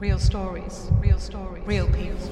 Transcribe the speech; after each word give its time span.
Real 0.00 0.18
stories, 0.18 0.88
real 0.92 1.18
stories, 1.18 1.62
real 1.66 1.86
people. 1.88 2.30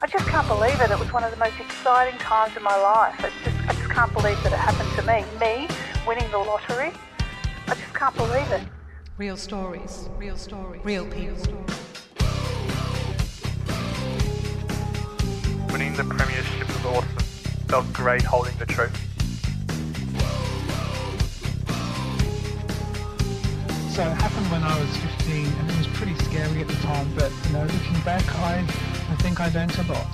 I 0.00 0.08
just 0.08 0.26
can't 0.26 0.48
believe 0.48 0.80
it. 0.80 0.90
It 0.90 0.98
was 0.98 1.12
one 1.12 1.22
of 1.22 1.30
the 1.30 1.36
most 1.36 1.54
exciting 1.60 2.18
times 2.18 2.56
in 2.56 2.64
my 2.64 2.76
life. 2.76 3.14
It's 3.22 3.32
just, 3.44 3.68
I 3.68 3.74
just 3.74 3.88
can't 3.88 4.12
believe 4.12 4.42
that 4.42 4.52
it 4.52 4.58
happened 4.58 4.90
to 4.96 5.02
me. 5.02 5.24
Me 5.38 5.68
winning 6.04 6.28
the 6.32 6.38
lottery. 6.38 6.90
I 7.68 7.74
just 7.76 7.94
can't 7.94 8.12
believe 8.16 8.50
it. 8.50 8.62
Real 9.18 9.36
stories, 9.36 10.08
real 10.16 10.36
stories, 10.36 10.84
real 10.84 11.06
people. 11.06 11.64
Winning 15.70 15.94
the 15.94 16.02
premiership 16.02 16.66
was 16.66 16.86
awesome. 16.86 17.08
Felt 17.68 17.92
great 17.92 18.22
holding 18.22 18.56
the 18.58 18.66
trophy. 18.66 19.07
So 23.98 24.06
it 24.06 24.14
happened 24.14 24.46
when 24.52 24.62
I 24.62 24.78
was 24.78 24.96
15 24.96 25.44
and 25.44 25.70
it 25.72 25.76
was 25.76 25.88
pretty 25.88 26.14
scary 26.24 26.60
at 26.60 26.68
the 26.68 26.74
time, 26.74 27.12
but 27.16 27.32
you 27.46 27.52
know, 27.52 27.62
looking 27.64 28.00
back, 28.04 28.22
I, 28.36 28.60
I 28.60 29.16
think 29.16 29.40
I 29.40 29.48
learned 29.48 29.76
a 29.76 29.82
lot. 29.92 30.06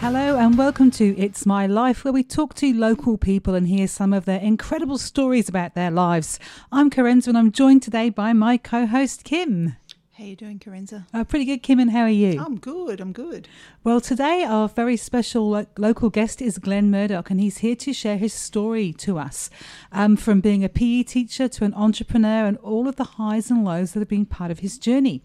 Hello 0.00 0.38
and 0.38 0.56
welcome 0.56 0.90
to 0.92 1.14
It's 1.18 1.44
My 1.44 1.66
Life, 1.66 2.02
where 2.02 2.14
we 2.14 2.22
talk 2.22 2.54
to 2.54 2.72
local 2.72 3.18
people 3.18 3.54
and 3.54 3.68
hear 3.68 3.86
some 3.86 4.14
of 4.14 4.24
their 4.24 4.40
incredible 4.40 4.96
stories 4.96 5.50
about 5.50 5.74
their 5.74 5.90
lives. 5.90 6.40
I'm 6.72 6.88
Karenza 6.88 7.26
and 7.28 7.36
I'm 7.36 7.52
joined 7.52 7.82
today 7.82 8.08
by 8.08 8.32
my 8.32 8.56
co-host 8.56 9.24
Kim. 9.24 9.76
How 10.18 10.24
you 10.24 10.36
doing, 10.36 10.58
Karenza? 10.58 11.06
Uh, 11.14 11.24
pretty 11.24 11.46
good, 11.46 11.62
Kim, 11.62 11.80
and 11.80 11.90
how 11.90 12.02
are 12.02 12.08
you? 12.10 12.38
I'm 12.38 12.58
good. 12.58 13.00
I'm 13.00 13.14
good. 13.14 13.48
Well, 13.82 13.98
today 13.98 14.44
our 14.44 14.68
very 14.68 14.98
special 14.98 15.48
lo- 15.48 15.66
local 15.78 16.10
guest 16.10 16.42
is 16.42 16.58
Glenn 16.58 16.90
Murdoch, 16.90 17.30
and 17.30 17.40
he's 17.40 17.58
here 17.58 17.74
to 17.76 17.94
share 17.94 18.18
his 18.18 18.34
story 18.34 18.92
to 18.98 19.16
us. 19.16 19.48
Um, 19.90 20.18
from 20.18 20.42
being 20.42 20.62
a 20.64 20.68
PE 20.68 21.04
teacher 21.04 21.48
to 21.48 21.64
an 21.64 21.72
entrepreneur, 21.72 22.44
and 22.44 22.58
all 22.58 22.88
of 22.88 22.96
the 22.96 23.04
highs 23.04 23.50
and 23.50 23.64
lows 23.64 23.92
that 23.92 24.00
have 24.00 24.08
been 24.08 24.26
part 24.26 24.50
of 24.50 24.58
his 24.58 24.76
journey. 24.76 25.22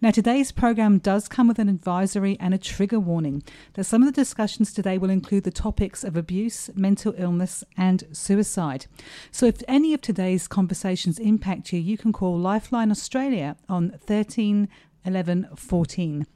Now, 0.00 0.10
today's 0.10 0.52
program 0.52 0.96
does 0.96 1.28
come 1.28 1.46
with 1.46 1.58
an 1.58 1.68
advisory 1.68 2.38
and 2.40 2.54
a 2.54 2.58
trigger 2.58 2.98
warning 2.98 3.42
that 3.74 3.84
some 3.84 4.02
of 4.02 4.06
the 4.06 4.20
discussions 4.22 4.72
today 4.72 4.96
will 4.96 5.10
include 5.10 5.44
the 5.44 5.50
topics 5.50 6.02
of 6.02 6.16
abuse, 6.16 6.70
mental 6.74 7.12
illness, 7.18 7.62
and 7.76 8.04
suicide. 8.12 8.86
So, 9.30 9.44
if 9.44 9.62
any 9.68 9.92
of 9.92 10.00
today's 10.00 10.48
conversations 10.48 11.18
impact 11.18 11.74
you, 11.74 11.78
you 11.78 11.98
can 11.98 12.14
call 12.14 12.38
Lifeline 12.38 12.90
Australia 12.90 13.56
on 13.68 13.98
13 14.30 14.68
11 15.04 15.48
14. 15.56 16.26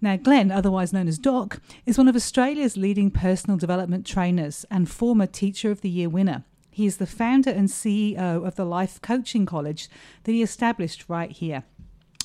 Now, 0.00 0.16
Glenn, 0.16 0.50
otherwise 0.50 0.92
known 0.92 1.06
as 1.06 1.16
Doc, 1.16 1.60
is 1.86 1.96
one 1.96 2.08
of 2.08 2.16
Australia's 2.16 2.76
leading 2.76 3.08
personal 3.10 3.56
development 3.56 4.04
trainers 4.04 4.66
and 4.68 4.90
former 4.90 5.26
Teacher 5.26 5.70
of 5.70 5.80
the 5.80 5.88
Year 5.88 6.08
winner. 6.08 6.42
He 6.70 6.86
is 6.86 6.96
the 6.96 7.06
founder 7.06 7.50
and 7.50 7.68
CEO 7.68 8.44
of 8.44 8.56
the 8.56 8.64
Life 8.64 9.00
Coaching 9.00 9.46
College 9.46 9.88
that 10.24 10.32
he 10.32 10.42
established 10.42 11.04
right 11.08 11.30
here. 11.30 11.62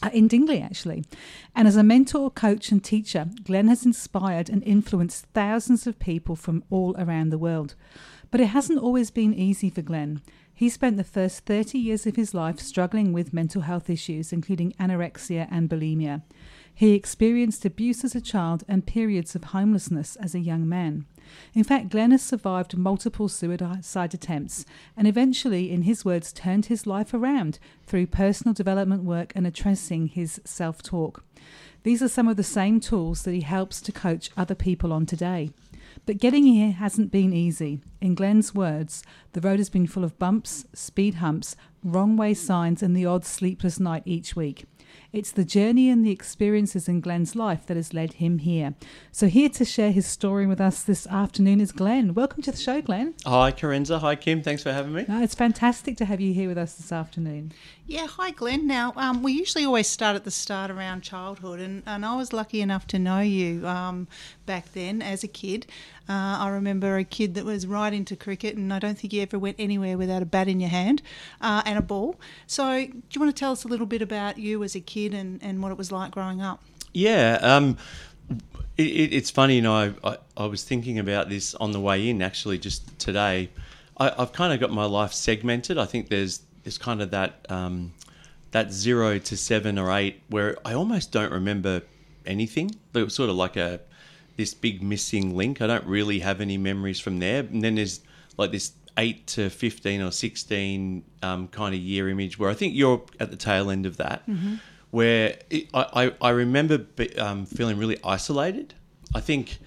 uh, 0.02 0.10
In 0.12 0.28
Dingley, 0.28 0.60
actually. 0.60 1.06
And 1.56 1.68
as 1.68 1.76
a 1.76 1.84
mentor, 1.84 2.32
coach, 2.32 2.72
and 2.72 2.84
teacher, 2.84 3.28
Glenn 3.44 3.68
has 3.68 3.86
inspired 3.86 4.50
and 4.50 4.64
influenced 4.64 5.28
thousands 5.36 5.86
of 5.86 6.00
people 6.00 6.36
from 6.36 6.64
all 6.72 6.96
around 6.98 7.30
the 7.30 7.38
world. 7.38 7.76
But 8.32 8.42
it 8.42 8.48
hasn't 8.48 8.80
always 8.80 9.12
been 9.12 9.36
easy 9.36 9.70
for 9.70 9.84
Glenn. 9.84 10.22
He 10.62 10.70
spent 10.70 10.98
the 10.98 11.04
first 11.04 11.48
30 11.48 11.80
years 11.80 12.06
of 12.06 12.18
his 12.18 12.36
life 12.36 12.60
struggling 12.60 13.14
with 13.14 13.34
mental 13.34 13.64
health 13.64 13.90
issues, 13.90 14.32
including 14.32 14.74
anorexia 14.74 15.48
and 15.50 15.68
bulimia. 15.68 16.22
He 16.72 16.94
experienced 16.94 17.66
abuse 17.66 18.04
as 18.04 18.14
a 18.14 18.22
child 18.22 18.64
and 18.68 18.86
periods 18.86 19.34
of 19.34 19.46
homelessness 19.46 20.18
as 20.18 20.36
a 20.36 20.40
young 20.40 20.70
man. 20.70 21.08
In 21.56 21.64
fact, 21.64 21.90
Glenn 21.90 22.12
has 22.12 22.22
survived 22.22 22.78
multiple 22.78 23.28
suicide 23.28 24.14
attempts 24.14 24.64
and 24.96 25.08
eventually, 25.08 25.72
in 25.72 25.82
his 25.82 26.06
words, 26.06 26.32
turned 26.32 26.68
his 26.68 26.86
life 26.86 27.12
around 27.12 27.58
through 27.88 28.06
personal 28.06 28.54
development 28.54 29.04
work 29.04 29.34
and 29.36 29.48
addressing 29.48 30.10
his 30.10 30.40
self 30.46 30.84
talk. 30.84 31.24
These 31.82 32.04
are 32.04 32.08
some 32.08 32.28
of 32.28 32.38
the 32.38 32.44
same 32.44 32.80
tools 32.80 33.24
that 33.24 33.34
he 33.34 33.42
helps 33.42 33.82
to 33.82 33.92
coach 33.92 34.30
other 34.38 34.54
people 34.54 34.94
on 34.94 35.08
today. 35.08 35.50
But 36.06 36.20
getting 36.20 36.44
here 36.44 36.74
hasn't 36.74 37.12
been 37.12 37.34
easy. 37.34 37.82
In 38.02 38.16
Glenn's 38.16 38.56
words, 38.56 39.04
the 39.34 39.42
road 39.42 39.60
has 39.60 39.70
been 39.70 39.86
full 39.86 40.04
of 40.04 40.18
bumps, 40.18 40.66
speed 40.74 41.16
humps, 41.16 41.56
wrong 41.84 42.18
way 42.18 42.34
signs, 42.34 42.82
and 42.82 42.98
the 42.98 43.06
odd 43.06 43.24
sleepless 43.26 43.80
night 43.80 44.02
each 44.06 44.36
week. 44.36 44.66
It's 45.14 45.32
the 45.32 45.46
journey 45.46 45.90
and 45.90 46.06
the 46.06 46.12
experiences 46.12 46.88
in 46.88 47.00
Glenn's 47.00 47.36
life 47.36 47.66
that 47.68 47.78
has 47.78 47.94
led 47.94 48.14
him 48.14 48.40
here. 48.40 48.74
So, 49.12 49.28
here 49.28 49.50
to 49.50 49.64
share 49.64 49.92
his 49.92 50.06
story 50.06 50.48
with 50.48 50.60
us 50.60 50.84
this 50.84 51.06
afternoon 51.08 51.62
is 51.62 51.72
Glenn. 51.72 52.14
Welcome 52.14 52.42
to 52.44 52.52
the 52.52 52.58
show, 52.58 52.82
Glenn. 52.82 53.14
Hi, 53.26 53.52
Karenza. 53.52 54.00
Hi, 54.00 54.16
Kim. 54.16 54.42
Thanks 54.42 54.64
for 54.64 54.72
having 54.72 54.94
me. 54.94 55.06
Uh, 55.06 55.22
it's 55.22 55.36
fantastic 55.36 55.96
to 55.98 56.06
have 56.06 56.20
you 56.20 56.34
here 56.34 56.48
with 56.48 56.58
us 56.58 56.74
this 56.74 56.92
afternoon. 56.92 57.52
Yeah, 57.86 58.08
hi, 58.08 58.32
Glenn. 58.32 58.68
Now, 58.68 58.94
um, 58.96 59.22
we 59.22 59.34
usually 59.34 59.66
always 59.66 59.88
start 59.88 60.16
at 60.16 60.24
the 60.24 60.32
start 60.32 60.72
around 60.72 61.02
childhood, 61.02 61.60
and, 61.60 61.84
and 61.86 62.06
I 62.06 62.16
was 62.16 62.34
lucky 62.34 62.62
enough 62.62 62.88
to 62.88 63.00
know 63.00 63.20
you 63.20 63.68
um, 63.68 64.08
back 64.46 64.74
then 64.74 65.02
as 65.02 65.24
a 65.24 65.28
kid. 65.28 65.68
Uh, 66.10 66.38
I 66.40 66.50
remember 66.50 66.98
a 66.98 67.04
kid 67.04 67.36
that 67.36 67.46
was 67.46 67.66
right 67.66 67.94
into 67.94 68.16
cricket, 68.16 68.56
and 68.56 68.74
I 68.74 68.80
don't 68.80 68.98
think 68.98 69.14
you 69.14 69.22
ever 69.22 69.40
went 69.40 69.56
anywhere 69.60 69.98
without 69.98 70.22
a 70.22 70.26
bat 70.26 70.48
in 70.48 70.60
your 70.60 70.70
hand 70.70 71.02
uh, 71.40 71.62
and 71.66 71.78
a 71.78 71.82
ball. 71.82 72.20
So, 72.48 72.86
do 72.86 72.92
you 73.12 73.22
want 73.22 73.34
to 73.34 73.40
tell 73.40 73.52
us 73.52 73.64
a 73.64 73.68
little 73.68 73.86
bit 73.86 74.02
about 74.02 74.38
you 74.38 74.64
as 74.64 74.76
a 74.76 74.82
kid 74.82 75.14
and, 75.14 75.42
and 75.42 75.62
what 75.62 75.72
it 75.72 75.78
was 75.78 75.92
like 75.92 76.12
growing 76.12 76.42
up? 76.42 76.62
Yeah. 76.94 77.40
Um, 77.42 77.78
it, 78.78 78.88
it, 78.88 79.14
it's 79.14 79.30
funny, 79.30 79.56
you 79.56 79.62
know, 79.62 79.74
I, 79.74 79.94
I, 80.04 80.18
I 80.38 80.46
was 80.46 80.64
thinking 80.64 81.00
about 81.00 81.30
this 81.30 81.56
on 81.56 81.72
the 81.72 81.80
way 81.80 82.10
in 82.10 82.22
actually 82.22 82.58
just 82.58 83.00
today. 83.00 83.50
I, 83.98 84.14
I've 84.18 84.34
kind 84.34 84.54
of 84.54 84.60
got 84.60 84.72
my 84.72 84.86
life 84.86 85.14
segmented. 85.14 85.78
I 85.78 85.86
think 85.86 86.10
there's 86.10 86.42
there's 86.64 86.78
kind 86.78 87.02
of 87.02 87.12
that 87.12 87.46
um, 87.50 87.94
that 88.52 88.72
zero 88.72 89.18
to 89.18 89.38
seven 89.38 89.78
or 89.78 89.92
eight 89.92 90.22
where 90.30 90.58
I 90.66 90.74
almost 90.74 91.12
don't 91.12 91.32
remember 91.32 91.82
anything. 92.26 92.72
It 92.94 93.04
was 93.04 93.16
sort 93.16 93.30
of 93.30 93.36
like 93.36 93.58
a 93.58 93.80
this 94.42 94.54
big 94.56 94.82
missing 94.82 95.36
link. 95.38 95.62
I 95.62 95.68
don't 95.68 95.86
really 95.86 96.20
have 96.20 96.42
any 96.42 96.58
memories 96.58 97.00
from 97.00 97.20
there. 97.20 97.42
And 97.42 97.62
then 97.64 97.76
there's 97.76 98.02
like 98.38 98.52
this 98.52 98.74
eight 98.98 99.28
to 99.28 99.50
fifteen 99.50 100.02
or 100.02 100.12
sixteen 100.12 101.04
um, 101.22 101.48
kind 101.48 101.74
of 101.76 101.80
year 101.80 102.10
image 102.10 102.40
where 102.40 102.50
I 102.50 102.56
think 102.56 102.74
you're 102.76 103.02
at 103.20 103.30
the 103.30 103.38
tail 103.38 103.70
end 103.70 103.86
of 103.86 103.98
that, 103.98 104.24
where 104.90 105.38
it, 105.50 105.70
I, 105.74 105.84
I 106.02 106.04
I 106.30 106.30
remember 106.32 106.80
be, 106.80 107.16
um, 107.18 107.46
feeling 107.46 107.78
really 107.78 107.98
isolated. 108.04 108.74
I 109.14 109.22
think 109.22 109.60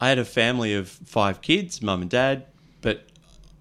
I 0.00 0.08
had 0.10 0.18
a 0.18 0.24
family 0.24 0.74
of 0.74 0.88
five 0.88 1.40
kids, 1.40 1.80
mum 1.82 2.02
and 2.02 2.10
dad, 2.10 2.46
but 2.82 2.96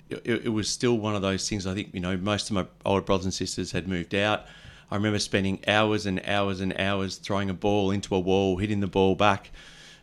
it, 0.10 0.46
it 0.46 0.54
was 0.60 0.68
still 0.70 0.98
one 0.98 1.16
of 1.16 1.22
those 1.22 1.48
things. 1.48 1.66
I 1.66 1.74
think 1.74 1.94
you 1.94 2.02
know 2.02 2.18
most 2.18 2.50
of 2.50 2.56
my 2.56 2.66
older 2.86 3.02
brothers 3.02 3.26
and 3.26 3.34
sisters 3.34 3.72
had 3.72 3.88
moved 3.88 4.14
out. 4.14 4.46
I 4.92 4.96
remember 4.96 5.20
spending 5.20 5.60
hours 5.68 6.06
and 6.06 6.22
hours 6.26 6.62
and 6.62 6.72
hours 6.80 7.18
throwing 7.18 7.50
a 7.50 7.54
ball 7.54 7.92
into 7.92 8.16
a 8.16 8.20
wall, 8.20 8.58
hitting 8.58 8.82
the 8.82 8.88
ball 8.88 9.16
back. 9.16 9.52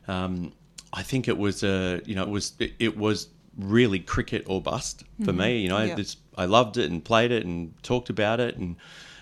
Um, 0.09 0.53
I 0.92 1.03
think 1.03 1.28
it 1.28 1.37
was 1.38 1.62
a 1.62 2.00
you 2.04 2.15
know 2.15 2.22
it 2.22 2.28
was 2.28 2.53
it, 2.59 2.72
it 2.78 2.97
was 2.97 3.28
really 3.56 4.00
cricket 4.00 4.44
or 4.48 4.60
bust 4.60 5.04
for 5.25 5.32
me. 5.32 5.59
You 5.59 5.69
know, 5.69 5.82
Yeah. 5.82 5.94
this, 5.94 6.16
I 6.37 6.44
loved 6.47 6.76
it 6.76 6.91
and 6.91 7.04
played 7.04 7.31
it 7.31 7.44
and 7.47 7.72
talked 7.82 8.10
about 8.10 8.41
it, 8.41 8.56
and 8.56 8.76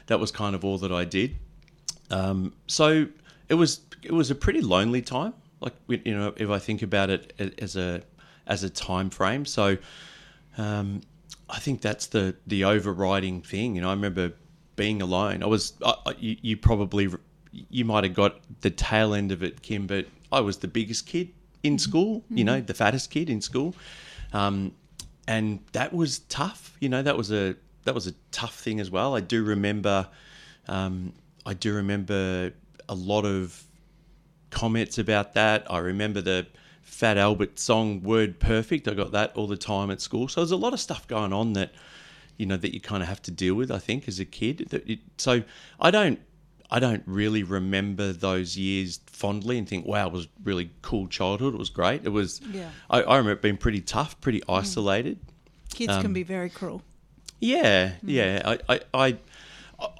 that 0.06 0.18
was 0.20 0.30
kind 0.30 0.54
of 0.54 0.64
all 0.64 0.78
that 0.78 0.92
I 0.92 1.04
did. 1.04 1.36
Um, 2.10 2.52
so 2.66 3.06
it 3.48 3.54
was 3.54 3.80
it 4.02 4.12
was 4.12 4.30
a 4.30 4.34
pretty 4.34 4.60
lonely 4.60 5.02
time. 5.02 5.34
Like 5.60 5.74
you 5.88 6.14
know, 6.16 6.32
if 6.36 6.50
I 6.50 6.58
think 6.58 6.82
about 6.82 7.10
it 7.10 7.32
as 7.58 7.76
a 7.76 8.02
as 8.46 8.64
a 8.64 8.70
time 8.70 9.10
frame, 9.10 9.44
so 9.46 9.76
um, 10.58 11.00
I 11.48 11.58
think 11.58 11.80
that's 11.80 12.06
the 12.06 12.34
the 12.46 12.64
overriding 12.64 13.42
thing. 13.42 13.76
You 13.76 13.82
know, 13.82 13.88
I 13.88 13.92
remember 13.92 14.32
being 14.76 15.00
alone. 15.02 15.42
I 15.42 15.46
was 15.46 15.74
I, 15.84 15.94
I- 16.06 16.14
you, 16.18 16.36
you 16.42 16.56
probably 16.56 17.08
you 17.70 17.84
might 17.84 18.04
have 18.04 18.14
got 18.14 18.40
the 18.62 18.70
tail 18.70 19.14
end 19.14 19.30
of 19.30 19.42
it, 19.42 19.62
Kim, 19.62 19.86
but 19.86 20.06
I 20.32 20.40
was 20.40 20.58
the 20.58 20.68
biggest 20.68 21.06
kid 21.06 21.30
in 21.62 21.78
school. 21.78 22.24
You 22.30 22.44
know, 22.44 22.60
the 22.60 22.74
fattest 22.74 23.10
kid 23.10 23.30
in 23.30 23.40
school, 23.40 23.74
um, 24.32 24.72
and 25.28 25.60
that 25.72 25.92
was 25.92 26.20
tough. 26.20 26.76
You 26.80 26.88
know, 26.88 27.02
that 27.02 27.16
was 27.16 27.30
a 27.30 27.54
that 27.84 27.94
was 27.94 28.06
a 28.06 28.12
tough 28.30 28.58
thing 28.58 28.80
as 28.80 28.90
well. 28.90 29.14
I 29.14 29.20
do 29.20 29.44
remember. 29.44 30.08
Um, 30.68 31.12
I 31.44 31.54
do 31.54 31.74
remember 31.74 32.52
a 32.88 32.94
lot 32.94 33.24
of 33.24 33.64
comments 34.50 34.98
about 34.98 35.34
that. 35.34 35.68
I 35.70 35.78
remember 35.78 36.20
the 36.20 36.46
Fat 36.82 37.18
Albert 37.18 37.58
song 37.58 38.02
"Word 38.02 38.38
Perfect." 38.38 38.88
I 38.88 38.94
got 38.94 39.12
that 39.12 39.36
all 39.36 39.46
the 39.46 39.56
time 39.56 39.90
at 39.90 40.00
school. 40.00 40.28
So 40.28 40.40
there's 40.40 40.52
a 40.52 40.56
lot 40.56 40.72
of 40.72 40.80
stuff 40.80 41.06
going 41.08 41.32
on 41.32 41.52
that 41.54 41.72
you 42.36 42.46
know 42.46 42.56
that 42.56 42.72
you 42.74 42.80
kind 42.80 43.02
of 43.02 43.08
have 43.08 43.22
to 43.22 43.30
deal 43.30 43.54
with. 43.54 43.70
I 43.70 43.78
think 43.78 44.08
as 44.08 44.20
a 44.20 44.24
kid. 44.24 44.68
That 44.70 44.88
it, 44.88 45.00
so 45.18 45.42
I 45.80 45.90
don't. 45.90 46.20
I 46.72 46.78
don't 46.80 47.02
really 47.04 47.42
remember 47.42 48.12
those 48.14 48.56
years 48.56 48.98
fondly 49.06 49.58
and 49.58 49.68
think, 49.68 49.84
"Wow, 49.86 50.06
it 50.06 50.12
was 50.12 50.26
really 50.42 50.70
cool 50.80 51.06
childhood. 51.06 51.52
It 51.54 51.58
was 51.58 51.68
great." 51.70 52.04
It 52.04 52.08
was. 52.08 52.40
Yeah. 52.50 52.70
I, 52.88 53.02
I 53.02 53.16
remember 53.18 53.32
it 53.32 53.42
being 53.42 53.58
pretty 53.58 53.82
tough, 53.82 54.18
pretty 54.22 54.42
isolated. 54.48 55.18
Kids 55.74 55.92
Um, 55.92 56.02
can 56.02 56.12
be 56.14 56.22
very 56.22 56.48
cruel. 56.48 56.82
Yeah, 57.40 57.92
yeah. 58.02 58.40
I, 58.44 58.58
I, 58.74 58.80
I, 58.94 59.16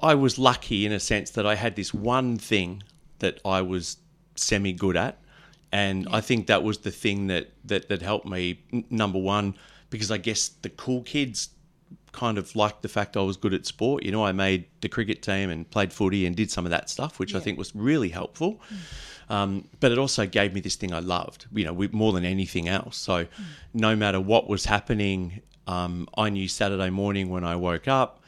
I 0.01 0.15
was 0.15 0.39
lucky 0.39 0.85
in 0.85 0.91
a 0.91 0.99
sense 0.99 1.29
that 1.31 1.45
I 1.45 1.55
had 1.55 1.75
this 1.75 1.93
one 1.93 2.37
thing 2.37 2.81
that 3.19 3.39
I 3.45 3.61
was 3.61 3.97
semi 4.35 4.73
good 4.73 4.97
at, 4.97 5.19
and 5.71 6.07
I 6.11 6.21
think 6.21 6.47
that 6.47 6.63
was 6.63 6.79
the 6.79 6.91
thing 6.91 7.27
that 7.27 7.51
that 7.65 7.87
that 7.89 8.01
helped 8.01 8.25
me. 8.27 8.59
Number 8.89 9.19
one, 9.19 9.53
because 9.91 10.09
I 10.09 10.17
guess 10.17 10.47
the 10.47 10.69
cool 10.69 11.03
kids 11.03 11.49
kind 12.13 12.37
of 12.37 12.55
liked 12.55 12.81
the 12.81 12.87
fact 12.87 13.17
I 13.17 13.21
was 13.21 13.35
good 13.35 13.53
at 13.53 13.65
sport. 13.65 14.03
You 14.03 14.11
know, 14.11 14.25
I 14.25 14.31
made 14.31 14.65
the 14.81 14.87
cricket 14.87 15.21
team 15.21 15.49
and 15.49 15.69
played 15.69 15.91
footy 15.91 16.25
and 16.25 16.35
did 16.35 16.49
some 16.49 16.65
of 16.65 16.69
that 16.71 16.89
stuff, 16.89 17.19
which 17.19 17.35
I 17.35 17.39
think 17.39 17.57
was 17.57 17.75
really 17.75 18.09
helpful. 18.09 18.61
Um, 19.29 19.67
but 19.79 19.91
it 19.91 19.97
also 19.97 20.25
gave 20.25 20.53
me 20.53 20.61
this 20.61 20.75
thing 20.75 20.93
I 20.93 20.99
loved, 20.99 21.47
you 21.51 21.65
know, 21.65 21.87
more 21.91 22.13
than 22.13 22.25
anything 22.25 22.69
else. 22.69 22.97
So 22.97 23.25
no 23.73 23.95
matter 23.95 24.19
what 24.19 24.47
was 24.47 24.65
happening, 24.65 25.41
um, 25.67 26.07
I 26.17 26.29
knew 26.29 26.47
Saturday 26.47 26.89
morning 26.89 27.29
when 27.29 27.43
I 27.43 27.55
woke 27.55 27.87
up, 27.87 28.21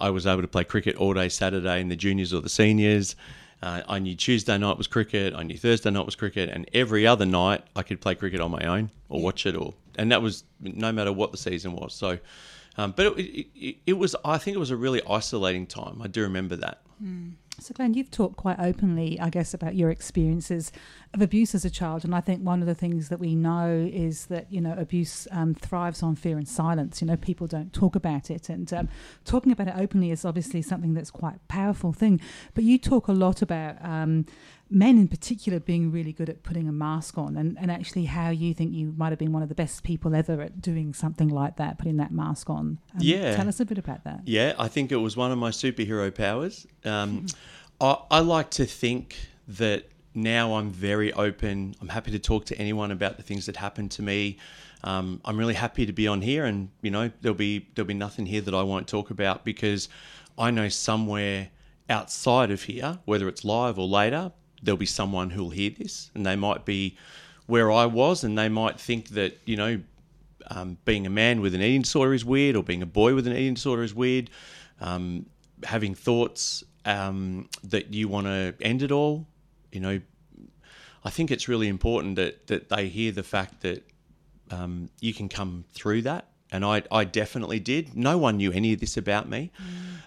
I 0.00 0.10
was 0.10 0.26
able 0.26 0.42
to 0.42 0.48
play 0.48 0.64
cricket 0.64 0.96
all 0.96 1.14
day 1.14 1.28
Saturday 1.28 1.80
in 1.80 1.88
the 1.88 1.96
juniors 1.96 2.32
or 2.32 2.40
the 2.40 2.48
seniors. 2.48 3.16
Uh, 3.62 3.82
I 3.88 4.00
knew 4.00 4.16
Tuesday 4.16 4.58
night 4.58 4.76
was 4.76 4.88
cricket. 4.88 5.34
I 5.34 5.44
knew 5.44 5.56
Thursday 5.56 5.90
night 5.90 6.04
was 6.04 6.16
cricket, 6.16 6.48
and 6.48 6.68
every 6.74 7.06
other 7.06 7.24
night 7.24 7.62
I 7.76 7.82
could 7.84 8.00
play 8.00 8.16
cricket 8.16 8.40
on 8.40 8.50
my 8.50 8.64
own 8.64 8.90
or 9.08 9.22
watch 9.22 9.46
it, 9.46 9.54
or 9.54 9.74
and 9.94 10.10
that 10.10 10.20
was 10.20 10.42
no 10.60 10.90
matter 10.90 11.12
what 11.12 11.30
the 11.30 11.38
season 11.38 11.72
was. 11.76 11.94
So, 11.94 12.18
um, 12.76 12.92
but 12.96 13.18
it, 13.18 13.46
it, 13.54 13.76
it, 13.86 13.92
was 13.94 14.16
I 14.24 14.38
think 14.38 14.54
it 14.54 14.60
was 14.60 14.70
a 14.70 14.76
really 14.76 15.02
isolating 15.08 15.66
time. 15.66 16.00
I 16.02 16.08
do 16.08 16.22
remember 16.22 16.56
that. 16.56 16.82
So, 17.60 17.74
Glenn, 17.74 17.94
you've 17.94 18.10
talked 18.10 18.36
quite 18.36 18.58
openly, 18.58 19.20
I 19.20 19.28
guess, 19.28 19.52
about 19.52 19.74
your 19.74 19.90
experiences 19.90 20.72
of 21.12 21.20
abuse 21.20 21.54
as 21.54 21.64
a 21.64 21.70
child. 21.70 22.04
And 22.04 22.14
I 22.14 22.20
think 22.20 22.42
one 22.42 22.60
of 22.60 22.66
the 22.66 22.74
things 22.74 23.08
that 23.10 23.20
we 23.20 23.34
know 23.34 23.88
is 23.92 24.26
that, 24.26 24.50
you 24.50 24.60
know, 24.60 24.74
abuse 24.76 25.28
um, 25.30 25.54
thrives 25.54 26.02
on 26.02 26.16
fear 26.16 26.38
and 26.38 26.48
silence. 26.48 27.02
You 27.02 27.08
know, 27.08 27.16
people 27.16 27.46
don't 27.46 27.72
talk 27.72 27.94
about 27.94 28.30
it. 28.30 28.48
And 28.48 28.72
um, 28.72 28.88
talking 29.24 29.52
about 29.52 29.68
it 29.68 29.74
openly 29.76 30.10
is 30.10 30.24
obviously 30.24 30.62
something 30.62 30.94
that's 30.94 31.10
quite 31.10 31.36
a 31.36 31.40
powerful 31.48 31.92
thing. 31.92 32.20
But 32.54 32.64
you 32.64 32.78
talk 32.78 33.06
a 33.06 33.12
lot 33.12 33.42
about 33.42 33.76
um, 33.84 34.26
men 34.72 34.98
in 34.98 35.06
particular 35.06 35.60
being 35.60 35.92
really 35.92 36.12
good 36.12 36.28
at 36.28 36.42
putting 36.42 36.66
a 36.66 36.72
mask 36.72 37.18
on 37.18 37.36
and, 37.36 37.58
and 37.60 37.70
actually 37.70 38.06
how 38.06 38.30
you 38.30 38.54
think 38.54 38.72
you 38.72 38.94
might 38.96 39.10
have 39.10 39.18
been 39.18 39.32
one 39.32 39.42
of 39.42 39.48
the 39.48 39.54
best 39.54 39.82
people 39.82 40.14
ever 40.14 40.40
at 40.40 40.60
doing 40.60 40.94
something 40.94 41.28
like 41.28 41.56
that, 41.56 41.78
putting 41.78 41.98
that 41.98 42.10
mask 42.10 42.48
on. 42.48 42.78
Um, 42.94 43.00
Yeah. 43.00 43.36
Tell 43.36 43.48
us 43.48 43.60
a 43.60 43.64
bit 43.64 43.78
about 43.78 44.04
that. 44.04 44.20
Yeah, 44.24 44.54
I 44.58 44.68
think 44.68 44.90
it 44.90 44.96
was 44.96 45.16
one 45.16 45.30
of 45.30 45.38
my 45.38 45.50
superhero 45.50 46.14
powers. 46.14 46.66
Um, 46.84 47.26
I, 47.80 47.98
I 48.10 48.20
like 48.20 48.50
to 48.52 48.64
think 48.64 49.16
that 49.46 49.88
now 50.14 50.54
I'm 50.54 50.70
very 50.70 51.12
open. 51.12 51.74
I'm 51.80 51.88
happy 51.88 52.10
to 52.12 52.18
talk 52.18 52.46
to 52.46 52.58
anyone 52.58 52.90
about 52.90 53.16
the 53.16 53.22
things 53.22 53.46
that 53.46 53.56
happened 53.56 53.90
to 53.92 54.02
me. 54.02 54.38
Um, 54.84 55.20
I'm 55.24 55.36
really 55.36 55.54
happy 55.54 55.86
to 55.86 55.92
be 55.92 56.08
on 56.08 56.22
here, 56.22 56.44
and 56.44 56.68
you 56.82 56.90
know 56.90 57.10
there'll 57.20 57.36
be 57.36 57.68
there'll 57.74 57.86
be 57.86 57.94
nothing 57.94 58.26
here 58.26 58.40
that 58.40 58.54
I 58.54 58.62
won't 58.62 58.88
talk 58.88 59.10
about 59.10 59.44
because 59.44 59.88
I 60.36 60.50
know 60.50 60.68
somewhere 60.68 61.50
outside 61.88 62.50
of 62.50 62.62
here, 62.64 62.98
whether 63.04 63.28
it's 63.28 63.44
live 63.44 63.78
or 63.78 63.86
later, 63.86 64.32
there'll 64.62 64.78
be 64.78 64.86
someone 64.86 65.30
who'll 65.30 65.50
hear 65.50 65.70
this, 65.70 66.10
and 66.14 66.24
they 66.24 66.36
might 66.36 66.64
be 66.64 66.96
where 67.46 67.70
I 67.70 67.86
was, 67.86 68.24
and 68.24 68.38
they 68.38 68.48
might 68.48 68.78
think 68.80 69.08
that 69.10 69.38
you 69.44 69.56
know 69.56 69.80
um, 70.48 70.78
being 70.84 71.06
a 71.06 71.10
man 71.10 71.40
with 71.40 71.54
an 71.54 71.62
eating 71.62 71.82
disorder 71.82 72.14
is 72.14 72.24
weird, 72.24 72.56
or 72.56 72.62
being 72.62 72.82
a 72.82 72.86
boy 72.86 73.14
with 73.14 73.26
an 73.26 73.32
eating 73.34 73.54
disorder 73.54 73.82
is 73.82 73.94
weird. 73.94 74.30
Um, 74.80 75.26
having 75.64 75.94
thoughts 75.94 76.64
um, 76.84 77.48
that 77.64 77.92
you 77.94 78.08
want 78.08 78.26
to 78.26 78.54
end 78.60 78.82
it 78.82 78.90
all, 78.90 79.26
you 79.70 79.80
know, 79.80 80.00
I 81.04 81.10
think 81.10 81.30
it's 81.30 81.48
really 81.48 81.68
important 81.68 82.16
that 82.16 82.46
that 82.46 82.68
they 82.68 82.88
hear 82.88 83.12
the 83.12 83.22
fact 83.22 83.62
that 83.62 83.88
um, 84.50 84.90
you 85.00 85.14
can 85.14 85.28
come 85.28 85.64
through 85.72 86.02
that. 86.02 86.28
And 86.50 86.66
I, 86.66 86.82
I 86.90 87.04
definitely 87.04 87.60
did. 87.60 87.96
No 87.96 88.18
one 88.18 88.36
knew 88.36 88.52
any 88.52 88.74
of 88.74 88.80
this 88.80 88.98
about 88.98 89.26
me. 89.26 89.50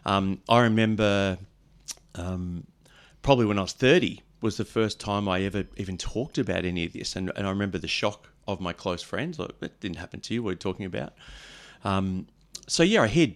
Um, 0.05 0.41
I 0.47 0.61
remember 0.61 1.39
um, 2.13 2.67
probably 3.23 3.47
when 3.47 3.57
I 3.57 3.63
was 3.63 3.73
30 3.73 4.21
was 4.41 4.57
the 4.57 4.65
first 4.65 4.99
time 4.99 5.27
I 5.27 5.41
ever 5.41 5.65
even 5.77 5.97
talked 5.97 6.37
about 6.37 6.65
any 6.65 6.85
of 6.85 6.93
this. 6.93 7.15
And, 7.15 7.31
and 7.35 7.47
I 7.47 7.49
remember 7.49 7.77
the 7.77 7.87
shock 7.87 8.29
of 8.47 8.59
my 8.59 8.73
close 8.73 9.01
friends. 9.01 9.39
Like, 9.39 9.51
didn't 9.79 9.97
happen 9.97 10.19
to 10.21 10.33
you. 10.33 10.43
What 10.43 10.49
are 10.49 10.53
you 10.53 10.57
talking 10.57 10.85
about? 10.85 11.13
Um, 11.83 12.27
so, 12.67 12.83
yeah, 12.83 13.03
I 13.03 13.07
hid 13.07 13.35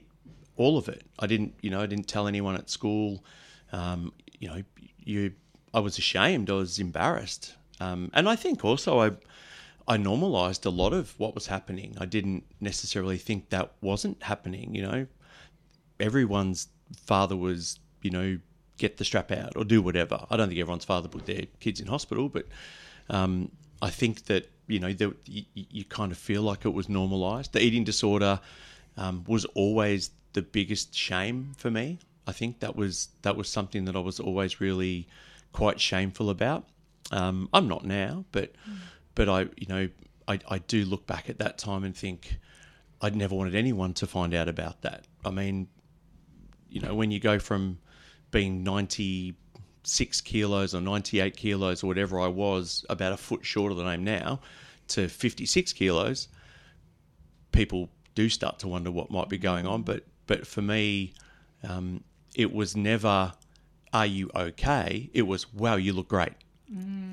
all 0.56 0.78
of 0.78 0.90
it. 0.90 1.04
I 1.18 1.28
didn't, 1.28 1.56
you 1.62 1.70
know, 1.70 1.82
I 1.82 1.86
didn't 1.86 2.08
tell 2.08 2.28
anyone 2.28 2.56
at 2.56 2.70
school. 2.70 3.24
Um, 3.72 4.14
you 4.40 4.50
know, 4.50 4.62
you, 5.00 5.34
I 5.74 5.80
was 5.80 5.98
ashamed. 5.98 6.50
I 6.50 6.54
was 6.54 6.80
embarrassed. 6.80 7.56
Um, 7.80 8.12
and 8.14 8.28
I 8.28 8.36
think 8.36 8.66
also 8.66 9.00
I, 9.00 9.12
I 9.88 9.98
normalized 9.98 10.66
a 10.66 10.70
lot 10.70 10.94
of 10.94 11.18
what 11.18 11.34
was 11.34 11.48
happening. 11.48 11.96
I 12.00 12.06
didn't 12.06 12.44
necessarily 12.60 13.18
think 13.18 13.50
that 13.50 13.72
wasn't 13.82 14.22
happening. 14.22 14.76
You 14.76 14.82
know, 14.82 15.08
everyone's 16.00 16.68
father 17.06 17.36
was, 17.36 17.80
you 18.02 18.12
know, 18.12 18.38
get 18.80 18.98
the 18.98 19.06
strap 19.06 19.32
out 19.32 19.56
or 19.56 19.64
do 19.64 19.82
whatever. 19.82 20.26
I 20.30 20.38
don't 20.38 20.48
think 20.48 20.60
everyone's 20.60 20.86
father 20.86 21.08
put 21.08 21.26
their 21.28 21.44
kids 21.60 21.80
in 21.80 21.88
hospital, 21.88 22.30
but 22.30 22.48
um, 23.10 23.52
I 23.82 23.90
think 23.92 24.26
that 24.26 24.50
you 24.68 24.80
know 24.80 24.88
you, 24.88 25.44
you 25.54 25.86
kind 25.86 26.12
of 26.12 26.18
feel 26.18 26.42
like 26.42 26.66
it 26.66 26.74
was 26.74 26.90
normalised. 26.90 27.54
The 27.54 27.62
eating 27.62 27.84
disorder 27.84 28.40
um, 28.98 29.24
was 29.28 29.46
always 29.46 30.12
the 30.34 30.42
biggest 30.42 30.96
shame 30.96 31.54
for 31.58 31.70
me. 31.70 32.00
I 32.26 32.32
think 32.32 32.60
that 32.60 32.76
was 32.76 33.10
that 33.22 33.36
was 33.36 33.50
something 33.50 33.86
that 33.86 33.96
I 33.96 34.00
was 34.00 34.20
always 34.20 34.60
really 34.60 35.08
quite 35.52 35.80
shameful 35.80 36.30
about. 36.30 36.68
Um, 37.12 37.50
I'm 37.54 37.68
not 37.68 37.86
now, 37.86 38.26
but 38.32 38.54
but 39.16 39.30
I 39.30 39.42
you 39.58 39.68
know 39.68 39.90
I, 40.28 40.40
I 40.50 40.60
do 40.60 40.86
look 40.86 41.06
back 41.08 41.30
at 41.30 41.40
that 41.40 41.58
time 41.58 41.84
and 41.84 41.96
think 41.96 42.40
I'd 43.02 43.16
never 43.16 43.36
wanted 43.36 43.56
anyone 43.56 43.94
to 43.96 44.08
find 44.08 44.34
out 44.34 44.48
about 44.48 44.82
that. 44.82 45.06
I 45.26 45.32
mean, 45.32 45.68
you 46.70 46.82
know, 46.82 46.94
when 46.94 47.12
you 47.12 47.20
go 47.20 47.40
from 47.40 47.80
being 48.32 48.64
96 48.64 50.22
kilos 50.22 50.76
or 50.76 50.82
98 50.82 51.36
kilos 51.36 51.84
or 51.84 51.88
whatever 51.88 52.20
I 52.20 52.28
was, 52.28 52.86
about 52.90 53.14
a 53.14 53.18
foot 53.18 53.46
shorter 53.46 53.76
than 53.76 53.88
I 53.88 53.96
am 53.96 54.04
now, 54.04 54.40
to 54.90 55.08
56 55.08 55.74
kilos, 55.74 56.28
people 57.52 57.90
do 58.16 58.30
start 58.30 58.60
to 58.60 58.68
wonder 58.68 58.92
what 58.92 59.12
might 59.12 59.30
be 59.30 59.38
going 59.38 59.66
on. 59.66 59.84
But 59.84 60.04
but 60.28 60.46
for 60.46 60.62
me, 60.62 61.14
um, 61.64 62.04
it 62.36 62.54
was 62.54 62.76
never, 62.76 63.34
"Are 63.94 64.06
you 64.06 64.30
okay?" 64.36 65.10
It 65.14 65.24
was, 65.24 65.52
"Wow, 65.54 65.76
you 65.76 65.94
look 65.94 66.08
great," 66.08 66.34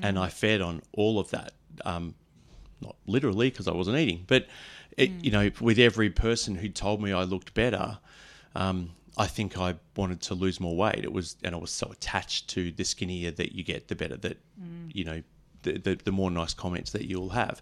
and 0.03 0.19
I 0.19 0.29
fed 0.29 0.61
on 0.61 0.81
all 0.93 1.19
of 1.19 1.29
that. 1.31 1.53
Um, 1.85 2.13
not 2.81 2.95
literally 3.07 3.49
because 3.49 3.67
I 3.67 3.73
wasn't 3.73 3.97
eating, 3.97 4.23
but 4.27 4.47
it, 4.97 5.09
you 5.21 5.31
know, 5.31 5.49
with 5.59 5.79
every 5.79 6.09
person 6.09 6.55
who 6.55 6.69
told 6.69 7.01
me 7.01 7.11
I 7.11 7.23
looked 7.23 7.53
better, 7.53 7.99
um, 8.55 8.91
I 9.17 9.25
think 9.25 9.57
I 9.57 9.75
wanted 9.95 10.21
to 10.21 10.35
lose 10.35 10.59
more 10.59 10.75
weight. 10.75 11.03
It 11.03 11.11
was, 11.11 11.35
and 11.43 11.55
I 11.55 11.57
was 11.57 11.71
so 11.71 11.87
attached 11.91 12.47
to 12.49 12.71
the 12.71 12.83
skinnier 12.83 13.31
that 13.31 13.51
you 13.53 13.63
get, 13.63 13.87
the 13.87 13.95
better 13.95 14.15
that, 14.17 14.37
you 14.93 15.03
know, 15.03 15.23
the, 15.63 15.79
the, 15.79 15.95
the 15.95 16.11
more 16.11 16.29
nice 16.29 16.53
comments 16.53 16.91
that 16.91 17.05
you'll 17.05 17.29
have. 17.29 17.61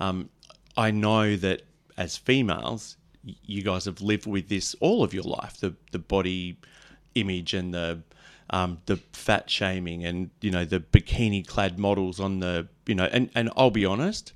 Um, 0.00 0.30
I 0.76 0.90
know 0.90 1.36
that 1.36 1.62
as 1.98 2.16
females, 2.16 2.96
you 3.22 3.62
guys 3.62 3.84
have 3.84 4.00
lived 4.00 4.26
with 4.26 4.48
this 4.48 4.74
all 4.80 5.04
of 5.04 5.14
your 5.14 5.24
life 5.24 5.58
the, 5.60 5.74
the 5.92 5.98
body 5.98 6.58
image 7.14 7.54
and 7.54 7.72
the, 7.72 8.00
um, 8.50 8.78
the 8.86 8.96
fat 9.12 9.48
shaming 9.48 10.04
and, 10.04 10.30
you 10.40 10.50
know, 10.50 10.64
the 10.64 10.80
bikini 10.80 11.46
clad 11.46 11.78
models 11.78 12.18
on 12.18 12.40
the, 12.40 12.66
you 12.86 12.94
know, 12.94 13.08
and, 13.12 13.30
and 13.34 13.50
I'll 13.56 13.70
be 13.70 13.84
honest, 13.84 14.32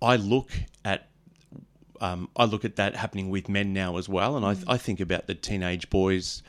I 0.00 0.16
look 0.16 0.52
um, 2.00 2.28
I 2.36 2.44
look 2.44 2.64
at 2.64 2.76
that 2.76 2.96
happening 2.96 3.30
with 3.30 3.48
men 3.48 3.72
now 3.72 3.96
as 3.96 4.08
well, 4.08 4.36
and 4.36 4.44
I, 4.44 4.56
I 4.72 4.76
think 4.76 5.00
about 5.00 5.26
the 5.26 5.34
teenage 5.34 5.90
boys 5.90 6.42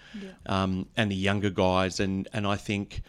um, 0.46 0.88
and 0.96 1.12
the 1.12 1.16
younger 1.16 1.50
guys, 1.50 2.00
and, 2.00 2.28
and 2.34 2.46
I 2.46 2.56
think 2.56 3.02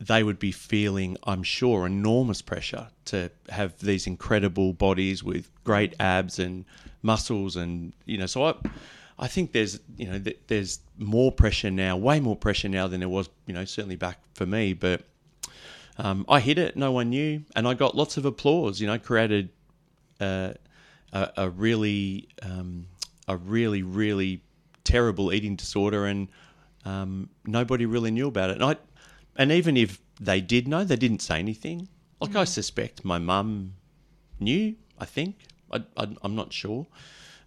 they 0.00 0.22
would 0.22 0.38
be 0.38 0.52
feeling, 0.52 1.16
I'm 1.24 1.42
sure, 1.42 1.86
enormous 1.86 2.42
pressure 2.42 2.88
to 3.06 3.30
have 3.48 3.78
these 3.80 4.06
incredible 4.06 4.72
bodies 4.72 5.24
with 5.24 5.50
great 5.64 5.94
abs 5.98 6.38
and 6.38 6.64
muscles, 7.02 7.56
and 7.56 7.92
you 8.04 8.18
know, 8.18 8.26
so 8.26 8.44
I, 8.44 8.54
I 9.18 9.26
think 9.26 9.52
there's 9.52 9.80
you 9.96 10.06
know 10.06 10.18
th- 10.18 10.38
there's 10.46 10.80
more 10.96 11.32
pressure 11.32 11.70
now, 11.70 11.96
way 11.96 12.20
more 12.20 12.36
pressure 12.36 12.68
now 12.68 12.86
than 12.86 13.00
there 13.00 13.08
was, 13.08 13.28
you 13.46 13.54
know, 13.54 13.64
certainly 13.64 13.96
back 13.96 14.20
for 14.34 14.46
me, 14.46 14.72
but. 14.72 15.02
Um, 16.00 16.24
I 16.28 16.38
hit 16.38 16.58
it, 16.58 16.76
no 16.76 16.92
one 16.92 17.10
knew, 17.10 17.42
and 17.56 17.66
I 17.66 17.74
got 17.74 17.96
lots 17.96 18.16
of 18.16 18.24
applause. 18.24 18.80
You 18.80 18.86
know, 18.86 19.00
created 19.00 19.48
uh, 20.20 20.52
a, 21.12 21.30
a 21.36 21.50
really, 21.50 22.28
um, 22.42 22.86
a 23.26 23.36
really, 23.36 23.82
really 23.82 24.42
terrible 24.84 25.32
eating 25.32 25.56
disorder, 25.56 26.06
and 26.06 26.28
um, 26.84 27.28
nobody 27.46 27.86
really 27.86 28.10
knew 28.10 28.28
about 28.28 28.50
it. 28.50 28.54
And 28.54 28.64
I, 28.64 28.76
and 29.36 29.52
even 29.52 29.76
if 29.76 30.00
they 30.20 30.40
did 30.40 30.66
know, 30.66 30.84
they 30.84 30.96
didn't 30.96 31.22
say 31.22 31.38
anything. 31.38 31.88
Like 32.20 32.34
I 32.34 32.44
suspect 32.44 33.04
my 33.04 33.18
mum 33.18 33.74
knew. 34.40 34.74
I 34.98 35.04
think 35.04 35.36
I, 35.70 35.84
I, 35.96 36.08
I'm 36.22 36.34
not 36.34 36.52
sure, 36.52 36.86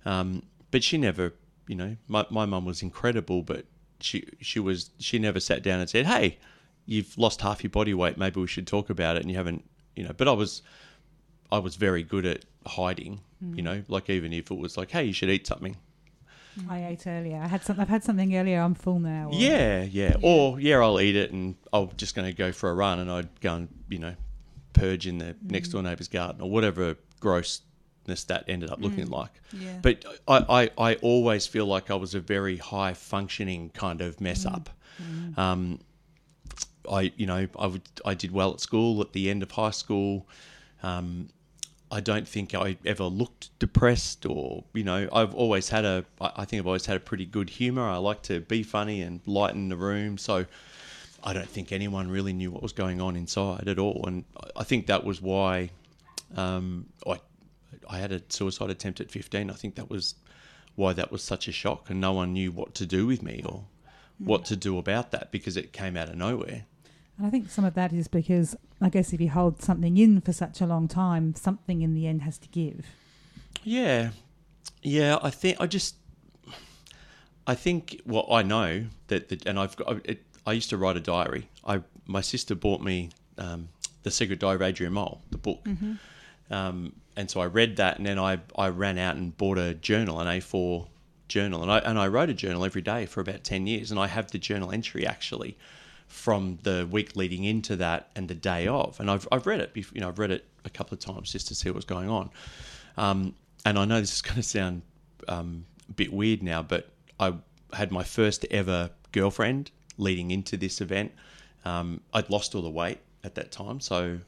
um, 0.06 0.44
but 0.72 0.84
she 0.84 0.98
never. 0.98 1.34
You 1.68 1.76
know, 1.76 1.96
my 2.08 2.26
my 2.30 2.46
mum 2.46 2.66
was 2.66 2.82
incredible, 2.82 3.44
but 3.44 3.66
she 4.00 4.28
she 4.40 4.60
was 4.60 4.92
she 5.00 5.20
never 5.20 5.40
sat 5.40 5.64
down 5.64 5.80
and 5.80 5.90
said, 5.90 6.06
"Hey, 6.06 6.38
you've 6.86 7.18
lost 7.18 7.42
half 7.42 7.64
your 7.64 7.70
body 7.70 7.94
weight. 7.94 8.18
Maybe 8.18 8.40
we 8.40 8.48
should 8.48 8.68
talk 8.68 8.90
about 8.90 9.18
it." 9.18 9.22
And 9.22 9.30
you 9.30 9.38
haven't, 9.38 9.64
you 9.96 10.04
know. 10.04 10.14
But 10.16 10.28
I 10.28 10.32
was 10.32 10.62
I 11.52 11.60
was 11.60 11.76
very 11.76 12.04
good 12.04 12.26
at 12.26 12.46
hiding. 12.66 13.22
You 13.56 13.64
know, 13.64 13.82
like 13.88 14.08
even 14.12 14.34
if 14.34 14.52
it 14.52 14.58
was 14.58 14.78
like, 14.78 14.92
"Hey, 14.92 15.06
you 15.06 15.14
should 15.14 15.30
eat 15.32 15.48
something." 15.48 15.76
I 16.70 16.86
ate 16.86 17.08
earlier. 17.08 17.38
I 17.42 17.48
had 17.48 17.64
some. 17.64 17.80
I've 17.80 17.90
had 17.90 18.04
something 18.04 18.36
earlier. 18.36 18.60
I'm 18.62 18.76
full 18.76 19.00
now. 19.00 19.30
or- 19.30 19.34
Yeah, 19.34 19.82
yeah. 19.84 20.16
Or 20.22 20.60
yeah, 20.60 20.78
I'll 20.78 21.00
eat 21.02 21.16
it 21.16 21.32
and 21.32 21.56
I'm 21.74 21.90
just 21.98 22.14
going 22.14 22.28
to 22.28 22.34
go 22.38 22.52
for 22.52 22.70
a 22.70 22.74
run 22.76 23.00
and 23.00 23.10
I'd 23.10 23.40
go 23.42 23.56
and 23.56 23.68
you 23.90 23.98
know 24.00 24.16
purge 24.74 25.08
in 25.08 25.18
the 25.18 25.36
next 25.42 25.70
door 25.70 25.82
neighbour's 25.82 26.08
garden 26.08 26.42
or 26.42 26.50
whatever 26.52 26.98
grossness 27.20 28.24
that 28.28 28.44
ended 28.48 28.70
up 28.70 28.80
looking 28.82 29.08
like. 29.10 29.32
Yeah. 29.54 29.80
But 29.82 30.06
I, 30.28 30.70
I, 30.78 30.90
I 30.92 30.96
always 30.96 31.48
feel 31.48 31.66
like 31.66 31.90
I 31.90 31.96
was 31.96 32.14
a 32.16 32.20
very 32.20 32.58
high 32.58 32.94
functioning 32.94 33.70
kind 33.72 34.02
of 34.02 34.22
mess 34.22 34.46
up. 34.46 34.70
Um, 35.38 35.80
I, 36.92 37.12
you 37.16 37.26
know, 37.26 37.48
I 37.58 37.68
would, 37.68 37.82
I 38.06 38.14
did 38.14 38.32
well 38.32 38.52
at 38.54 38.60
school 38.60 39.02
at 39.02 39.14
the 39.14 39.30
end 39.30 39.42
of 39.42 39.52
high 39.52 39.72
school. 39.72 40.28
Um, 40.84 41.30
I 41.94 42.00
don't 42.00 42.26
think 42.28 42.56
I 42.56 42.78
ever 42.86 43.04
looked 43.04 43.58
depressed 43.60 44.26
or, 44.26 44.64
you 44.74 44.84
know, 44.86 45.10
I've 45.12 45.36
always 45.36 45.68
had 45.70 45.84
a, 45.84 46.06
I 46.22 46.46
think 46.46 46.62
I've 46.62 46.68
always 46.68 46.86
had 46.86 46.96
a 46.96 47.02
pretty 47.02 47.26
good 47.26 47.50
humour. 47.50 47.84
I 47.84 47.98
like 47.98 48.22
to 48.24 48.40
be 48.40 48.64
funny 48.64 49.02
and 49.02 49.20
lighten 49.26 49.68
the 49.68 49.76
room. 49.76 50.18
So 50.18 50.46
I 51.22 51.34
don't 51.34 51.50
think 51.50 51.72
anyone 51.74 52.10
really 52.10 52.32
knew 52.32 52.50
what 52.50 52.64
was 52.64 52.72
going 52.72 53.02
on 53.02 53.18
inside 53.18 53.68
at 53.68 53.78
all. 53.78 54.06
And 54.08 54.24
I- 54.42 54.62
I 54.62 54.64
think 54.64 54.88
that 54.88 55.04
was 55.04 55.22
why 55.22 55.72
um, 56.38 56.86
I, 57.06 57.20
I 57.90 57.98
had 57.98 58.14
a 58.14 58.22
suicide 58.30 58.70
attempt 58.70 59.02
at 59.02 59.12
15. 59.12 59.50
I 59.50 59.54
think 59.54 59.76
that 59.76 59.90
was 59.90 60.16
why 60.76 60.94
that 60.94 61.12
was 61.12 61.22
such 61.22 61.50
a 61.50 61.52
shock. 61.52 61.90
And 61.90 62.00
no 62.00 62.14
one 62.14 62.32
knew 62.32 62.52
what 62.54 62.74
to 62.76 62.86
do 62.86 63.06
with 63.06 63.22
me 63.22 63.44
or 63.46 63.66
what 64.18 64.46
to 64.46 64.56
do 64.56 64.78
about 64.78 65.12
that 65.12 65.32
because 65.32 65.58
it 65.58 65.74
came 65.74 65.98
out 65.98 66.08
of 66.08 66.16
nowhere. 66.16 66.66
And 67.22 67.28
I 67.28 67.30
think 67.30 67.52
some 67.52 67.66
of 67.66 67.76
that 67.76 67.94
is 67.94 68.08
because 68.08 68.56
I 68.82 68.90
guess 68.90 69.14
if 69.14 69.22
you 69.22 69.30
hold 69.30 69.62
something 69.62 69.96
in 69.96 70.22
for 70.22 70.34
such 70.34 70.60
a 70.60 70.66
long 70.66 70.88
time, 70.88 71.36
something 71.36 71.84
in 71.84 71.94
the 71.94 72.08
end 72.08 72.24
has 72.24 72.40
to 72.40 72.48
give. 72.48 72.88
Yeah, 73.64 74.10
yeah. 74.82 75.20
I 75.22 75.30
think 75.30 75.58
I 75.62 75.68
just, 75.68 75.98
I 77.46 77.54
think. 77.54 78.02
Well, 78.08 78.26
I 78.32 78.42
know 78.42 78.86
that, 79.10 79.30
the, 79.30 79.40
and 79.46 79.60
I've 79.60 79.76
got. 79.78 79.88
I- 79.98 80.02
It, 80.06 80.24
I 80.48 80.54
used 80.54 80.72
to 80.72 80.78
write 80.78 80.98
a 80.98 81.00
diary. 81.00 81.48
I 81.64 81.82
my 82.08 82.22
sister 82.22 82.56
bought 82.56 82.82
me 82.82 83.12
um, 83.38 83.70
the 84.02 84.10
Secret 84.10 84.40
Diary 84.40 84.56
of 84.56 84.64
Adrian 84.64 84.94
Mole, 84.94 85.22
the 85.30 85.38
book, 85.38 85.64
um, 86.50 86.94
and 87.16 87.30
so 87.30 87.40
I 87.40 87.46
read 87.46 87.76
that, 87.76 87.98
and 88.00 88.06
then 88.08 88.18
I 88.18 88.40
I 88.58 88.70
ran 88.70 88.98
out 88.98 89.16
and 89.16 89.38
bought 89.38 89.60
a 89.60 89.76
journal, 89.76 90.20
an 90.20 90.26
A4 90.26 90.88
journal, 91.28 91.62
and 91.62 91.72
I 91.72 91.78
and 91.78 92.00
I 92.00 92.08
wrote 92.08 92.32
a 92.32 92.34
journal 92.34 92.66
every 92.66 92.82
day 92.82 93.06
for 93.06 93.22
about 93.22 93.44
ten 93.44 93.68
years, 93.68 93.92
and 93.92 94.00
I 94.00 94.08
have 94.08 94.32
the 94.32 94.40
journal 94.40 94.72
entry 94.72 95.06
actually 95.06 95.56
from 96.12 96.60
the 96.64 96.88
week 96.92 97.16
leading 97.16 97.46
into 97.46 97.76
that 97.78 98.10
and 98.16 98.28
the 98.28 98.36
day 98.36 98.68
of, 98.68 99.00
and 99.00 99.10
I've 99.10 99.28
I've 99.32 99.48
read 99.48 99.62
it. 99.62 99.72
You 99.76 100.02
know, 100.02 100.10
I've 100.10 100.20
read 100.20 100.32
it 100.32 100.46
a 100.66 100.70
couple 100.70 100.94
of 100.94 101.00
times 101.00 101.32
just 101.32 101.48
to 101.48 101.56
see 101.56 101.72
what's 101.72 101.86
going 101.86 102.10
on. 102.10 102.30
Um, 102.98 103.34
and 103.66 103.80
I 103.80 103.86
know 103.86 104.00
this 104.00 104.14
is 104.14 104.22
going 104.22 104.36
to 104.36 104.44
sound 104.44 104.82
um, 105.28 105.66
a 105.90 105.94
bit 105.94 106.12
weird 106.12 106.44
now, 106.44 106.62
but 106.62 106.90
I 107.20 107.34
had 107.74 107.92
my 107.92 108.04
first 108.04 108.46
ever 108.52 108.90
girlfriend 109.12 109.72
leading 109.98 110.32
into 110.32 110.58
this 110.58 110.82
event. 110.82 111.12
Um, 111.64 112.02
I'd 112.14 112.30
lost 112.30 112.56
all 112.56 112.62
the 112.62 112.70
weight 112.70 113.00
at 113.24 113.36
that 113.36 113.52
time, 113.52 113.80
so 113.80 114.20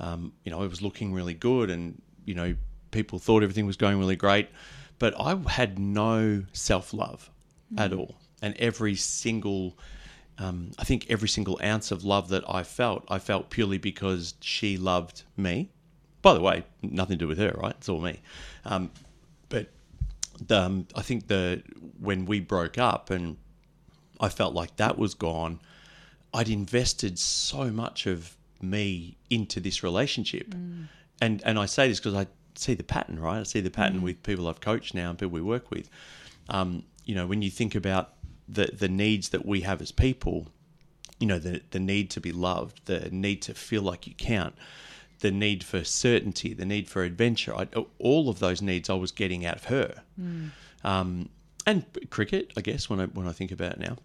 um, 0.00 0.32
you 0.44 0.50
know 0.50 0.62
I 0.62 0.66
was 0.66 0.82
looking 0.82 1.12
really 1.12 1.34
good, 1.34 1.70
and 1.70 2.00
you 2.24 2.34
know 2.34 2.54
people 2.90 3.18
thought 3.18 3.42
everything 3.42 3.66
was 3.66 3.76
going 3.76 3.98
really 3.98 4.16
great, 4.16 4.48
but 4.98 5.18
I 5.18 5.36
had 5.48 5.78
no 5.78 6.44
self 6.52 6.92
love 6.92 7.30
at 7.78 7.92
all, 7.92 8.16
and 8.42 8.54
every 8.58 8.96
single 8.96 9.78
um, 10.42 10.72
I 10.76 10.82
think 10.82 11.06
every 11.08 11.28
single 11.28 11.60
ounce 11.62 11.92
of 11.92 12.04
love 12.04 12.28
that 12.30 12.42
I 12.48 12.64
felt, 12.64 13.04
I 13.08 13.20
felt 13.20 13.48
purely 13.48 13.78
because 13.78 14.34
she 14.40 14.76
loved 14.76 15.22
me. 15.36 15.70
By 16.20 16.34
the 16.34 16.40
way, 16.40 16.64
nothing 16.82 17.18
to 17.18 17.24
do 17.24 17.28
with 17.28 17.38
her, 17.38 17.54
right? 17.56 17.74
It's 17.78 17.88
all 17.88 18.00
me. 18.00 18.20
Um, 18.64 18.90
but 19.48 19.68
the, 20.44 20.60
um, 20.60 20.86
I 20.96 21.02
think 21.02 21.28
the 21.28 21.62
when 22.00 22.26
we 22.26 22.40
broke 22.40 22.76
up 22.76 23.10
and 23.10 23.36
I 24.18 24.28
felt 24.28 24.52
like 24.52 24.76
that 24.76 24.98
was 24.98 25.14
gone, 25.14 25.60
I'd 26.34 26.48
invested 26.48 27.20
so 27.20 27.70
much 27.70 28.06
of 28.06 28.36
me 28.60 29.16
into 29.30 29.60
this 29.60 29.82
relationship, 29.84 30.54
and 31.20 31.42
and 31.44 31.58
I 31.58 31.66
say 31.66 31.86
this 31.86 32.00
because 32.00 32.14
I 32.14 32.26
see 32.56 32.74
the 32.74 32.84
pattern, 32.84 33.20
right? 33.20 33.38
I 33.38 33.42
see 33.44 33.60
the 33.60 33.70
pattern 33.70 34.02
with 34.02 34.22
people 34.24 34.48
I've 34.48 34.60
coached 34.60 34.92
now 34.94 35.10
and 35.10 35.18
people 35.18 35.32
we 35.32 35.42
work 35.42 35.70
with. 35.70 35.88
Um, 36.48 36.84
you 37.04 37.14
know, 37.14 37.26
when 37.26 37.42
you 37.42 37.50
think 37.50 37.74
about 37.74 38.14
the 38.48 38.66
the 38.66 38.88
needs 38.88 39.28
that 39.30 39.44
we 39.46 39.60
have 39.62 39.80
as 39.80 39.92
people, 39.92 40.48
you 41.18 41.26
know, 41.26 41.38
the 41.38 41.62
the 41.70 41.80
need 41.80 42.10
to 42.10 42.20
be 42.20 42.32
loved, 42.32 42.80
the 42.86 43.08
need 43.10 43.42
to 43.42 43.54
feel 43.54 43.82
like 43.82 44.06
you 44.06 44.14
count, 44.14 44.54
the 45.20 45.30
need 45.30 45.62
for 45.64 45.84
certainty, 45.84 46.52
the 46.54 46.66
need 46.66 46.88
for 46.88 47.02
adventure. 47.04 47.54
I, 47.54 47.68
all 47.98 48.28
of 48.28 48.38
those 48.40 48.60
needs 48.62 48.90
I 48.90 48.94
was 48.94 49.12
getting 49.12 49.46
out 49.46 49.56
of 49.56 49.64
her, 49.66 50.02
um, 50.84 51.28
and 51.66 51.84
cricket, 52.10 52.52
I 52.56 52.60
guess 52.60 52.90
when 52.90 53.00
I 53.00 53.06
when 53.06 53.28
I 53.28 53.32
think 53.32 53.52
about 53.52 53.72
it 53.72 53.80
now, 53.80 53.96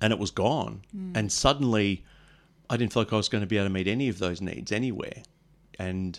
and 0.00 0.12
it 0.12 0.18
was 0.18 0.30
gone, 0.30 0.82
and 1.14 1.30
suddenly 1.30 2.04
I 2.70 2.76
didn't 2.76 2.92
feel 2.92 3.02
like 3.02 3.12
I 3.12 3.16
was 3.16 3.28
going 3.28 3.42
to 3.42 3.46
be 3.46 3.56
able 3.58 3.66
to 3.66 3.72
meet 3.72 3.86
any 3.88 4.08
of 4.08 4.18
those 4.18 4.40
needs 4.40 4.72
anywhere, 4.72 5.22
and 5.78 6.18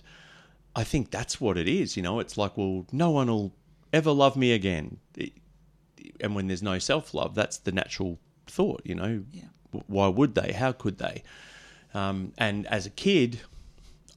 I 0.75 0.83
think 0.83 1.09
that's 1.11 1.41
what 1.41 1.57
it 1.57 1.67
is. 1.67 1.97
You 1.97 2.03
know, 2.03 2.19
it's 2.19 2.37
like, 2.37 2.55
well, 2.57 2.85
no 2.91 3.09
one 3.09 3.27
will 3.27 3.51
ever 3.91 4.11
love 4.11 4.35
me 4.37 4.51
again, 4.53 4.97
It- 5.17 5.33
and 6.19 6.35
when 6.35 6.47
there's 6.47 6.63
no 6.63 6.79
self 6.79 7.13
love, 7.13 7.35
that's 7.35 7.57
the 7.57 7.71
natural 7.71 8.19
thought. 8.47 8.81
You 8.85 8.95
know, 8.95 9.23
Yeah. 9.31 9.43
Why 9.87 10.07
would 10.07 10.35
they? 10.35 10.51
How 10.51 10.73
could 10.73 10.97
they? 10.97 11.23
Um, 11.93 12.33
and 12.37 12.67
as 12.67 12.85
a 12.85 12.89
kid, 12.89 13.39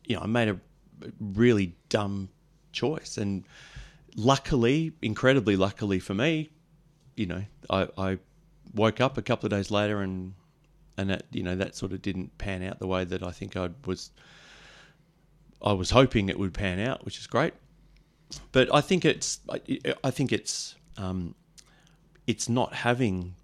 you 0.04 0.16
know, 0.16 0.22
I 0.22 0.26
made 0.26 0.48
a 0.48 0.58
really 1.20 1.74
dumb 1.88 2.28
choice, 2.72 3.16
and 3.18 3.44
luckily, 4.16 4.92
incredibly 5.02 5.56
luckily 5.56 6.00
for 6.00 6.14
me, 6.14 6.50
you 7.16 7.26
know, 7.26 7.44
I, 7.70 7.88
I 7.96 8.18
woke 8.74 9.00
up 9.00 9.16
a 9.18 9.22
couple 9.22 9.46
of 9.46 9.50
days 9.50 9.70
later, 9.70 10.02
and 10.02 10.34
and 10.96 11.10
that 11.10 11.24
you 11.32 11.42
know 11.42 11.56
that 11.56 11.76
sort 11.76 11.92
of 11.92 12.02
didn't 12.02 12.36
pan 12.38 12.62
out 12.62 12.78
the 12.78 12.86
way 12.86 13.04
that 13.04 13.22
I 13.22 13.30
think 13.30 13.56
I 13.56 13.70
was. 13.86 14.10
I 15.62 15.72
was 15.72 15.90
hoping 15.90 16.28
it 16.28 16.38
would 16.38 16.52
pan 16.52 16.78
out, 16.78 17.04
which 17.04 17.18
is 17.18 17.26
great, 17.26 17.54
but 18.52 18.72
I 18.74 18.80
think 18.80 19.04
it's 19.04 19.40
I, 19.48 19.60
I 20.02 20.10
think 20.10 20.32
it's 20.32 20.74
um, 20.98 21.34
it's 22.26 22.48
not 22.48 22.74
having 22.74 23.34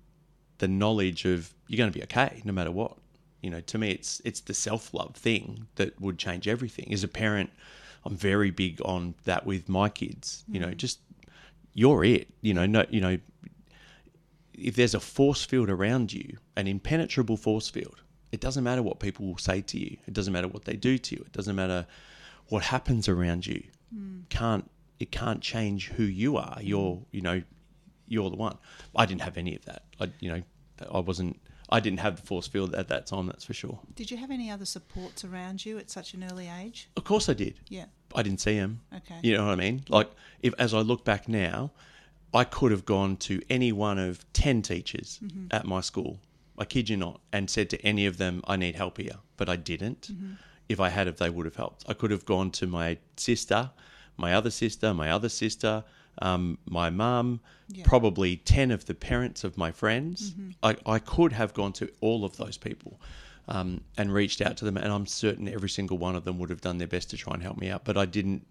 the 0.59 0.69
knowledge 0.69 1.25
of 1.25 1.53
you're 1.67 1.79
going 1.79 1.91
to 1.91 1.99
be 1.99 2.03
okay 2.05 2.43
no 2.45 2.53
matter 2.53 2.71
what. 2.71 2.97
You 3.43 3.51
know, 3.51 3.61
to 3.61 3.79
me, 3.79 3.91
it's 3.91 4.21
it's 4.25 4.41
the 4.41 4.55
self 4.55 4.93
love 4.93 5.15
thing 5.15 5.67
that 5.77 5.99
would 6.01 6.19
change 6.19 6.47
everything. 6.47 6.93
As 6.93 7.03
a 7.03 7.09
parent, 7.09 7.51
I'm 8.05 8.17
very 8.17 8.51
big 8.51 8.81
on 8.85 9.15
that 9.25 9.47
with 9.47 9.69
my 9.69 9.89
kids. 9.89 10.45
You 10.49 10.61
know, 10.61 10.69
mm. 10.69 10.77
just 10.77 11.01
you're 11.73 12.05
it. 12.05 12.29
You 12.43 12.55
know, 12.55 12.67
no, 12.67 12.85
you 12.91 13.01
know, 13.01 13.19
if 14.53 14.77
there's 14.77 14.95
a 14.95 15.01
force 15.01 15.45
field 15.45 15.71
around 15.71 16.13
you, 16.13 16.37
an 16.57 16.67
impenetrable 16.67 17.39
force 17.39 17.71
field, 17.71 18.03
it 18.31 18.41
doesn't 18.41 18.63
matter 18.63 18.83
what 18.83 19.01
people 19.01 19.27
will 19.27 19.39
say 19.39 19.63
to 19.63 19.79
you. 19.79 19.97
It 20.07 20.13
doesn't 20.13 20.33
matter 20.33 20.49
what 20.49 20.65
they 20.65 20.77
do 20.77 20.99
to 20.99 21.17
you. 21.17 21.23
It 21.23 21.33
doesn't 21.33 21.57
matter 21.57 21.87
what 22.49 22.65
happens 22.65 23.09
around 23.09 23.47
you. 23.47 23.63
Mm. 23.95 24.29
Can't 24.29 24.71
it 24.99 25.11
can't 25.11 25.41
change 25.41 25.89
who 25.89 26.05
you 26.05 26.37
are. 26.37 26.59
You're 26.61 26.97
mm. 26.97 27.05
you 27.11 27.23
know 27.23 27.43
you're 28.11 28.29
the 28.29 28.37
one. 28.37 28.59
I 28.95 29.07
didn't 29.07 29.23
have 29.23 29.38
any 29.38 29.57
of 29.57 29.64
that. 29.64 29.85
I 29.99 30.11
you 30.21 30.31
know 30.31 30.43
I 30.93 30.99
wasn't. 30.99 31.40
I 31.73 31.79
didn't 31.79 32.00
have 32.00 32.17
the 32.17 32.23
force 32.23 32.49
field 32.49 32.75
at 32.75 32.88
that 32.88 33.07
time. 33.07 33.26
That's 33.26 33.45
for 33.45 33.55
sure. 33.55 33.79
Did 33.95 34.11
you 34.11 34.17
have 34.17 34.33
any 34.33 34.50
other 34.50 34.64
supports 34.64 35.25
around 35.25 35.64
you 35.64 35.79
at 35.79 35.88
such 35.88 36.14
an 36.14 36.25
early 36.25 36.50
age? 36.61 36.90
Of 36.97 37.05
course, 37.05 37.29
I 37.29 37.35
did. 37.35 37.61
Yeah. 37.69 37.85
I 38.12 38.23
didn't 38.23 38.40
see 38.40 38.55
him. 38.55 38.81
Okay. 38.93 39.21
You 39.23 39.37
know 39.37 39.47
what 39.47 39.52
I 39.52 39.55
mean? 39.55 39.85
Like, 39.88 40.11
if 40.43 40.52
as 40.59 40.75
I 40.75 40.81
look 40.81 41.05
back 41.05 41.29
now, 41.29 41.71
I 42.35 42.43
could 42.43 42.73
have 42.73 42.85
gone 42.85 43.17
to 43.19 43.40
any 43.49 43.71
one 43.71 43.99
of 43.99 44.25
10 44.33 44.62
teachers 44.62 45.21
mm-hmm. 45.23 45.47
at 45.52 45.64
my 45.64 45.81
school. 45.81 46.19
I 46.59 46.64
kid 46.64 46.88
you 46.88 46.97
not, 46.97 47.21
and 47.33 47.49
said 47.49 47.71
to 47.71 47.81
any 47.87 48.05
of 48.07 48.19
them, 48.19 48.43
I 48.49 48.57
need 48.57 48.75
help 48.75 48.99
here. 48.99 49.17
But 49.37 49.49
I 49.49 49.55
didn't. 49.55 50.09
Mm-hmm. 50.12 50.33
If 50.69 50.81
I 50.81 50.88
had, 50.88 51.07
if 51.07 51.19
they 51.19 51.31
would 51.31 51.47
have 51.47 51.57
helped. 51.57 51.85
I 51.88 51.95
could 51.95 52.11
have 52.11 52.25
gone 52.25 52.50
to 52.52 52.67
my 52.67 52.99
sister, 53.17 53.71
my 54.17 54.35
other 54.35 54.50
sister, 54.50 54.93
my 54.93 55.11
other 55.11 55.29
sister, 55.29 55.85
um, 56.19 56.59
my 56.67 56.90
mum, 56.90 57.40
Yeah. 57.69 57.85
probably 57.87 58.37
10 58.37 58.71
of 58.71 58.87
the 58.87 58.95
parents 58.95 59.45
of 59.45 59.57
my 59.57 59.71
friends. 59.71 60.35
I, 60.62 60.76
I 60.87 60.99
could 60.99 61.33
have 61.33 61.55
gone 61.55 61.73
to 61.75 61.88
all 62.00 62.25
of 62.25 62.37
those 62.37 62.57
people 62.59 63.00
um, 63.49 63.81
and 63.97 64.12
reached 64.12 64.40
out 64.40 64.57
to 64.59 64.64
them, 64.64 64.76
and 64.76 64.93
I'm 64.93 65.07
certain 65.07 65.49
every 65.49 65.69
single 65.69 65.99
one 65.99 66.14
of 66.17 66.25
them 66.25 66.38
would 66.38 66.50
have 66.50 66.61
done 66.61 66.79
their 66.79 66.88
best 66.88 67.11
to 67.11 67.17
try 67.17 67.35
and 67.35 67.43
help 67.43 67.57
me 67.59 67.71
out. 67.71 67.85
But 67.85 67.97
I 67.97 68.07
didn't. 68.07 68.47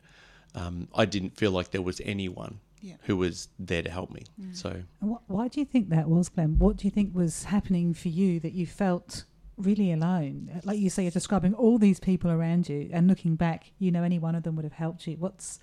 Um, 0.56 0.88
I 0.96 1.06
didn't 1.06 1.38
feel 1.38 1.52
like 1.52 1.70
there 1.70 1.82
was 1.84 2.02
anyone 2.04 2.60
Yeah. 2.82 2.96
who 3.04 3.18
was 3.18 3.50
there 3.60 3.84
to 3.84 3.90
help 3.92 4.10
me. 4.10 4.24
So 4.54 4.82
wh- 5.00 5.30
why 5.30 5.48
do 5.48 5.60
you 5.60 5.66
think 5.66 5.90
that 5.90 6.10
was, 6.10 6.28
Glenn? 6.30 6.58
What 6.58 6.76
do 6.78 6.88
you 6.88 6.92
think 6.92 7.14
was 7.14 7.44
happening 7.44 7.94
for 7.94 8.08
you 8.10 8.40
that 8.40 8.54
you 8.54 8.66
felt 8.66 9.26
really 9.58 9.92
alone? 9.92 10.50
Uh, 10.56 10.62
Like 10.64 10.80
you 10.80 10.90
say, 10.90 11.04
you're 11.04 11.12
describing 11.12 11.54
all 11.54 11.78
these 11.78 12.00
people 12.00 12.32
around 12.32 12.68
you, 12.68 12.90
and 12.92 13.08
looking 13.08 13.36
back, 13.36 13.72
you 13.78 13.92
know, 13.92 14.02
any 14.04 14.18
one 14.18 14.34
of 14.34 14.42
them 14.42 14.56
would 14.56 14.66
have 14.66 14.74
helped 14.74 15.06
you. 15.06 15.18
What's 15.18 15.60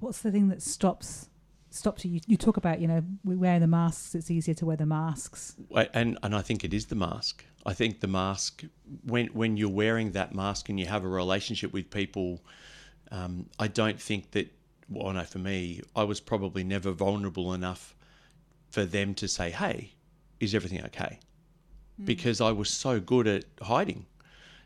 what's 0.00 0.20
the 0.20 0.30
thing 0.30 0.48
that 0.48 0.62
stops 0.62 1.28
stops 1.70 2.04
you? 2.04 2.12
You, 2.12 2.20
you 2.26 2.36
talk 2.36 2.56
about, 2.56 2.80
you 2.80 2.88
know, 2.88 3.02
we 3.24 3.36
wear 3.36 3.60
the 3.60 3.66
masks. 3.66 4.14
It's 4.14 4.30
easier 4.30 4.54
to 4.54 4.66
wear 4.66 4.76
the 4.76 4.86
masks. 4.86 5.56
And 5.92 6.18
and 6.22 6.34
I 6.34 6.42
think 6.42 6.64
it 6.64 6.72
is 6.72 6.86
the 6.86 6.94
mask. 6.94 7.44
I 7.66 7.74
think 7.74 8.00
the 8.00 8.06
mask 8.06 8.64
when 9.04 9.26
when 9.28 9.56
you're 9.56 9.68
wearing 9.68 10.12
that 10.12 10.34
mask 10.34 10.68
and 10.68 10.78
you 10.78 10.86
have 10.86 11.04
a 11.04 11.08
relationship 11.08 11.72
with 11.72 11.90
people, 11.90 12.40
um, 13.10 13.46
I 13.58 13.68
don't 13.68 14.00
think 14.00 14.32
that. 14.32 14.52
Well, 14.90 15.12
no, 15.12 15.22
for 15.24 15.38
me, 15.38 15.82
I 15.94 16.04
was 16.04 16.18
probably 16.18 16.64
never 16.64 16.92
vulnerable 16.92 17.52
enough 17.52 17.94
for 18.70 18.86
them 18.86 19.14
to 19.16 19.28
say, 19.28 19.50
"Hey, 19.50 19.92
is 20.40 20.54
everything 20.54 20.82
okay?" 20.86 21.18
Because 22.02 22.40
I 22.40 22.52
was 22.52 22.70
so 22.70 23.00
good 23.00 23.26
at 23.26 23.44
hiding, 23.60 24.06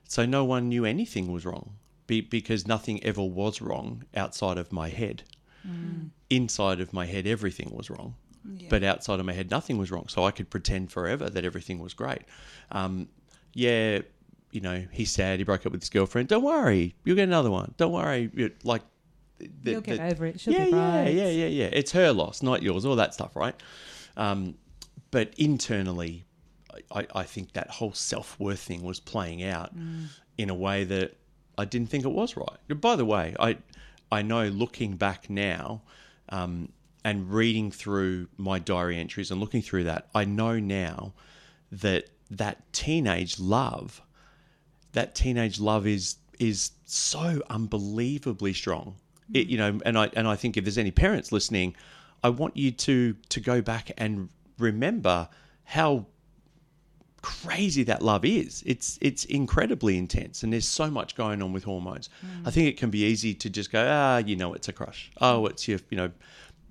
so 0.07 0.25
no 0.25 0.45
one 0.45 0.69
knew 0.69 0.85
anything 0.85 1.33
was 1.33 1.45
wrong 1.45 1.79
be, 2.13 2.21
because 2.39 2.67
nothing 2.67 3.03
ever 3.05 3.23
was 3.23 3.61
wrong 3.61 4.05
outside 4.15 4.59
of 4.59 4.73
my 4.73 4.89
head. 4.89 5.23
Inside 6.31 6.81
of 6.81 6.93
my 6.93 7.07
head, 7.07 7.27
everything 7.27 7.71
was 7.73 7.91
wrong, 7.91 8.15
but 8.71 8.83
outside 8.83 9.21
of 9.21 9.27
my 9.27 9.33
head, 9.35 9.51
nothing 9.51 9.77
was 9.79 9.91
wrong. 9.91 10.07
So 10.09 10.25
I 10.25 10.31
could 10.31 10.49
pretend 10.51 10.91
forever 10.91 11.29
that 11.29 11.45
everything 11.45 11.79
was 11.79 11.93
great. 11.95 12.23
Um, 12.71 13.09
yeah, 13.55 14.01
you 14.51 14.61
know, 14.61 14.85
he's 14.91 15.11
sad. 15.11 15.39
He 15.39 15.45
broke 15.45 15.67
up 15.67 15.73
with 15.73 15.83
his 15.83 15.91
girlfriend. 15.91 16.29
Don't 16.29 16.43
worry, 16.43 16.95
you'll 17.05 17.17
get 17.17 17.29
another 17.29 17.51
one. 17.51 17.75
Don't 17.77 17.93
worry, 17.93 18.31
You- 18.35 18.53
like. 18.65 18.83
the- 19.39 19.73
You'll 19.73 19.81
get 19.83 19.99
the- 19.99 20.05
over 20.15 20.27
it. 20.27 20.41
She'll 20.41 20.55
yeah, 20.55 20.65
be 20.65 20.71
yeah, 20.71 21.01
right. 21.03 21.15
yeah, 21.15 21.29
yeah, 21.29 21.47
yeah. 21.47 21.71
It's 21.73 21.93
her 21.93 22.13
loss, 22.13 22.43
not 22.43 22.63
yours. 22.63 22.85
All 22.85 22.97
that 22.97 23.13
stuff, 23.15 23.37
right? 23.37 23.55
Um, 24.17 24.55
but 25.11 25.35
internally, 25.37 26.25
I, 26.91 27.01
I- 27.01 27.07
I 27.21 27.23
think 27.25 27.53
that 27.53 27.69
whole 27.71 27.93
self 27.93 28.39
worth 28.41 28.61
thing 28.61 28.83
was 28.83 29.01
playing 29.01 29.43
out 29.45 29.73
in 30.39 30.49
a 30.51 30.55
way 30.55 30.85
that 30.85 31.17
I 31.59 31.65
didn't 31.65 31.91
think 31.91 32.05
it 32.05 32.13
was 32.13 32.37
right. 32.37 32.81
By 32.81 32.97
the 32.97 33.05
way, 33.05 33.35
I 33.39 33.59
I 34.11 34.23
know 34.23 34.49
looking 34.49 34.97
back 34.97 35.31
now 35.31 35.83
um, 36.29 36.71
and 37.05 37.33
reading 37.33 37.71
through 37.71 38.29
my 38.37 38.59
diary 38.59 38.99
entries 38.99 39.31
and 39.31 39.41
looking 39.41 39.63
through 39.63 39.85
that, 39.85 40.09
I 40.15 40.25
know 40.25 40.59
now 40.59 41.15
that 41.71 42.11
that 42.31 42.73
teenage 42.73 43.39
love, 43.39 44.03
that 44.93 45.15
teenage 45.15 45.61
love 45.61 45.87
is 45.87 46.17
is 46.39 46.73
so 46.85 47.43
unbelievably 47.49 48.53
strong. 48.53 48.97
It, 49.33 49.47
you 49.47 49.57
know, 49.57 49.81
and 49.85 49.99
I 49.99 50.11
and 50.15 50.27
I 50.27 50.37
think 50.37 50.57
if 50.57 50.65
there's 50.65 50.79
any 50.79 50.91
parents 50.91 51.33
listening, 51.33 51.75
I 52.23 52.29
want 52.31 52.57
you 52.57 52.71
to 52.71 53.15
to 53.29 53.41
go 53.41 53.63
back 53.63 53.93
and 53.97 54.29
remember 54.59 55.29
how 55.65 56.07
crazy 57.23 57.83
that 57.85 58.03
love 58.03 58.25
is. 58.25 58.63
It's 58.67 58.99
it's 59.01 59.25
incredibly 59.25 59.97
intense, 59.97 60.43
and 60.43 60.53
there's 60.53 60.69
so 60.69 60.91
much 60.91 61.15
going 61.15 61.41
on 61.43 61.53
with 61.53 61.65
hormones. 61.65 62.11
I 62.45 62.51
think 62.51 62.69
it 62.69 62.77
can 62.77 62.91
be 62.91 63.05
easy 63.05 63.33
to 63.35 63.49
just 63.51 63.71
go, 63.73 63.87
ah, 63.89 64.19
you 64.19 64.37
know, 64.37 64.53
it's 64.55 64.69
a 64.69 64.73
crush. 64.73 65.11
Oh, 65.21 65.47
it's 65.47 65.67
your, 65.69 65.79
you 65.91 65.97
know. 65.97 66.11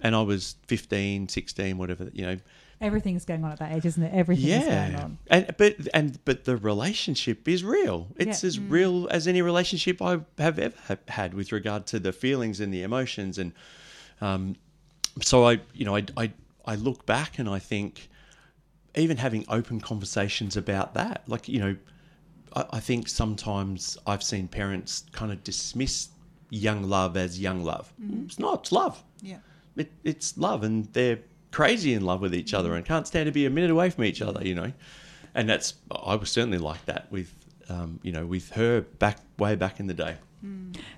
And 0.03 0.15
I 0.15 0.21
was 0.23 0.55
15, 0.65 1.29
16, 1.29 1.77
whatever, 1.77 2.09
you 2.11 2.25
know. 2.25 2.37
Everything's 2.81 3.23
going 3.25 3.43
on 3.43 3.51
at 3.51 3.59
that 3.59 3.71
age, 3.73 3.85
isn't 3.85 4.01
it? 4.01 4.11
Everything 4.11 4.49
is 4.49 4.65
going 4.65 4.91
Yeah, 4.93 5.03
on. 5.03 5.17
and 5.27 5.55
but 5.59 5.75
and 5.93 6.17
but 6.25 6.45
the 6.45 6.57
relationship 6.57 7.47
is 7.47 7.63
real. 7.63 8.07
It's 8.17 8.41
Yeah. 8.43 8.47
as 8.47 8.59
real 8.59 9.07
as 9.11 9.27
any 9.27 9.43
relationship 9.43 10.01
I 10.01 10.21
have 10.39 10.57
ever 10.57 10.75
ha- 10.87 10.97
had 11.07 11.35
with 11.35 11.51
regard 11.51 11.85
to 11.87 11.99
the 11.99 12.11
feelings 12.11 12.59
and 12.59 12.73
the 12.73 12.81
emotions, 12.81 13.37
and 13.37 13.53
um, 14.19 14.55
so 15.21 15.47
I, 15.47 15.59
you 15.73 15.85
know, 15.85 15.95
I, 15.95 16.05
I 16.17 16.31
I 16.65 16.75
look 16.75 17.05
back 17.05 17.37
and 17.37 17.47
I 17.47 17.59
think 17.59 18.09
even 18.95 19.17
having 19.17 19.45
open 19.49 19.79
conversations 19.79 20.57
about 20.57 20.93
that, 20.95 21.23
like 21.27 21.47
you 21.47 21.59
know, 21.59 21.75
I, 22.55 22.65
I 22.73 22.79
think 22.79 23.07
sometimes 23.07 23.97
I've 24.05 24.23
seen 24.23 24.47
parents 24.47 25.05
kind 25.11 25.31
of 25.31 25.43
dismiss 25.43 26.09
young 26.49 26.83
love 26.83 27.15
as 27.17 27.39
young 27.39 27.63
love. 27.63 27.93
It's 28.25 28.37
not. 28.39 28.59
It's 28.61 28.71
love 28.71 29.01
Yeah. 29.21 29.37
it, 29.77 29.91
it's 30.03 30.37
love 30.37 30.63
and 30.63 30.85
they're 30.93 31.19
crazy 31.51 31.93
in 31.93 32.03
love 32.03 32.21
with 32.21 32.33
each 32.35 32.53
other 32.53 32.75
and 32.75 32.85
can't 32.85 33.07
stand 33.07 33.25
to 33.27 33.31
be 33.31 33.45
a 33.45 33.49
minute 33.49 33.69
away 33.71 33.89
from 33.89 34.05
each 34.05 34.21
other 34.21 34.41
you 34.47 34.55
know 34.55 34.71
and 35.35 35.49
that's 35.49 35.73
i 36.05 36.15
was 36.15 36.31
certainly 36.31 36.57
like 36.57 36.85
that 36.85 37.11
with 37.11 37.33
um, 37.67 37.99
you 38.03 38.11
know 38.13 38.25
with 38.25 38.51
her 38.51 38.79
back 38.79 39.17
way 39.37 39.53
back 39.55 39.77
in 39.81 39.87
the 39.87 39.93
day 39.93 40.15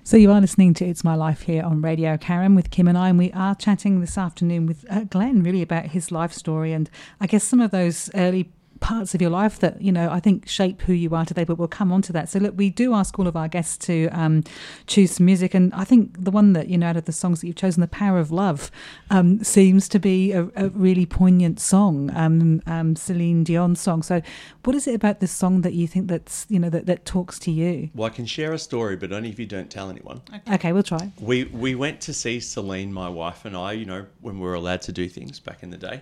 So 0.02 0.16
you 0.16 0.30
are 0.32 0.40
listening 0.40 0.74
to 0.74 0.84
It's 0.86 1.04
My 1.04 1.14
Life 1.14 1.42
here 1.42 1.62
on 1.62 1.82
Radio 1.82 2.16
Karen 2.16 2.54
with 2.54 2.70
Kim 2.70 2.88
and 2.88 2.96
I, 2.96 3.08
and 3.08 3.18
we 3.18 3.32
are 3.32 3.54
chatting 3.54 4.00
this 4.00 4.16
afternoon 4.16 4.66
with 4.66 4.84
uh, 4.90 5.04
Glenn 5.04 5.42
really 5.42 5.62
about 5.62 5.86
his 5.86 6.10
life 6.10 6.32
story 6.32 6.72
and 6.72 6.88
I 7.20 7.26
guess 7.26 7.44
some 7.44 7.60
of 7.60 7.70
those 7.70 8.10
early 8.14 8.52
parts 8.84 9.14
of 9.14 9.22
your 9.22 9.30
life 9.30 9.58
that 9.60 9.80
you 9.80 9.90
know 9.90 10.10
I 10.10 10.20
think 10.20 10.46
shape 10.46 10.82
who 10.82 10.92
you 10.92 11.14
are 11.14 11.24
today. 11.24 11.44
But 11.44 11.56
we'll 11.58 11.68
come 11.68 11.90
on 11.90 12.02
to 12.02 12.12
that. 12.12 12.28
So 12.28 12.38
look, 12.38 12.54
we 12.56 12.68
do 12.68 12.92
ask 12.92 13.18
all 13.18 13.26
of 13.26 13.34
our 13.34 13.48
guests 13.48 13.78
to 13.86 14.08
um, 14.08 14.44
choose 14.86 15.12
some 15.12 15.24
music, 15.26 15.54
and 15.54 15.72
I 15.72 15.84
think 15.84 16.22
the 16.22 16.30
one 16.30 16.52
that 16.52 16.68
you 16.68 16.76
know 16.76 16.88
out 16.88 16.96
of 16.98 17.06
the 17.06 17.12
songs 17.12 17.40
that 17.40 17.46
you've 17.46 17.56
chosen, 17.56 17.80
"The 17.80 17.88
Power 17.88 18.18
of 18.18 18.30
Love," 18.30 18.70
um, 19.10 19.42
seems 19.42 19.88
to 19.88 19.98
be 19.98 20.32
a, 20.32 20.44
a 20.54 20.68
really 20.68 21.06
poignant 21.06 21.60
song, 21.60 22.10
um, 22.14 22.60
um, 22.66 22.94
Celine 22.94 23.42
Dion 23.42 23.74
song. 23.74 24.02
So, 24.02 24.20
what 24.64 24.76
is 24.76 24.86
it 24.86 24.94
about 24.94 25.20
this 25.20 25.32
song 25.32 25.62
that 25.62 25.72
you 25.72 25.86
think 25.86 26.08
that's 26.08 26.44
you 26.50 26.58
know 26.58 26.68
that, 26.68 26.84
that 26.84 27.06
talks 27.06 27.38
to 27.38 27.50
you? 27.50 27.88
well 27.94 28.06
i 28.06 28.10
can 28.10 28.26
share 28.26 28.52
a 28.52 28.58
story 28.58 28.96
but 28.96 29.12
only 29.12 29.30
if 29.30 29.38
you 29.38 29.46
don't 29.46 29.70
tell 29.70 29.88
anyone 29.88 30.20
Okay, 30.52 30.72
we'll 30.72 30.82
try. 30.82 31.10
we 31.20 31.44
we 31.44 31.74
went 31.74 32.00
to 32.02 32.12
see 32.12 32.38
celine 32.40 32.92
my 32.92 33.08
wife 33.08 33.44
and 33.46 33.56
i 33.56 33.72
you 33.72 33.84
know 33.84 34.04
when 34.20 34.38
we 34.38 34.44
were 34.46 34.54
allowed 34.54 34.82
to 34.82 34.92
do 34.92 35.08
things 35.08 35.40
back 35.40 35.62
in 35.62 35.70
the 35.70 35.76
day 35.76 36.00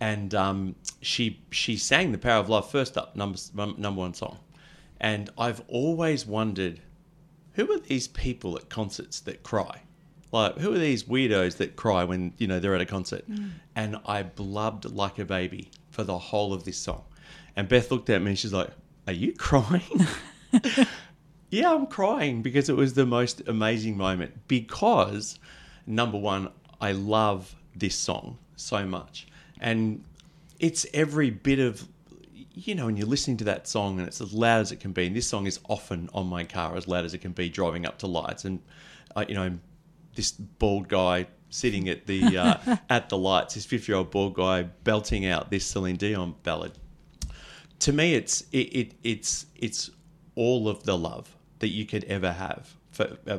and 0.00 0.34
um, 0.34 0.74
she 1.00 1.40
she 1.50 1.76
sang 1.76 2.12
the 2.12 2.18
power 2.18 2.40
of 2.40 2.48
love 2.48 2.70
first 2.70 2.96
up 2.96 3.16
number 3.16 3.38
number 3.54 4.00
one 4.00 4.14
song 4.14 4.38
and 5.00 5.30
i've 5.38 5.62
always 5.68 6.26
wondered 6.26 6.80
who 7.58 7.72
are 7.72 7.80
these 7.80 8.06
people 8.06 8.56
at 8.56 8.68
concerts 8.68 9.18
that 9.18 9.42
cry? 9.42 9.82
Like, 10.30 10.58
who 10.58 10.72
are 10.72 10.78
these 10.78 11.02
weirdos 11.02 11.56
that 11.56 11.74
cry 11.74 12.04
when 12.04 12.32
you 12.38 12.46
know 12.46 12.60
they're 12.60 12.76
at 12.76 12.80
a 12.80 12.86
concert? 12.86 13.24
And 13.74 13.96
I 14.06 14.22
blubbed 14.22 14.84
like 14.84 15.18
a 15.18 15.24
baby 15.24 15.72
for 15.90 16.04
the 16.04 16.18
whole 16.18 16.52
of 16.54 16.62
this 16.62 16.78
song. 16.78 17.02
And 17.56 17.68
Beth 17.68 17.90
looked 17.90 18.10
at 18.10 18.22
me 18.22 18.28
and 18.28 18.38
she's 18.38 18.52
like, 18.52 18.70
"Are 19.08 19.12
you 19.12 19.32
crying?" 19.32 20.06
yeah, 21.50 21.74
I'm 21.74 21.88
crying 21.88 22.42
because 22.42 22.68
it 22.68 22.76
was 22.76 22.94
the 22.94 23.06
most 23.06 23.42
amazing 23.48 23.96
moment. 23.96 24.46
Because 24.46 25.40
number 25.84 26.16
one, 26.16 26.50
I 26.80 26.92
love 26.92 27.56
this 27.74 27.96
song 27.96 28.38
so 28.54 28.86
much, 28.86 29.26
and 29.60 30.04
it's 30.58 30.86
every 30.92 31.30
bit 31.30 31.58
of 31.58 31.86
you 32.58 32.74
know, 32.74 32.86
when 32.86 32.96
you're 32.96 33.06
listening 33.06 33.36
to 33.36 33.44
that 33.44 33.68
song 33.68 33.98
and 33.98 34.08
it's 34.08 34.20
as 34.20 34.32
loud 34.32 34.60
as 34.60 34.72
it 34.72 34.80
can 34.80 34.92
be, 34.92 35.06
and 35.06 35.14
this 35.14 35.28
song 35.28 35.46
is 35.46 35.60
often 35.68 36.10
on 36.12 36.26
my 36.26 36.42
car 36.44 36.76
as 36.76 36.88
loud 36.88 37.04
as 37.04 37.14
it 37.14 37.18
can 37.18 37.32
be 37.32 37.48
driving 37.48 37.86
up 37.86 37.98
to 37.98 38.06
lights, 38.06 38.44
and 38.44 38.60
uh, 39.14 39.24
you 39.28 39.34
know, 39.34 39.56
this 40.14 40.32
bald 40.32 40.88
guy 40.88 41.26
sitting 41.50 41.88
at 41.88 42.06
the 42.06 42.36
uh, 42.36 42.76
at 42.90 43.08
the 43.08 43.16
lights, 43.16 43.54
this 43.54 43.64
50 43.64 43.92
year 43.92 43.98
old 43.98 44.10
bald 44.10 44.34
guy 44.34 44.62
belting 44.62 45.26
out 45.26 45.50
this 45.50 45.64
Celine 45.64 45.96
Dion 45.96 46.34
ballad. 46.42 46.72
To 47.80 47.92
me, 47.92 48.14
it's 48.14 48.42
it, 48.52 48.58
it 48.58 48.94
it's 49.04 49.46
it's 49.54 49.90
all 50.34 50.68
of 50.68 50.82
the 50.82 50.98
love 50.98 51.34
that 51.60 51.68
you 51.68 51.86
could 51.86 52.04
ever 52.04 52.32
have. 52.32 52.74
For 52.90 53.16
uh, 53.28 53.38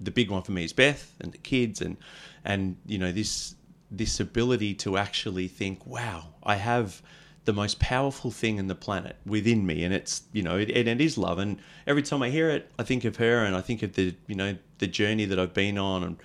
the 0.00 0.10
big 0.10 0.30
one 0.30 0.42
for 0.42 0.52
me 0.52 0.64
is 0.64 0.72
Beth 0.72 1.14
and 1.20 1.32
the 1.32 1.38
kids, 1.38 1.80
and 1.80 1.96
and 2.44 2.76
you 2.86 2.98
know 2.98 3.10
this 3.10 3.56
this 3.96 4.20
ability 4.20 4.74
to 4.74 4.96
actually 4.96 5.48
think, 5.48 5.86
wow, 5.86 6.34
I 6.42 6.56
have 6.56 7.02
the 7.44 7.52
most 7.52 7.78
powerful 7.78 8.30
thing 8.30 8.58
in 8.58 8.66
the 8.66 8.74
planet 8.74 9.16
within 9.24 9.64
me, 9.64 9.84
and 9.84 9.94
it's 9.94 10.22
you 10.32 10.42
know 10.42 10.58
it, 10.58 10.70
and 10.70 10.88
it 10.88 11.00
is 11.00 11.16
love. 11.16 11.38
And 11.38 11.58
every 11.86 12.02
time 12.02 12.22
I 12.22 12.30
hear 12.30 12.50
it, 12.50 12.70
I 12.78 12.82
think 12.82 13.04
of 13.04 13.16
her, 13.16 13.44
and 13.44 13.56
I 13.56 13.60
think 13.60 13.82
of 13.82 13.94
the 13.94 14.14
you 14.26 14.34
know 14.34 14.56
the 14.78 14.86
journey 14.86 15.24
that 15.26 15.38
I've 15.38 15.54
been 15.54 15.78
on, 15.78 16.02
and 16.02 16.16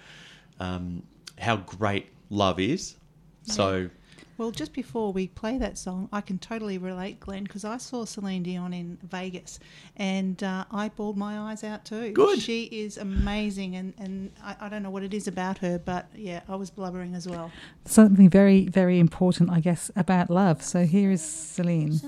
um, 0.59 1.03
how 1.37 1.57
great 1.57 2.07
love 2.29 2.59
is. 2.59 2.95
So 3.43 3.89
Well, 4.41 4.49
just 4.49 4.73
before 4.73 5.13
we 5.13 5.27
play 5.27 5.59
that 5.59 5.77
song, 5.77 6.09
I 6.11 6.21
can 6.21 6.39
totally 6.39 6.79
relate, 6.79 7.19
Glenn, 7.19 7.43
because 7.43 7.63
I 7.63 7.77
saw 7.77 8.05
Celine 8.05 8.41
Dion 8.41 8.73
in 8.73 8.97
Vegas, 9.03 9.59
and 9.97 10.41
uh, 10.41 10.65
I 10.71 10.89
bawled 10.89 11.15
my 11.15 11.37
eyes 11.37 11.63
out 11.63 11.85
too. 11.85 12.11
Good. 12.11 12.41
She 12.41 12.63
is 12.63 12.97
amazing, 12.97 13.75
and 13.75 13.93
and 13.99 14.31
I, 14.43 14.55
I 14.61 14.69
don't 14.69 14.81
know 14.81 14.89
what 14.89 15.03
it 15.03 15.13
is 15.13 15.27
about 15.27 15.59
her, 15.59 15.77
but 15.77 16.07
yeah, 16.15 16.41
I 16.49 16.55
was 16.55 16.71
blubbering 16.71 17.13
as 17.13 17.27
well. 17.27 17.51
Something 17.85 18.31
very, 18.31 18.65
very 18.65 18.97
important, 18.97 19.51
I 19.51 19.59
guess, 19.59 19.91
about 19.95 20.31
love. 20.31 20.63
So 20.63 20.85
here 20.85 21.11
is 21.11 21.21
Celine. 21.21 21.99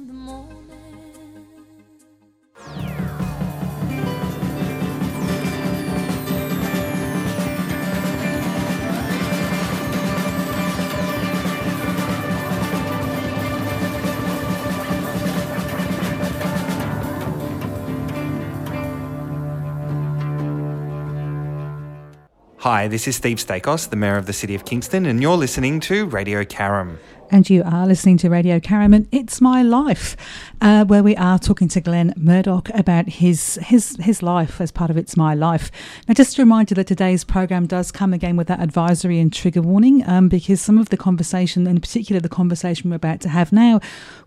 Hi, 22.63 22.87
this 22.87 23.09
is 23.09 23.17
Steve 23.17 23.39
Staikos, 23.39 23.89
the 23.89 23.97
Mayor 23.97 24.15
of 24.15 24.25
the 24.25 24.31
City 24.31 24.55
of 24.55 24.63
Kingston, 24.63 25.05
and 25.05 25.21
you're 25.21 25.35
listening 25.35 25.81
to 25.81 26.05
Radio 26.05 26.45
Karam. 26.45 26.97
And 27.31 27.49
you 27.49 27.63
are 27.63 27.87
listening 27.87 28.17
to 28.19 28.29
Radio 28.29 28.59
Caraman. 28.59 29.07
It's 29.11 29.41
my 29.41 29.63
life, 29.63 30.15
uh, 30.61 30.85
where 30.85 31.01
we 31.01 31.15
are 31.15 31.39
talking 31.39 31.67
to 31.69 31.81
Glenn 31.81 32.13
Murdoch 32.15 32.69
about 32.75 33.09
his 33.09 33.55
his 33.63 33.95
his 33.99 34.21
life 34.21 34.61
as 34.61 34.71
part 34.71 34.91
of 34.91 34.97
It's 34.97 35.17
My 35.17 35.33
Life. 35.33 35.71
Now, 36.07 36.13
just 36.13 36.37
a 36.37 36.43
reminder 36.43 36.75
that 36.75 36.85
today's 36.85 37.23
program 37.23 37.65
does 37.65 37.91
come 37.91 38.13
again 38.13 38.37
with 38.37 38.45
that 38.49 38.59
advisory 38.59 39.19
and 39.19 39.33
trigger 39.33 39.63
warning, 39.63 40.07
um, 40.07 40.29
because 40.29 40.61
some 40.61 40.77
of 40.77 40.89
the 40.89 40.97
conversation, 40.97 41.65
in 41.65 41.81
particular 41.81 42.21
the 42.21 42.29
conversation 42.29 42.91
we're 42.91 42.97
about 42.97 43.19
to 43.21 43.29
have 43.29 43.51
now, 43.51 43.79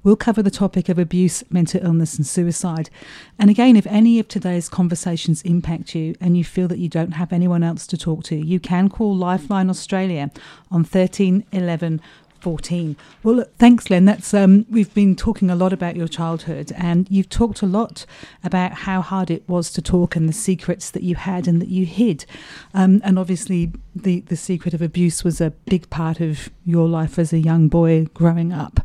will 0.03 0.17
cover 0.17 0.43
the 0.43 0.51
topic 0.51 0.89
of 0.89 0.99
abuse, 0.99 1.45
mental 1.49 1.85
illness, 1.85 2.17
and 2.17 2.27
suicide. 2.27 2.91
And 3.39 3.51
again, 3.51 3.77
if 3.77 3.87
any 3.87 4.19
of 4.19 4.27
today's 4.27 4.69
conversations 4.69 5.43
impact 5.43 5.95
you 5.95 6.17
and 6.21 6.37
you 6.37 6.43
feel 6.43 6.67
that 6.69 6.79
you 6.79 6.89
don't 6.89 7.13
have 7.13 7.33
anyone 7.33 7.63
else 7.63 7.87
to 7.87 7.97
talk 7.97 8.25
to, 8.25 8.37
you 8.37 8.59
can 8.59 8.89
call 8.89 9.15
Lifeline 9.15 9.71
Australia 9.71 10.33
on 10.73 10.83
thirteen 10.83 11.45
eleven. 11.53 12.01
14. 12.47 12.95
Well, 13.25 13.35
look, 13.35 13.57
thanks, 13.57 13.91
Len. 13.91 14.05
That's 14.05 14.33
um, 14.33 14.67
we've 14.71 14.95
been 14.95 15.17
talking 15.17 15.51
a 15.51 15.57
lot 15.57 15.73
about 15.73 15.97
your 15.97 16.07
childhood, 16.07 16.71
and 16.77 17.11
you've 17.11 17.29
talked 17.29 17.61
a 17.61 17.67
lot 17.67 18.07
about 18.45 18.71
how 18.71 19.01
hard 19.01 19.33
it 19.33 19.43
was 19.49 19.73
to 19.73 19.83
talk 19.83 20.15
and 20.15 20.29
the 20.29 20.33
secrets 20.33 20.93
that 20.93 21.03
you 21.03 21.17
had 21.17 21.49
and 21.49 21.61
that 21.61 21.71
you 21.71 21.87
hid. 21.87 22.25
Um, 22.73 23.01
and 23.03 23.19
obviously, 23.19 23.73
the 23.97 24.21
the 24.21 24.37
secret 24.37 24.75
of 24.75 24.81
abuse 24.81 25.25
was 25.25 25.41
a 25.41 25.51
big 25.51 25.91
part 25.91 26.21
of 26.21 26.49
your 26.65 26.87
life 26.87 27.19
as 27.19 27.33
a 27.33 27.41
young 27.41 27.67
boy 27.67 28.07
growing 28.15 28.53
up. 28.53 28.79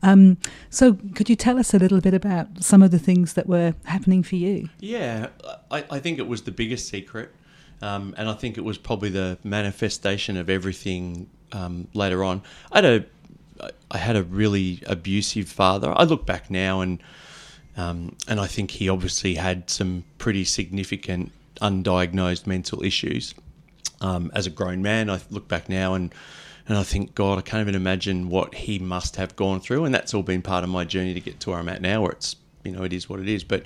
Um, 0.00 0.38
so, 0.70 0.96
could 1.16 1.28
you 1.28 1.34
tell 1.34 1.58
us 1.58 1.74
a 1.74 1.78
little 1.80 2.00
bit 2.00 2.14
about 2.14 2.62
some 2.62 2.84
of 2.84 2.92
the 2.92 3.00
things 3.00 3.32
that 3.32 3.48
were 3.48 3.74
happening 3.86 4.22
for 4.22 4.36
you? 4.36 4.68
Yeah, 4.78 5.30
I, 5.72 5.84
I 5.90 5.98
think 5.98 6.20
it 6.20 6.28
was 6.28 6.42
the 6.42 6.52
biggest 6.52 6.88
secret. 6.88 7.34
Um, 7.80 8.14
and 8.18 8.28
I 8.28 8.34
think 8.34 8.58
it 8.58 8.64
was 8.64 8.78
probably 8.78 9.10
the 9.10 9.38
manifestation 9.44 10.36
of 10.36 10.50
everything 10.50 11.28
um, 11.52 11.88
later 11.94 12.24
on. 12.24 12.42
I 12.72 12.78
had 12.78 12.84
a, 12.84 13.04
I 13.90 13.98
had 13.98 14.16
a 14.16 14.22
really 14.22 14.82
abusive 14.86 15.48
father. 15.48 15.92
I 15.96 16.04
look 16.04 16.26
back 16.26 16.50
now 16.50 16.80
and, 16.80 17.02
um, 17.76 18.16
and 18.26 18.40
I 18.40 18.46
think 18.46 18.70
he 18.72 18.88
obviously 18.88 19.34
had 19.34 19.70
some 19.70 20.04
pretty 20.18 20.44
significant 20.44 21.32
undiagnosed 21.60 22.46
mental 22.46 22.82
issues. 22.82 23.34
Um, 24.00 24.30
as 24.34 24.46
a 24.46 24.50
grown 24.50 24.82
man, 24.82 25.10
I 25.10 25.20
look 25.30 25.48
back 25.48 25.68
now 25.68 25.94
and, 25.94 26.14
and 26.68 26.76
I 26.76 26.82
think, 26.82 27.14
God, 27.14 27.38
I 27.38 27.40
can't 27.40 27.62
even 27.62 27.74
imagine 27.74 28.28
what 28.28 28.54
he 28.54 28.78
must 28.78 29.16
have 29.16 29.34
gone 29.36 29.60
through. 29.60 29.84
And 29.84 29.94
that's 29.94 30.14
all 30.14 30.22
been 30.22 30.42
part 30.42 30.64
of 30.64 30.70
my 30.70 30.84
journey 30.84 31.14
to 31.14 31.20
get 31.20 31.40
to 31.40 31.50
where 31.50 31.58
I'm 31.58 31.68
at 31.68 31.80
now, 31.80 32.02
where 32.02 32.12
it's, 32.12 32.36
you 32.64 32.72
know, 32.72 32.82
it 32.82 32.92
is 32.92 33.08
what 33.08 33.20
it 33.20 33.28
is. 33.28 33.42
But 33.42 33.64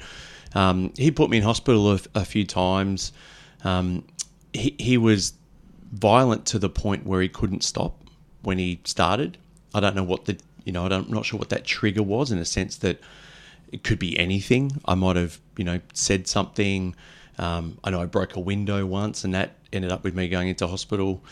um, 0.55 0.93
he 0.97 1.11
put 1.11 1.29
me 1.29 1.39
in 1.39 1.43
hospital 1.43 1.93
a, 1.93 1.99
a 2.15 2.25
few 2.25 2.45
times. 2.45 3.13
Um, 3.65 4.05
he, 4.53 4.75
he 4.79 4.99
was 4.99 5.35
violent 5.93 6.47
to 6.47 6.59
the 6.59 6.69
point 6.69 7.07
where 7.07 7.21
he 7.21 7.29
couldn't 7.29 7.63
stop 7.63 8.03
when 8.43 8.59
he 8.59 8.81
started. 8.85 9.39
I 9.75 9.81
don't 9.81 9.95
know 9.95 10.03
what 10.03 10.25
the, 10.25 10.39
you 10.65 10.73
know, 10.73 10.87
I'm 10.87 11.11
not 11.11 11.25
sure 11.25 11.39
what 11.39 11.51
that 11.51 11.65
trigger 11.65 12.03
was 12.03 12.31
in 12.31 12.39
a 12.39 12.45
sense 12.45 12.77
that 12.79 13.01
it 13.71 13.85
could 13.85 13.99
be 13.99 14.19
anything. 14.19 14.73
I 14.85 14.95
might 14.95 15.17
have, 15.17 15.39
you 15.57 15.65
know, 15.65 15.81
said 15.95 16.27
something. 16.27 16.95
Um, 17.39 17.79
I 17.83 17.91
know 17.91 18.03
I 18.03 18.07
broke 18.07 18.37
a 18.37 18.41
window 18.41 18.85
once 18.85 19.25
and 19.25 19.35
that 19.35 19.57
ended 19.73 19.91
up 19.91 20.05
with 20.05 20.15
me 20.15 20.29
going 20.29 20.49
into 20.49 20.67
hospital. 20.67 21.23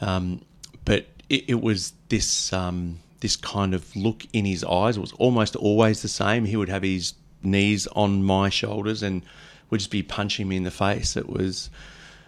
Um, 0.00 0.42
but 0.84 1.06
it, 1.28 1.44
it, 1.48 1.60
was 1.60 1.94
this, 2.08 2.52
um, 2.52 2.98
this 3.20 3.36
kind 3.36 3.74
of 3.74 3.94
look 3.96 4.26
in 4.32 4.44
his 4.44 4.62
eyes. 4.64 4.96
It 4.96 5.00
was 5.00 5.12
almost 5.12 5.56
always 5.56 6.02
the 6.02 6.08
same. 6.08 6.44
He 6.44 6.56
would 6.56 6.68
have 6.68 6.82
his 6.82 7.14
knees 7.42 7.86
on 7.88 8.22
my 8.22 8.48
shoulders 8.50 9.02
and 9.02 9.22
would 9.70 9.80
just 9.80 9.90
be 9.90 10.02
punching 10.02 10.48
me 10.48 10.56
in 10.56 10.64
the 10.64 10.70
face. 10.70 11.16
It 11.16 11.28
was 11.28 11.70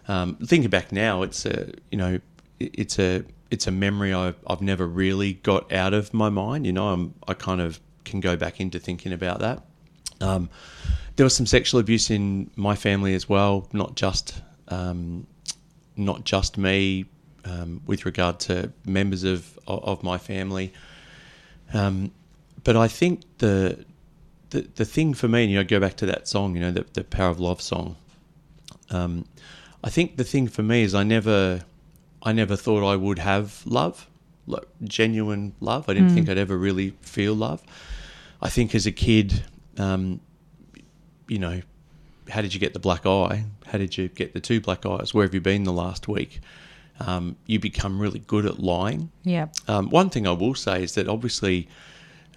um, 0.08 0.36
thinking 0.36 0.70
back 0.70 0.92
now, 0.92 1.22
it's 1.22 1.44
a 1.46 1.72
you 1.90 1.98
know 1.98 2.20
it's 2.58 2.98
a 2.98 3.24
it's 3.50 3.66
a 3.66 3.70
memory 3.70 4.12
I've, 4.12 4.36
I've 4.46 4.60
never 4.60 4.86
really 4.86 5.34
got 5.34 5.72
out 5.72 5.94
of 5.94 6.12
my 6.12 6.28
mind. 6.28 6.66
You 6.66 6.72
know, 6.72 6.88
I'm, 6.88 7.14
I 7.26 7.34
kind 7.34 7.60
of 7.60 7.80
can 8.04 8.20
go 8.20 8.36
back 8.36 8.60
into 8.60 8.78
thinking 8.78 9.12
about 9.12 9.40
that. 9.40 9.62
Um, 10.20 10.50
there 11.16 11.24
was 11.24 11.34
some 11.34 11.46
sexual 11.46 11.80
abuse 11.80 12.10
in 12.10 12.50
my 12.56 12.74
family 12.74 13.14
as 13.14 13.28
well, 13.28 13.68
not 13.72 13.94
just 13.94 14.40
um, 14.68 15.26
not 15.96 16.24
just 16.24 16.58
me, 16.58 17.06
um, 17.44 17.80
with 17.86 18.06
regard 18.06 18.40
to 18.40 18.72
members 18.84 19.24
of 19.24 19.58
of 19.66 20.02
my 20.02 20.18
family. 20.18 20.72
Um, 21.74 22.12
but 22.64 22.76
I 22.76 22.88
think 22.88 23.22
the 23.38 23.84
the 24.50 24.66
the 24.76 24.84
thing 24.84 25.14
for 25.14 25.28
me, 25.28 25.44
you 25.44 25.56
know, 25.56 25.64
go 25.64 25.80
back 25.80 25.96
to 25.98 26.06
that 26.06 26.26
song, 26.28 26.54
you 26.54 26.60
know, 26.60 26.70
the 26.70 26.86
the 26.94 27.04
Power 27.04 27.30
of 27.30 27.40
Love 27.40 27.60
song. 27.60 27.96
Um, 28.90 29.26
I 29.84 29.90
think 29.90 30.16
the 30.16 30.24
thing 30.24 30.48
for 30.48 30.62
me 30.62 30.82
is 30.82 30.94
I 30.94 31.02
never, 31.04 31.62
I 32.22 32.32
never 32.32 32.56
thought 32.56 32.82
I 32.90 32.96
would 32.96 33.18
have 33.20 33.62
love, 33.66 34.08
like 34.46 34.64
genuine 34.82 35.52
love. 35.60 35.88
I 35.88 35.94
didn't 35.94 36.10
Mm. 36.10 36.14
think 36.14 36.28
I'd 36.28 36.38
ever 36.38 36.56
really 36.56 36.94
feel 37.02 37.34
love. 37.34 37.62
I 38.42 38.48
think 38.48 38.74
as 38.74 38.86
a 38.86 38.92
kid, 38.92 39.44
um, 39.76 40.20
you 41.28 41.38
know, 41.38 41.60
how 42.30 42.40
did 42.40 42.54
you 42.54 42.60
get 42.60 42.72
the 42.72 42.78
black 42.78 43.06
eye? 43.06 43.44
How 43.66 43.78
did 43.78 43.96
you 43.98 44.08
get 44.08 44.32
the 44.32 44.40
two 44.40 44.60
black 44.60 44.84
eyes? 44.86 45.12
Where 45.14 45.24
have 45.24 45.34
you 45.34 45.40
been 45.40 45.64
the 45.64 45.72
last 45.72 46.08
week? 46.08 46.40
Um, 47.00 47.36
you 47.46 47.60
become 47.60 48.00
really 48.00 48.18
good 48.20 48.44
at 48.46 48.58
lying. 48.58 49.10
Yeah. 49.22 49.48
Um, 49.68 49.90
one 49.90 50.10
thing 50.10 50.26
I 50.26 50.32
will 50.32 50.54
say 50.54 50.82
is 50.82 50.94
that 50.94 51.06
obviously 51.08 51.68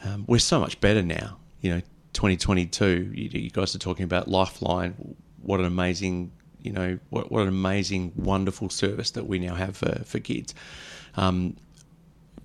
um, 0.03 0.25
we're 0.27 0.37
so 0.39 0.59
much 0.59 0.79
better 0.81 1.01
now. 1.01 1.37
You 1.61 1.75
know, 1.75 1.81
2022. 2.13 3.11
You, 3.13 3.29
you 3.33 3.49
guys 3.49 3.75
are 3.75 3.79
talking 3.79 4.03
about 4.03 4.27
Lifeline. 4.27 5.15
What 5.41 5.59
an 5.59 5.65
amazing, 5.65 6.31
you 6.61 6.71
know, 6.71 6.99
what, 7.09 7.31
what 7.31 7.41
an 7.43 7.47
amazing, 7.47 8.13
wonderful 8.15 8.69
service 8.69 9.11
that 9.11 9.27
we 9.27 9.39
now 9.39 9.55
have 9.55 9.75
for 9.77 10.01
for 10.05 10.19
kids. 10.19 10.53
Um, 11.15 11.57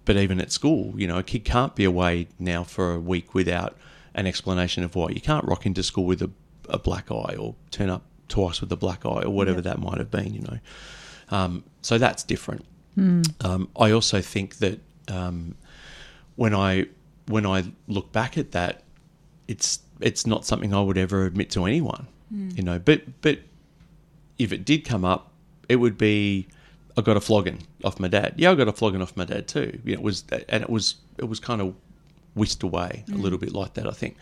but 0.04 0.16
even 0.16 0.40
at 0.40 0.52
school, 0.52 0.94
you 0.96 1.06
know, 1.06 1.18
a 1.18 1.22
kid 1.22 1.44
can't 1.44 1.74
be 1.74 1.84
away 1.84 2.28
now 2.38 2.62
for 2.62 2.94
a 2.94 3.00
week 3.00 3.34
without 3.34 3.76
an 4.14 4.26
explanation 4.26 4.84
of 4.84 4.94
why. 4.94 5.08
You 5.10 5.20
can't 5.20 5.44
rock 5.44 5.66
into 5.66 5.82
school 5.82 6.04
with 6.04 6.22
a, 6.22 6.30
a 6.68 6.78
black 6.78 7.10
eye 7.10 7.34
or 7.36 7.54
turn 7.70 7.90
up 7.90 8.02
twice 8.28 8.60
with 8.60 8.70
a 8.72 8.76
black 8.76 9.04
eye 9.04 9.22
or 9.22 9.30
whatever 9.30 9.60
that 9.60 9.78
might 9.78 9.98
have 9.98 10.10
been, 10.10 10.32
you 10.32 10.40
know. 10.40 10.58
Um, 11.30 11.64
so 11.82 11.98
that's 11.98 12.22
different. 12.22 12.64
Um, 13.44 13.68
I 13.78 13.90
also 13.90 14.20
think 14.20 14.56
that 14.58 14.80
um, 15.08 15.54
when 16.36 16.54
I 16.54 16.86
when 17.26 17.44
I 17.44 17.64
look 17.88 18.12
back 18.12 18.38
at 18.38 18.52
that, 18.52 18.82
it's 19.48 19.80
it's 20.00 20.26
not 20.26 20.44
something 20.44 20.74
I 20.74 20.80
would 20.82 20.98
ever 20.98 21.24
admit 21.24 21.50
to 21.50 21.64
anyone, 21.64 22.06
you 22.56 22.62
know. 22.62 22.78
But 22.78 23.20
but 23.22 23.40
if 24.38 24.52
it 24.52 24.64
did 24.64 24.84
come 24.84 25.04
up, 25.04 25.32
it 25.68 25.76
would 25.76 25.96
be 25.96 26.48
I 26.96 27.02
got 27.02 27.16
a 27.16 27.20
flogging 27.20 27.62
off 27.84 28.00
my 28.00 28.08
dad. 28.08 28.34
Yeah, 28.36 28.50
I 28.50 28.54
got 28.54 28.68
a 28.68 28.72
flogging 28.72 29.02
off 29.02 29.16
my 29.16 29.24
dad 29.24 29.48
too. 29.48 29.78
You 29.84 29.94
know, 29.94 30.00
it 30.00 30.02
was 30.02 30.24
and 30.48 30.62
it 30.62 30.70
was 30.70 30.96
it 31.18 31.28
was 31.28 31.40
kind 31.40 31.60
of 31.60 31.74
whisked 32.34 32.62
away 32.62 33.04
a 33.12 33.16
little 33.16 33.38
bit 33.38 33.52
like 33.52 33.74
that. 33.74 33.86
I 33.86 33.92
think. 33.92 34.16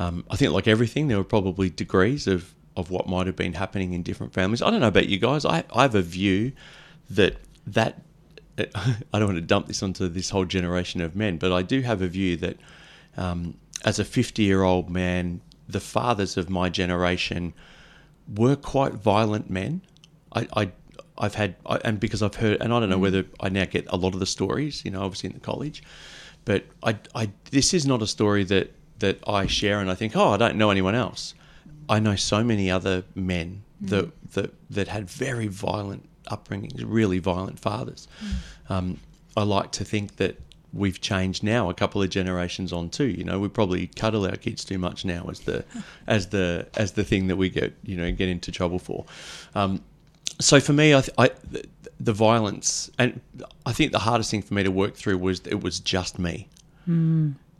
Um, 0.00 0.24
I 0.30 0.36
think 0.36 0.52
like 0.52 0.68
everything, 0.68 1.08
there 1.08 1.18
were 1.18 1.24
probably 1.24 1.70
degrees 1.70 2.26
of 2.26 2.54
of 2.76 2.90
what 2.90 3.08
might 3.08 3.26
have 3.26 3.34
been 3.34 3.54
happening 3.54 3.92
in 3.92 4.04
different 4.04 4.32
families. 4.32 4.62
I 4.62 4.70
don't 4.70 4.80
know 4.80 4.88
about 4.88 5.08
you 5.08 5.18
guys. 5.18 5.44
I 5.44 5.64
I 5.74 5.82
have 5.82 5.94
a 5.94 6.02
view 6.02 6.52
that 7.10 7.36
that 7.66 8.00
I 8.58 9.18
don't 9.18 9.26
want 9.26 9.36
to 9.36 9.42
dump 9.42 9.66
this 9.66 9.82
onto 9.82 10.08
this 10.08 10.30
whole 10.30 10.44
generation 10.44 11.00
of 11.00 11.14
men, 11.14 11.38
but 11.38 11.52
I 11.52 11.62
do 11.62 11.80
have 11.80 12.02
a 12.02 12.08
view 12.08 12.36
that 12.36 12.56
um, 13.16 13.56
as 13.84 13.98
a 13.98 14.04
50 14.04 14.42
year 14.42 14.62
old 14.62 14.90
man, 14.90 15.40
the 15.68 15.80
fathers 15.80 16.36
of 16.36 16.48
my 16.48 16.68
generation 16.68 17.54
were 18.34 18.56
quite 18.56 18.94
violent 18.94 19.50
men. 19.50 19.82
I, 20.32 20.48
I 20.56 20.72
I've 21.18 21.34
had 21.34 21.56
I, 21.66 21.76
and 21.84 21.98
because 21.98 22.22
I've 22.22 22.36
heard 22.36 22.60
and 22.60 22.72
I 22.72 22.80
don't 22.80 22.88
know 22.88 22.98
mm. 22.98 23.02
whether 23.02 23.24
I 23.40 23.48
now 23.48 23.64
get 23.64 23.86
a 23.88 23.96
lot 23.96 24.14
of 24.14 24.20
the 24.20 24.26
stories, 24.26 24.84
you 24.84 24.90
know, 24.90 25.02
obviously 25.02 25.28
in 25.28 25.34
the 25.34 25.40
college, 25.40 25.82
but 26.44 26.64
I, 26.82 26.96
I 27.14 27.30
this 27.50 27.74
is 27.74 27.86
not 27.86 28.02
a 28.02 28.06
story 28.06 28.44
that 28.44 28.72
that 29.00 29.20
I 29.26 29.46
share 29.46 29.80
and 29.80 29.90
I 29.90 29.94
think 29.94 30.16
oh 30.16 30.30
I 30.30 30.36
don't 30.36 30.56
know 30.56 30.70
anyone 30.70 30.94
else. 30.94 31.34
I 31.88 32.00
know 32.00 32.16
so 32.16 32.44
many 32.44 32.70
other 32.70 33.04
men 33.14 33.62
mm. 33.82 33.88
that 33.90 34.32
that 34.32 34.54
that 34.70 34.88
had 34.88 35.08
very 35.10 35.48
violent 35.48 36.08
upbringings, 36.26 36.84
really 36.86 37.18
violent 37.18 37.58
fathers. 37.58 38.06
Mm. 38.22 38.70
Um, 38.70 39.00
I 39.36 39.42
like 39.42 39.72
to 39.72 39.84
think 39.84 40.16
that 40.16 40.38
we've 40.72 41.00
changed 41.00 41.42
now 41.42 41.70
a 41.70 41.74
couple 41.74 42.02
of 42.02 42.10
generations 42.10 42.72
on 42.72 42.90
too. 42.90 43.06
You 43.06 43.24
know, 43.24 43.40
we 43.40 43.48
probably 43.48 43.86
cuddle 43.88 44.24
our 44.26 44.36
kids 44.36 44.64
too 44.64 44.78
much 44.78 45.04
now 45.04 45.26
as 45.30 45.40
the 45.40 45.64
as 46.06 46.28
the 46.28 46.66
as 46.76 46.92
the 46.92 47.04
thing 47.04 47.28
that 47.28 47.36
we 47.36 47.48
get 47.48 47.74
you 47.82 47.96
know 47.96 48.10
get 48.12 48.28
into 48.28 48.52
trouble 48.52 48.78
for. 48.78 49.04
Um, 49.54 49.82
so 50.40 50.60
for 50.60 50.72
me, 50.72 50.94
I, 50.94 51.00
th- 51.00 51.14
I 51.18 51.30
the, 51.50 51.64
the 52.00 52.12
violence 52.12 52.90
and 52.98 53.20
I 53.66 53.72
think 53.72 53.92
the 53.92 53.98
hardest 53.98 54.30
thing 54.30 54.42
for 54.42 54.54
me 54.54 54.62
to 54.62 54.70
work 54.70 54.94
through 54.94 55.18
was 55.18 55.40
it 55.46 55.62
was 55.62 55.80
just 55.80 56.18
me. 56.18 56.48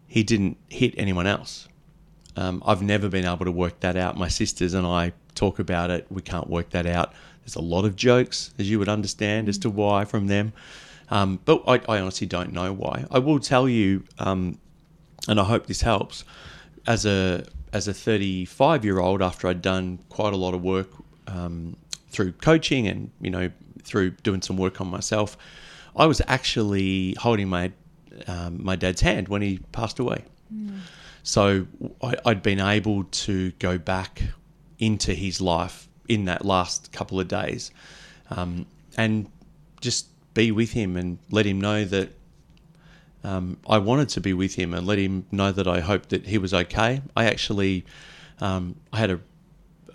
He 0.07 0.23
didn't 0.23 0.57
hit 0.69 0.95
anyone 0.97 1.27
else. 1.27 1.69
Um, 2.37 2.63
I've 2.65 2.83
never 2.83 3.09
been 3.09 3.27
able 3.27 3.45
to 3.45 3.53
work 3.53 3.81
that 3.81 3.97
out. 3.97 4.17
My 4.17 4.29
sisters 4.29 4.73
and 4.73 4.87
I 4.87 5.13
talk 5.35 5.59
about 5.59 5.91
it. 5.91 6.07
We 6.09 6.23
can't 6.23 6.49
work 6.49 6.71
that 6.71 6.87
out. 6.87 7.13
There's 7.43 7.57
a 7.57 7.61
lot 7.61 7.85
of 7.85 7.97
jokes, 7.97 8.55
as 8.59 8.71
you 8.71 8.79
would 8.79 8.89
understand, 8.89 9.49
as 9.49 9.59
to 9.59 9.71
why 9.71 10.05
from 10.05 10.29
them. 10.29 10.53
Um, 11.11 11.41
but 11.45 11.63
I, 11.67 11.81
I 11.89 12.01
honestly 12.01 12.27
don't 12.27 12.53
know 12.53 12.73
why. 12.73 13.05
I 13.11 13.19
will 13.19 13.41
tell 13.41 13.69
you, 13.69 14.05
um, 14.19 14.59
and 15.27 15.41
I 15.41 15.45
hope 15.45 15.67
this 15.67 15.81
helps. 15.81 16.25
As 16.87 17.05
a 17.07 17.45
as 17.73 17.87
a 17.89 17.95
35 17.95 18.85
year 18.85 18.99
old, 18.99 19.23
after 19.23 19.49
I'd 19.49 19.63
done 19.63 19.99
quite 20.09 20.33
a 20.33 20.37
lot 20.37 20.55
of 20.55 20.63
work 20.63 20.89
um, 21.27 21.77
through 22.11 22.33
coaching 22.33 22.87
and 22.87 23.11
you 23.21 23.31
know 23.31 23.51
through 23.83 24.11
doing 24.23 24.43
some 24.43 24.57
work 24.57 24.81
on 24.81 24.89
myself, 24.89 25.37
I 25.97 26.07
was 26.07 26.23
actually 26.27 27.15
holding 27.19 27.49
my 27.49 27.73
um, 28.27 28.63
my 28.63 28.77
dad's 28.77 29.01
hand 29.01 29.29
when 29.29 29.43
he 29.43 29.59
passed 29.73 29.99
away. 29.99 30.25
So 31.23 31.67
I, 32.03 32.15
I'd 32.25 32.43
been 32.43 32.61
able 32.61 33.05
to 33.05 33.51
go 33.53 33.77
back 33.77 34.23
into 34.79 35.13
his 35.13 35.41
life 35.41 35.89
in 36.09 36.25
that 36.25 36.45
last 36.45 36.91
couple 36.93 37.21
of 37.21 37.29
days, 37.29 37.71
um, 38.31 38.67
and 38.97 39.31
just 39.81 40.07
be 40.39 40.53
with 40.53 40.73
him 40.73 40.97
and 40.97 41.19
let 41.31 41.45
him 41.47 41.59
know 41.61 41.85
that 41.85 42.09
um, 43.25 43.57
I 43.69 43.79
wanted 43.79 44.09
to 44.11 44.21
be 44.21 44.33
with 44.33 44.55
him 44.55 44.73
and 44.73 44.87
let 44.87 44.99
him 44.99 45.27
know 45.33 45.51
that 45.59 45.67
I 45.67 45.81
hoped 45.81 46.11
that 46.11 46.27
he 46.27 46.39
was 46.39 46.55
okay. 46.55 47.03
I 47.17 47.25
actually 47.25 47.85
um, 48.41 48.77
I 48.93 48.99
had 48.99 49.11
a, 49.11 49.21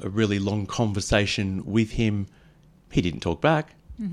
a 0.01 0.10
really 0.10 0.39
long 0.39 0.65
conversation 0.65 1.63
with 1.65 1.91
him. 1.91 2.27
He 2.91 3.01
didn't 3.01 3.21
talk 3.21 3.39
back. 3.39 3.65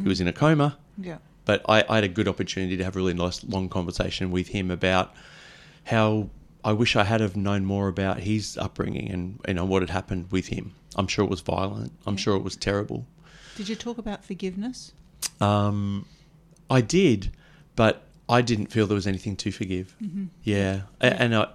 He 0.02 0.08
was 0.08 0.20
in 0.20 0.28
a 0.28 0.32
coma. 0.32 0.78
Yeah. 0.96 1.18
but 1.46 1.58
I, 1.68 1.84
I 1.88 1.94
had 1.96 2.04
a 2.04 2.14
good 2.18 2.28
opportunity 2.28 2.76
to 2.76 2.84
have 2.84 2.94
a 2.94 2.98
really 2.98 3.14
nice 3.14 3.42
long 3.44 3.68
conversation 3.68 4.30
with 4.30 4.48
him 4.48 4.70
about 4.70 5.12
how 5.84 6.28
I 6.62 6.72
wish 6.72 6.94
I 6.94 7.04
had 7.04 7.20
have 7.20 7.36
known 7.36 7.64
more 7.64 7.88
about 7.88 8.20
his 8.20 8.56
upbringing 8.58 9.10
and 9.10 9.40
you 9.48 9.54
know 9.54 9.64
what 9.64 9.82
had 9.82 9.90
happened 9.90 10.30
with 10.30 10.46
him. 10.48 10.74
I'm 10.94 11.08
sure 11.08 11.24
it 11.24 11.30
was 11.30 11.40
violent. 11.40 11.92
I'm 12.06 12.16
sure 12.16 12.36
it 12.36 12.44
was 12.44 12.56
terrible. 12.56 13.04
Did 13.56 13.68
you 13.68 13.74
talk 13.76 13.98
about 13.98 14.24
forgiveness? 14.24 14.92
Um, 15.40 16.06
I 16.70 16.80
did, 16.80 17.30
but 17.76 18.04
I 18.28 18.40
didn't 18.42 18.66
feel 18.66 18.87
there 18.87 18.94
was 18.94 19.06
anything 19.09 19.37
to 19.37 19.50
forgive. 19.50 19.94
Yeah, 20.44 20.83
A- 21.00 21.20
and 21.20 21.35
I, 21.35 21.48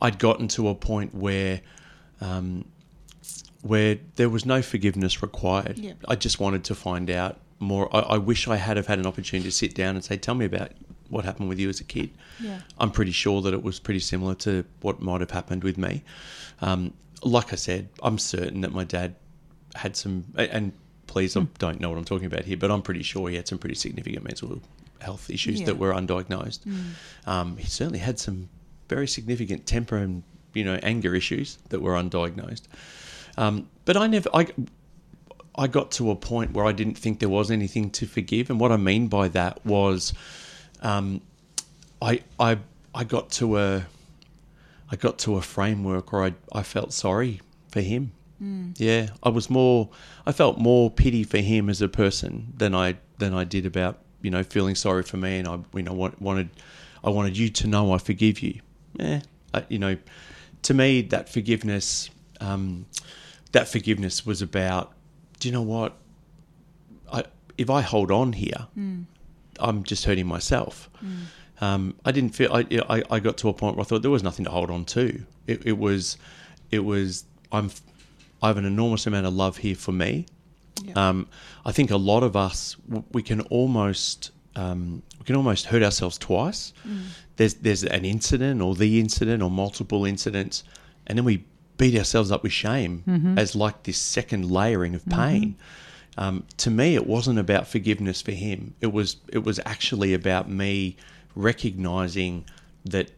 I'd 0.00 0.18
gotten 0.18 0.48
to 0.48 0.68
a 0.68 0.74
point 0.74 1.14
where, 1.14 1.60
um, 2.20 2.64
where 3.62 3.98
there 4.16 4.28
was 4.28 4.44
no 4.46 4.62
forgiveness 4.62 5.22
required. 5.22 5.78
Yeah. 5.78 5.92
I 6.08 6.16
just 6.16 6.40
wanted 6.40 6.64
to 6.64 6.74
find 6.74 7.10
out 7.10 7.40
more. 7.60 7.94
I, 7.94 8.00
I 8.00 8.18
wish 8.18 8.48
I 8.48 8.56
had 8.56 8.76
have 8.76 8.86
had 8.86 8.98
an 8.98 9.06
opportunity 9.06 9.48
to 9.48 9.54
sit 9.54 9.74
down 9.74 9.94
and 9.96 10.04
say, 10.04 10.16
"Tell 10.16 10.34
me 10.34 10.44
about 10.46 10.72
what 11.08 11.24
happened 11.24 11.48
with 11.48 11.58
you 11.58 11.68
as 11.68 11.80
a 11.80 11.84
kid." 11.84 12.10
Yeah. 12.40 12.60
I'm 12.78 12.90
pretty 12.90 13.12
sure 13.12 13.40
that 13.42 13.54
it 13.54 13.62
was 13.62 13.78
pretty 13.78 14.00
similar 14.00 14.34
to 14.36 14.64
what 14.80 15.00
might 15.00 15.20
have 15.20 15.30
happened 15.30 15.62
with 15.64 15.78
me. 15.78 16.02
Um, 16.60 16.92
like 17.22 17.52
I 17.52 17.56
said, 17.56 17.88
I'm 18.02 18.18
certain 18.18 18.60
that 18.62 18.72
my 18.72 18.84
dad 18.84 19.14
had 19.74 19.96
some, 19.96 20.24
and 20.36 20.72
please, 21.14 21.36
I 21.36 21.46
don't 21.58 21.78
know 21.80 21.90
what 21.90 21.96
I'm 21.98 22.04
talking 22.04 22.26
about 22.26 22.44
here, 22.44 22.56
but 22.56 22.72
I'm 22.72 22.82
pretty 22.82 23.04
sure 23.04 23.28
he 23.28 23.36
had 23.36 23.46
some 23.46 23.56
pretty 23.58 23.76
significant 23.76 24.24
mental 24.24 24.60
health 25.00 25.30
issues 25.30 25.60
Yeah. 25.60 25.66
that 25.66 25.78
were 25.78 25.92
undiagnosed. 25.92 26.58
Um, 27.24 27.56
he 27.56 27.66
certainly 27.68 28.00
had 28.00 28.18
some 28.18 28.48
very 28.88 29.06
significant 29.06 29.64
temper 29.64 29.96
and 29.96 30.24
you 30.54 30.64
know 30.64 30.74
anger 30.82 31.14
issues 31.14 31.58
that 31.68 31.80
were 31.80 31.92
undiagnosed. 31.92 32.62
Um, 33.36 33.68
but 33.84 33.96
I 33.96 34.08
never, 34.08 34.28
I, 34.34 34.48
I 35.54 35.68
got 35.68 35.92
to 35.92 36.10
a 36.10 36.16
point 36.16 36.50
where 36.52 36.64
I 36.66 36.72
didn't 36.72 36.98
think 36.98 37.20
there 37.20 37.28
was 37.28 37.48
anything 37.52 37.90
to 37.92 38.06
forgive, 38.06 38.50
and 38.50 38.58
what 38.58 38.72
I 38.72 38.76
mean 38.76 39.06
by 39.06 39.28
that 39.28 39.64
was, 39.64 40.12
um, 40.82 41.20
I, 42.02 42.22
I, 42.40 42.58
I 42.92 43.04
got 43.04 43.30
to 43.38 43.56
a, 43.58 43.86
I 44.90 44.96
got 44.96 45.18
to 45.20 45.36
a 45.36 45.42
framework 45.42 46.12
where 46.12 46.24
I, 46.24 46.34
I 46.52 46.62
felt 46.64 46.92
sorry 46.92 47.40
for 47.68 47.82
him. 47.82 48.10
Yeah, 48.76 49.08
I 49.22 49.28
was 49.28 49.48
more, 49.48 49.88
I 50.26 50.32
felt 50.32 50.58
more 50.58 50.90
pity 50.90 51.24
for 51.24 51.38
him 51.38 51.68
as 51.70 51.80
a 51.80 51.88
person 51.88 52.52
than 52.56 52.74
I 52.74 52.96
than 53.18 53.32
I 53.32 53.44
did 53.44 53.64
about 53.66 53.98
you 54.22 54.30
know 54.30 54.42
feeling 54.42 54.74
sorry 54.74 55.02
for 55.02 55.16
me, 55.16 55.38
and 55.38 55.48
I 55.48 55.58
you 55.74 55.82
know 55.82 55.92
wanted, 56.20 56.50
I 57.02 57.10
wanted 57.10 57.36
you 57.38 57.48
to 57.50 57.66
know 57.66 57.92
I 57.92 57.98
forgive 57.98 58.40
you. 58.40 58.60
Yeah, 58.94 59.20
I, 59.52 59.64
you 59.68 59.78
know, 59.78 59.96
to 60.62 60.74
me 60.74 61.02
that 61.02 61.28
forgiveness, 61.28 62.10
um, 62.40 62.86
that 63.52 63.68
forgiveness 63.68 64.26
was 64.26 64.42
about, 64.42 64.92
do 65.40 65.48
you 65.48 65.52
know 65.52 65.62
what? 65.62 65.96
I 67.12 67.24
if 67.56 67.70
I 67.70 67.80
hold 67.82 68.10
on 68.10 68.32
here, 68.32 68.66
I'm 69.60 69.84
just 69.84 70.04
hurting 70.04 70.26
myself. 70.26 70.90
Um, 71.60 71.94
I 72.04 72.10
didn't 72.12 72.34
feel. 72.34 72.52
I, 72.52 72.66
I 72.88 73.02
I 73.10 73.20
got 73.20 73.36
to 73.38 73.48
a 73.48 73.54
point 73.54 73.76
where 73.76 73.84
I 73.84 73.86
thought 73.86 74.02
there 74.02 74.10
was 74.10 74.24
nothing 74.24 74.44
to 74.44 74.50
hold 74.50 74.70
on 74.70 74.84
to. 74.86 75.24
It, 75.46 75.64
it 75.66 75.78
was, 75.78 76.18
it 76.70 76.80
was. 76.80 77.24
I'm. 77.52 77.70
I 78.44 78.48
have 78.48 78.58
an 78.58 78.66
enormous 78.66 79.06
amount 79.06 79.26
of 79.26 79.34
love 79.34 79.56
here 79.56 79.74
for 79.74 79.92
me. 79.92 80.26
Um, 80.94 81.28
I 81.64 81.72
think 81.72 81.90
a 81.90 81.96
lot 81.96 82.22
of 82.22 82.36
us 82.36 82.76
we 83.12 83.22
can 83.22 83.40
almost 83.42 84.30
um, 84.56 85.02
we 85.18 85.24
can 85.24 85.36
almost 85.36 85.66
hurt 85.66 85.82
ourselves 85.82 86.18
twice. 86.18 86.72
There's 87.36 87.54
there's 87.54 87.84
an 87.84 88.04
incident 88.04 88.60
or 88.60 88.74
the 88.74 89.00
incident 89.00 89.42
or 89.42 89.50
multiple 89.50 90.04
incidents, 90.04 90.62
and 91.06 91.16
then 91.16 91.24
we 91.24 91.36
beat 91.78 91.96
ourselves 91.98 92.30
up 92.30 92.42
with 92.42 92.52
shame 92.52 93.02
as 93.38 93.56
like 93.56 93.76
this 93.84 93.98
second 93.98 94.42
layering 94.50 94.94
of 94.94 95.02
pain. 95.06 95.56
Um, 96.16 96.44
to 96.58 96.70
me, 96.70 96.94
it 96.94 97.06
wasn't 97.06 97.38
about 97.40 97.66
forgiveness 97.66 98.22
for 98.22 98.32
him. 98.32 98.74
It 98.80 98.92
was 98.92 99.16
it 99.32 99.42
was 99.48 99.58
actually 99.64 100.12
about 100.14 100.48
me 100.50 100.96
recognizing 101.34 102.44
that 102.84 103.10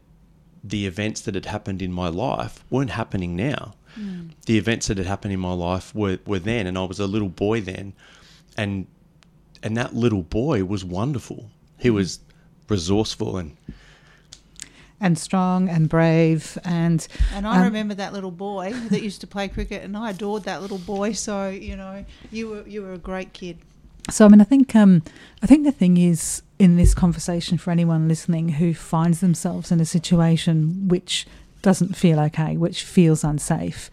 the 0.65 0.87
events 0.87 1.21
that 1.23 1.35
had 1.35 1.47
happened 1.47 1.83
in 1.83 1.93
my 1.93 2.09
life 2.09 2.65
weren't 2.71 2.91
happening 2.91 3.35
now. 3.37 3.75
The 4.47 4.59
events 4.59 4.89
that 4.89 4.99
had 4.99 5.07
happened 5.07 5.33
in 5.33 5.41
my 5.41 5.53
life 5.53 5.95
were, 5.95 6.19
were 6.27 6.39
then, 6.39 6.67
and 6.67 6.77
I 6.77 6.85
was 6.85 7.01
a 7.01 7.07
little 7.07 7.29
boy 7.29 7.61
then, 7.61 7.95
and 8.57 8.87
and 9.63 9.77
that 9.77 9.95
little 9.95 10.23
boy 10.23 10.65
was 10.65 10.85
wonderful. 10.85 11.51
He 11.79 11.91
was 11.91 12.21
resourceful 12.69 13.37
and 13.37 13.57
and 15.01 15.19
strong 15.19 15.69
and 15.69 15.89
brave 15.89 16.57
and 16.65 17.07
And 17.35 17.47
I 17.47 17.59
um, 17.59 17.65
remember 17.65 17.95
that 17.95 18.13
little 18.13 18.31
boy 18.31 18.73
that 18.91 19.03
used 19.03 19.21
to 19.23 19.27
play 19.27 19.49
cricket, 19.49 19.83
and 19.83 19.97
I 19.97 20.11
adored 20.11 20.45
that 20.45 20.63
little 20.63 20.79
boy. 20.79 21.13
So 21.13 21.49
you 21.49 21.77
know, 21.77 22.05
you 22.31 22.49
were 22.49 22.63
you 22.67 22.83
were 22.83 22.93
a 22.93 22.99
great 22.99 23.33
kid. 23.33 23.59
So 24.11 24.25
I 24.25 24.29
mean, 24.29 24.41
I 24.41 24.45
think 24.45 24.75
um, 24.75 25.03
I 25.43 25.47
think 25.47 25.65
the 25.65 25.73
thing 25.73 25.97
is 25.97 26.43
in 26.59 26.77
this 26.77 26.95
conversation 26.95 27.59
for 27.59 27.71
anyone 27.71 28.09
listening 28.09 28.51
who 28.51 28.73
finds 28.73 29.21
themselves 29.21 29.71
in 29.71 29.81
a 29.81 29.85
situation 29.85 30.89
which 30.89 31.27
doesn't 31.67 31.97
feel 31.97 32.21
okay, 32.21 32.57
which 32.57 32.85
feels 32.85 33.25
unsafe. 33.25 33.91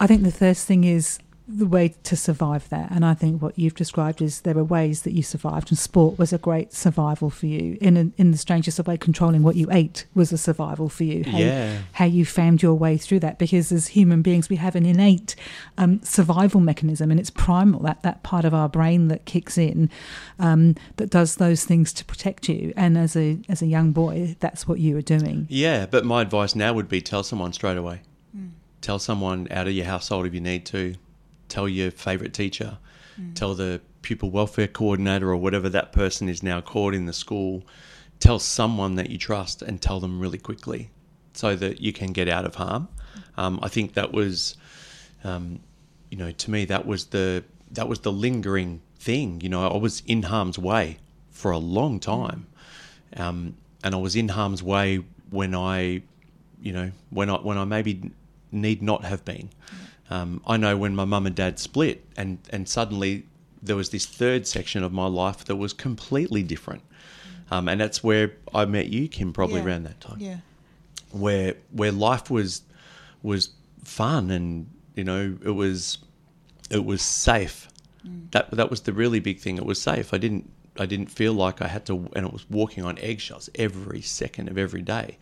I 0.00 0.06
think 0.06 0.22
the 0.22 0.32
first 0.32 0.66
thing 0.66 0.84
is 0.84 1.18
the 1.48 1.66
way 1.66 1.94
to 2.04 2.16
survive 2.16 2.68
that, 2.68 2.90
and 2.90 3.04
I 3.04 3.14
think 3.14 3.42
what 3.42 3.58
you've 3.58 3.74
described 3.74 4.22
is 4.22 4.42
there 4.42 4.56
are 4.56 4.64
ways 4.64 5.02
that 5.02 5.12
you 5.12 5.22
survived, 5.22 5.70
and 5.70 5.78
sport 5.78 6.18
was 6.18 6.32
a 6.32 6.38
great 6.38 6.72
survival 6.72 7.30
for 7.30 7.46
you. 7.46 7.76
In 7.80 7.96
a, 7.96 8.10
in 8.16 8.30
the 8.30 8.38
strangest 8.38 8.78
of 8.78 8.86
way, 8.86 8.96
controlling 8.96 9.42
what 9.42 9.56
you 9.56 9.68
ate 9.70 10.06
was 10.14 10.32
a 10.32 10.38
survival 10.38 10.88
for 10.88 11.04
you. 11.04 11.24
How, 11.24 11.38
Yeah. 11.38 11.78
how 11.92 12.04
you 12.04 12.24
found 12.24 12.62
your 12.62 12.74
way 12.74 12.96
through 12.96 13.20
that, 13.20 13.38
because 13.38 13.72
as 13.72 13.88
human 13.88 14.22
beings, 14.22 14.48
we 14.48 14.56
have 14.56 14.76
an 14.76 14.86
innate 14.86 15.34
um, 15.76 16.00
survival 16.02 16.60
mechanism, 16.60 17.10
and 17.10 17.18
it's 17.18 17.30
primal 17.30 17.80
that 17.80 18.02
that 18.02 18.22
part 18.22 18.44
of 18.44 18.54
our 18.54 18.68
brain 18.68 19.08
that 19.08 19.24
kicks 19.24 19.58
in 19.58 19.90
um, 20.38 20.76
that 20.96 21.10
does 21.10 21.36
those 21.36 21.64
things 21.64 21.92
to 21.94 22.04
protect 22.04 22.48
you. 22.48 22.72
And 22.76 22.96
as 22.96 23.16
a 23.16 23.38
as 23.48 23.62
a 23.62 23.66
young 23.66 23.92
boy, 23.92 24.36
that's 24.38 24.68
what 24.68 24.78
you 24.78 24.94
were 24.94 25.02
doing. 25.02 25.46
Yeah, 25.50 25.86
but 25.86 26.04
my 26.04 26.22
advice 26.22 26.54
now 26.54 26.72
would 26.72 26.88
be 26.88 27.00
tell 27.00 27.22
someone 27.24 27.52
straight 27.52 27.76
away. 27.76 28.02
Tell 28.80 28.98
someone 28.98 29.46
out 29.50 29.68
of 29.68 29.74
your 29.74 29.86
household 29.86 30.26
if 30.26 30.34
you 30.34 30.40
need 30.40 30.66
to. 30.66 30.94
Tell 31.52 31.68
your 31.68 31.90
favourite 31.90 32.32
teacher. 32.32 32.78
Tell 33.34 33.54
the 33.54 33.82
pupil 34.00 34.30
welfare 34.30 34.66
coordinator 34.66 35.28
or 35.28 35.36
whatever 35.36 35.68
that 35.68 35.92
person 35.92 36.30
is 36.30 36.42
now 36.42 36.62
called 36.62 36.94
in 36.94 37.04
the 37.04 37.12
school. 37.12 37.62
Tell 38.20 38.38
someone 38.38 38.94
that 38.94 39.10
you 39.10 39.18
trust 39.18 39.60
and 39.60 39.78
tell 39.78 40.00
them 40.00 40.18
really 40.18 40.38
quickly 40.38 40.88
so 41.34 41.54
that 41.56 41.82
you 41.82 41.92
can 41.92 42.14
get 42.14 42.26
out 42.26 42.46
of 42.46 42.54
harm. 42.54 42.88
Um, 43.36 43.60
I 43.62 43.68
think 43.68 43.92
that 43.92 44.14
was, 44.14 44.56
um, 45.24 45.60
you 46.10 46.16
know, 46.16 46.30
to 46.30 46.50
me 46.50 46.64
that 46.64 46.86
was 46.86 47.04
the 47.08 47.44
that 47.72 47.86
was 47.86 48.00
the 48.00 48.12
lingering 48.12 48.80
thing. 48.98 49.42
You 49.42 49.50
know, 49.50 49.68
I 49.68 49.76
was 49.76 50.02
in 50.06 50.22
harm's 50.22 50.58
way 50.58 50.96
for 51.32 51.50
a 51.50 51.58
long 51.58 52.00
time, 52.00 52.46
um, 53.18 53.56
and 53.84 53.94
I 53.94 53.98
was 53.98 54.16
in 54.16 54.30
harm's 54.30 54.62
way 54.62 55.04
when 55.28 55.54
I, 55.54 56.00
you 56.62 56.72
know, 56.72 56.92
when 57.10 57.28
I 57.28 57.34
when 57.34 57.58
I 57.58 57.64
maybe 57.66 58.10
need 58.50 58.80
not 58.80 59.04
have 59.04 59.22
been. 59.26 59.50
Um, 60.12 60.42
I 60.46 60.56
know 60.58 60.76
when 60.76 60.94
my 60.94 61.06
mum 61.06 61.26
and 61.26 61.34
dad 61.34 61.58
split, 61.58 62.04
and 62.16 62.38
and 62.50 62.68
suddenly 62.68 63.24
there 63.62 63.76
was 63.76 63.88
this 63.90 64.04
third 64.04 64.46
section 64.46 64.82
of 64.84 64.92
my 64.92 65.06
life 65.06 65.44
that 65.46 65.56
was 65.56 65.72
completely 65.72 66.42
different, 66.42 66.82
um, 67.50 67.68
and 67.68 67.80
that's 67.80 68.04
where 68.04 68.32
I 68.54 68.64
met 68.66 68.88
you, 68.88 69.08
Kim, 69.08 69.32
probably 69.32 69.60
Yeah. 69.60 69.66
around 69.66 69.84
that 69.84 70.00
time 70.00 70.18
Yeah. 70.20 70.38
where 71.12 71.54
where 71.70 71.92
life 71.92 72.30
was 72.30 72.62
was 73.22 73.50
fun 73.84 74.30
and 74.30 74.66
you 74.96 75.04
know 75.04 75.38
it 75.44 75.50
was 75.64 75.98
it 76.70 76.84
was 76.84 77.00
safe. 77.02 77.68
That 78.32 78.50
that 78.50 78.68
was 78.70 78.80
the 78.82 78.92
really 78.92 79.20
big 79.20 79.38
thing. 79.40 79.56
It 79.56 79.64
was 79.64 79.80
safe. 79.80 80.12
I 80.12 80.18
didn't 80.18 80.50
I 80.78 80.86
didn't 80.86 81.10
feel 81.10 81.32
like 81.44 81.62
I 81.62 81.68
had 81.68 81.84
to 81.86 81.94
and 82.16 82.26
it 82.26 82.32
was 82.32 82.44
walking 82.50 82.84
on 82.84 82.98
eggshells 82.98 83.48
every 83.54 84.02
second 84.02 84.48
of 84.48 84.58
every 84.58 84.82
day 84.82 85.18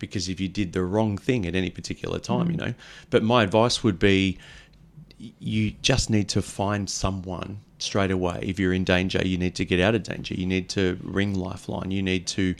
because 0.00 0.28
if 0.28 0.40
you 0.40 0.48
did 0.48 0.72
the 0.72 0.82
wrong 0.82 1.16
thing 1.16 1.46
at 1.46 1.54
any 1.54 1.70
particular 1.70 2.18
time, 2.18 2.48
mm. 2.48 2.50
you 2.52 2.56
know. 2.56 2.74
But 3.10 3.22
my 3.22 3.44
advice 3.44 3.84
would 3.84 4.00
be 4.00 4.38
you 5.38 5.72
just 5.82 6.10
need 6.10 6.28
to 6.30 6.42
find 6.42 6.88
someone 6.90 7.60
straight 7.78 8.10
away. 8.10 8.40
If 8.42 8.58
you're 8.58 8.72
in 8.72 8.84
danger, 8.84 9.20
you 9.24 9.38
need 9.38 9.54
to 9.56 9.64
get 9.64 9.78
out 9.80 9.94
of 9.94 10.02
danger. 10.02 10.34
You 10.34 10.46
need 10.46 10.68
to 10.70 10.98
ring 11.02 11.34
Lifeline. 11.34 11.90
You 11.90 12.02
need 12.02 12.26
to 12.28 12.54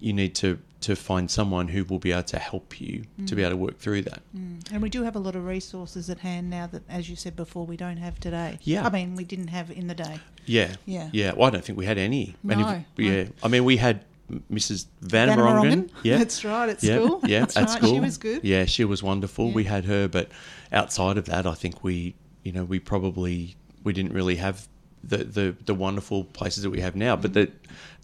you 0.00 0.12
need 0.12 0.34
to 0.36 0.58
to 0.80 0.94
find 0.94 1.28
someone 1.28 1.66
who 1.66 1.84
will 1.84 1.98
be 1.98 2.12
able 2.12 2.22
to 2.22 2.38
help 2.38 2.80
you 2.80 3.04
to 3.26 3.34
be 3.34 3.42
mm. 3.42 3.46
able 3.46 3.50
to 3.50 3.56
work 3.56 3.78
through 3.78 4.02
that. 4.02 4.22
Mm. 4.36 4.72
And 4.72 4.80
we 4.80 4.88
do 4.88 5.02
have 5.02 5.16
a 5.16 5.18
lot 5.18 5.34
of 5.34 5.44
resources 5.44 6.08
at 6.08 6.20
hand 6.20 6.50
now 6.50 6.68
that, 6.68 6.82
as 6.88 7.10
you 7.10 7.16
said 7.16 7.34
before, 7.34 7.66
we 7.66 7.76
don't 7.76 7.96
have 7.96 8.20
today. 8.20 8.60
Yeah. 8.62 8.86
I 8.86 8.90
mean, 8.90 9.16
we 9.16 9.24
didn't 9.24 9.48
have 9.48 9.72
in 9.72 9.88
the 9.88 9.94
day. 9.94 10.20
Yeah. 10.46 10.76
Yeah. 10.86 11.10
Yeah. 11.12 11.32
Well, 11.32 11.48
I 11.48 11.50
don't 11.50 11.64
think 11.64 11.78
we 11.78 11.84
had 11.84 11.98
any. 11.98 12.36
No, 12.44 12.84
yeah. 12.96 13.24
I 13.42 13.48
mean, 13.48 13.64
we 13.64 13.76
had 13.76 14.04
Mrs. 14.50 14.86
Van. 15.00 15.28
Morongen. 15.28 15.90
Yeah. 16.02 16.18
That's 16.18 16.44
right, 16.44 16.68
at 16.68 16.82
yeah. 16.82 16.96
school. 16.96 17.20
Yeah. 17.24 17.40
That's 17.40 17.56
at 17.56 17.68
right, 17.68 17.84
she 17.84 18.00
was 18.00 18.18
good. 18.18 18.44
Yeah. 18.44 18.64
She 18.64 18.84
was 18.84 19.02
wonderful. 19.02 19.48
Yeah. 19.48 19.54
We 19.54 19.64
had 19.64 19.84
her, 19.86 20.08
but 20.08 20.28
outside 20.72 21.18
of 21.18 21.26
that, 21.26 21.46
I 21.46 21.54
think 21.54 21.82
we, 21.82 22.14
you 22.42 22.52
know, 22.52 22.64
we 22.64 22.78
probably 22.78 23.56
we 23.84 23.92
didn't 23.92 24.12
really 24.12 24.36
have 24.36 24.68
the 25.02 25.18
the, 25.18 25.56
the 25.64 25.74
wonderful 25.74 26.24
places 26.24 26.62
that 26.62 26.70
we 26.70 26.80
have 26.80 26.94
now. 26.94 27.16
But 27.16 27.32
the, 27.32 27.50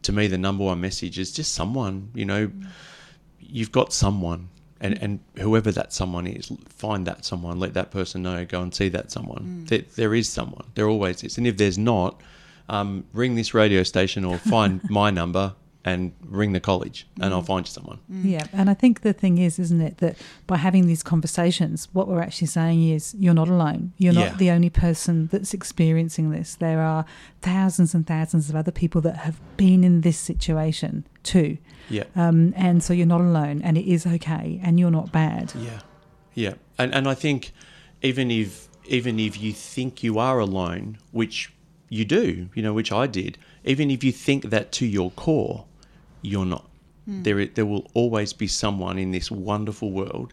to 0.02 0.12
me, 0.12 0.26
the 0.26 0.38
number 0.38 0.64
one 0.64 0.80
message 0.80 1.18
is 1.18 1.32
just 1.32 1.54
someone. 1.54 2.10
You 2.14 2.24
know, 2.24 2.50
you've 3.40 3.72
got 3.72 3.92
someone. 3.92 4.48
And, 4.80 5.00
and 5.02 5.20
whoever 5.38 5.72
that 5.72 5.94
someone 5.94 6.26
is, 6.26 6.52
find 6.68 7.06
that 7.06 7.24
someone, 7.24 7.58
let 7.58 7.72
that 7.72 7.90
person 7.90 8.22
know, 8.22 8.44
go 8.44 8.60
and 8.60 8.74
see 8.74 8.90
that 8.90 9.10
someone. 9.10 9.64
There, 9.64 9.82
there 9.96 10.14
is 10.14 10.28
someone, 10.28 10.66
there 10.74 10.88
always 10.88 11.24
is. 11.24 11.38
And 11.38 11.46
if 11.46 11.56
there's 11.56 11.78
not, 11.78 12.20
um, 12.68 13.04
ring 13.14 13.34
this 13.34 13.54
radio 13.54 13.82
station 13.82 14.26
or 14.26 14.36
find 14.36 14.82
my 14.90 15.10
number 15.10 15.54
and 15.86 16.12
ring 16.24 16.52
the 16.52 16.60
college, 16.60 17.06
and 17.20 17.34
I'll 17.34 17.42
find 17.42 17.66
you 17.66 17.70
someone. 17.70 17.98
Yeah, 18.08 18.46
and 18.52 18.70
I 18.70 18.74
think 18.74 19.02
the 19.02 19.12
thing 19.12 19.36
is, 19.38 19.58
isn't 19.58 19.80
it, 19.82 19.98
that 19.98 20.16
by 20.46 20.56
having 20.56 20.86
these 20.86 21.02
conversations, 21.02 21.88
what 21.92 22.08
we're 22.08 22.22
actually 22.22 22.46
saying 22.46 22.88
is 22.88 23.14
you're 23.18 23.34
not 23.34 23.48
alone. 23.48 23.92
You're 23.98 24.14
not 24.14 24.24
Yeah. 24.30 24.36
the 24.36 24.50
only 24.50 24.70
person 24.70 25.28
that's 25.30 25.52
experiencing 25.52 26.30
this. 26.30 26.54
There 26.54 26.80
are 26.80 27.04
thousands 27.42 27.94
and 27.94 28.06
thousands 28.06 28.48
of 28.48 28.56
other 28.56 28.72
people 28.72 29.00
that 29.02 29.18
have 29.18 29.38
been 29.58 29.84
in 29.84 30.00
this 30.00 30.16
situation 30.18 31.06
too. 31.22 31.58
Yeah. 31.90 32.04
Um, 32.16 32.54
and 32.56 32.82
so 32.82 32.94
you're 32.94 33.06
not 33.06 33.20
alone, 33.20 33.60
and 33.62 33.76
it 33.76 33.86
is 33.86 34.06
okay, 34.06 34.60
and 34.62 34.80
you're 34.80 34.90
not 34.90 35.12
bad. 35.12 35.52
Yeah, 35.58 35.80
yeah, 36.34 36.54
and 36.78 36.94
and 36.94 37.06
I 37.06 37.14
think 37.14 37.52
even 38.02 38.30
if 38.30 38.68
even 38.86 39.18
if 39.20 39.40
you 39.40 39.52
think 39.52 40.02
you 40.02 40.18
are 40.18 40.38
alone, 40.38 40.96
which 41.12 41.52
you 41.90 42.04
do, 42.06 42.48
you 42.54 42.62
know, 42.62 42.72
which 42.72 42.90
I 42.90 43.06
did, 43.06 43.36
even 43.64 43.90
if 43.90 44.02
you 44.02 44.12
think 44.12 44.50
that 44.50 44.72
to 44.72 44.86
your 44.86 45.10
core, 45.12 45.66
you're 46.24 46.46
not. 46.46 46.68
Hmm. 47.04 47.22
There 47.22 47.46
there 47.46 47.66
will 47.66 47.90
always 47.94 48.32
be 48.32 48.46
someone 48.46 48.98
in 48.98 49.10
this 49.10 49.30
wonderful 49.30 49.90
world 49.90 50.32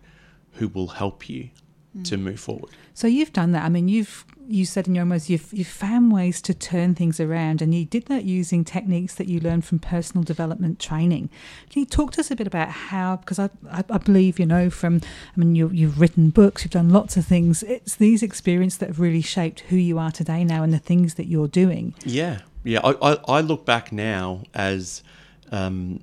who 0.54 0.68
will 0.68 0.88
help 0.88 1.30
you 1.30 1.50
hmm. 1.94 2.04
to 2.04 2.18
move 2.18 2.40
forward. 2.40 2.72
So 2.94 3.08
you've 3.08 3.34
done 3.34 3.52
that. 3.54 3.64
I 3.64 3.70
mean, 3.70 3.88
you've 3.88 4.26
you 4.48 4.66
said 4.66 4.88
in 4.88 4.96
your 4.96 5.06
most 5.06 5.30
you've 5.30 5.52
you've 5.54 5.68
found 5.68 6.12
ways 6.12 6.42
to 6.42 6.54
turn 6.54 6.96
things 6.96 7.20
around, 7.20 7.62
and 7.62 7.74
you 7.74 7.86
did 7.86 8.06
that 8.08 8.26
using 8.26 8.64
techniques 8.64 9.16
that 9.16 9.28
you 9.28 9.40
learned 9.40 9.66
from 9.66 9.80
personal 9.80 10.24
development 10.24 10.80
training. 10.80 11.30
Can 11.70 11.82
you 11.82 11.86
talk 11.86 12.12
to 12.14 12.22
us 12.22 12.32
a 12.32 12.36
bit 12.36 12.48
about 12.48 12.70
how? 12.70 13.18
Because 13.18 13.40
I 13.40 13.50
I, 13.70 13.84
I 13.90 13.98
believe 13.98 14.40
you 14.40 14.46
know 14.46 14.70
from 14.70 15.02
I 15.36 15.40
mean 15.40 15.56
you 15.56 15.70
you've 15.70 16.00
written 16.00 16.30
books, 16.30 16.64
you've 16.64 16.72
done 16.72 16.90
lots 16.90 17.18
of 17.18 17.26
things. 17.26 17.64
It's 17.64 17.96
these 17.96 18.24
experiences 18.24 18.80
that 18.80 18.90
have 18.90 19.00
really 19.00 19.22
shaped 19.22 19.62
who 19.62 19.78
you 19.78 19.98
are 20.00 20.12
today 20.12 20.44
now, 20.44 20.64
and 20.64 20.74
the 20.74 20.80
things 20.80 21.16
that 21.16 21.28
you're 21.28 21.48
doing. 21.48 21.94
Yeah, 22.06 22.40
yeah. 22.64 22.80
I, 22.84 23.12
I, 23.14 23.18
I 23.28 23.42
look 23.42 23.66
back 23.66 23.92
now 23.92 24.44
as, 24.54 25.04
um, 25.52 26.02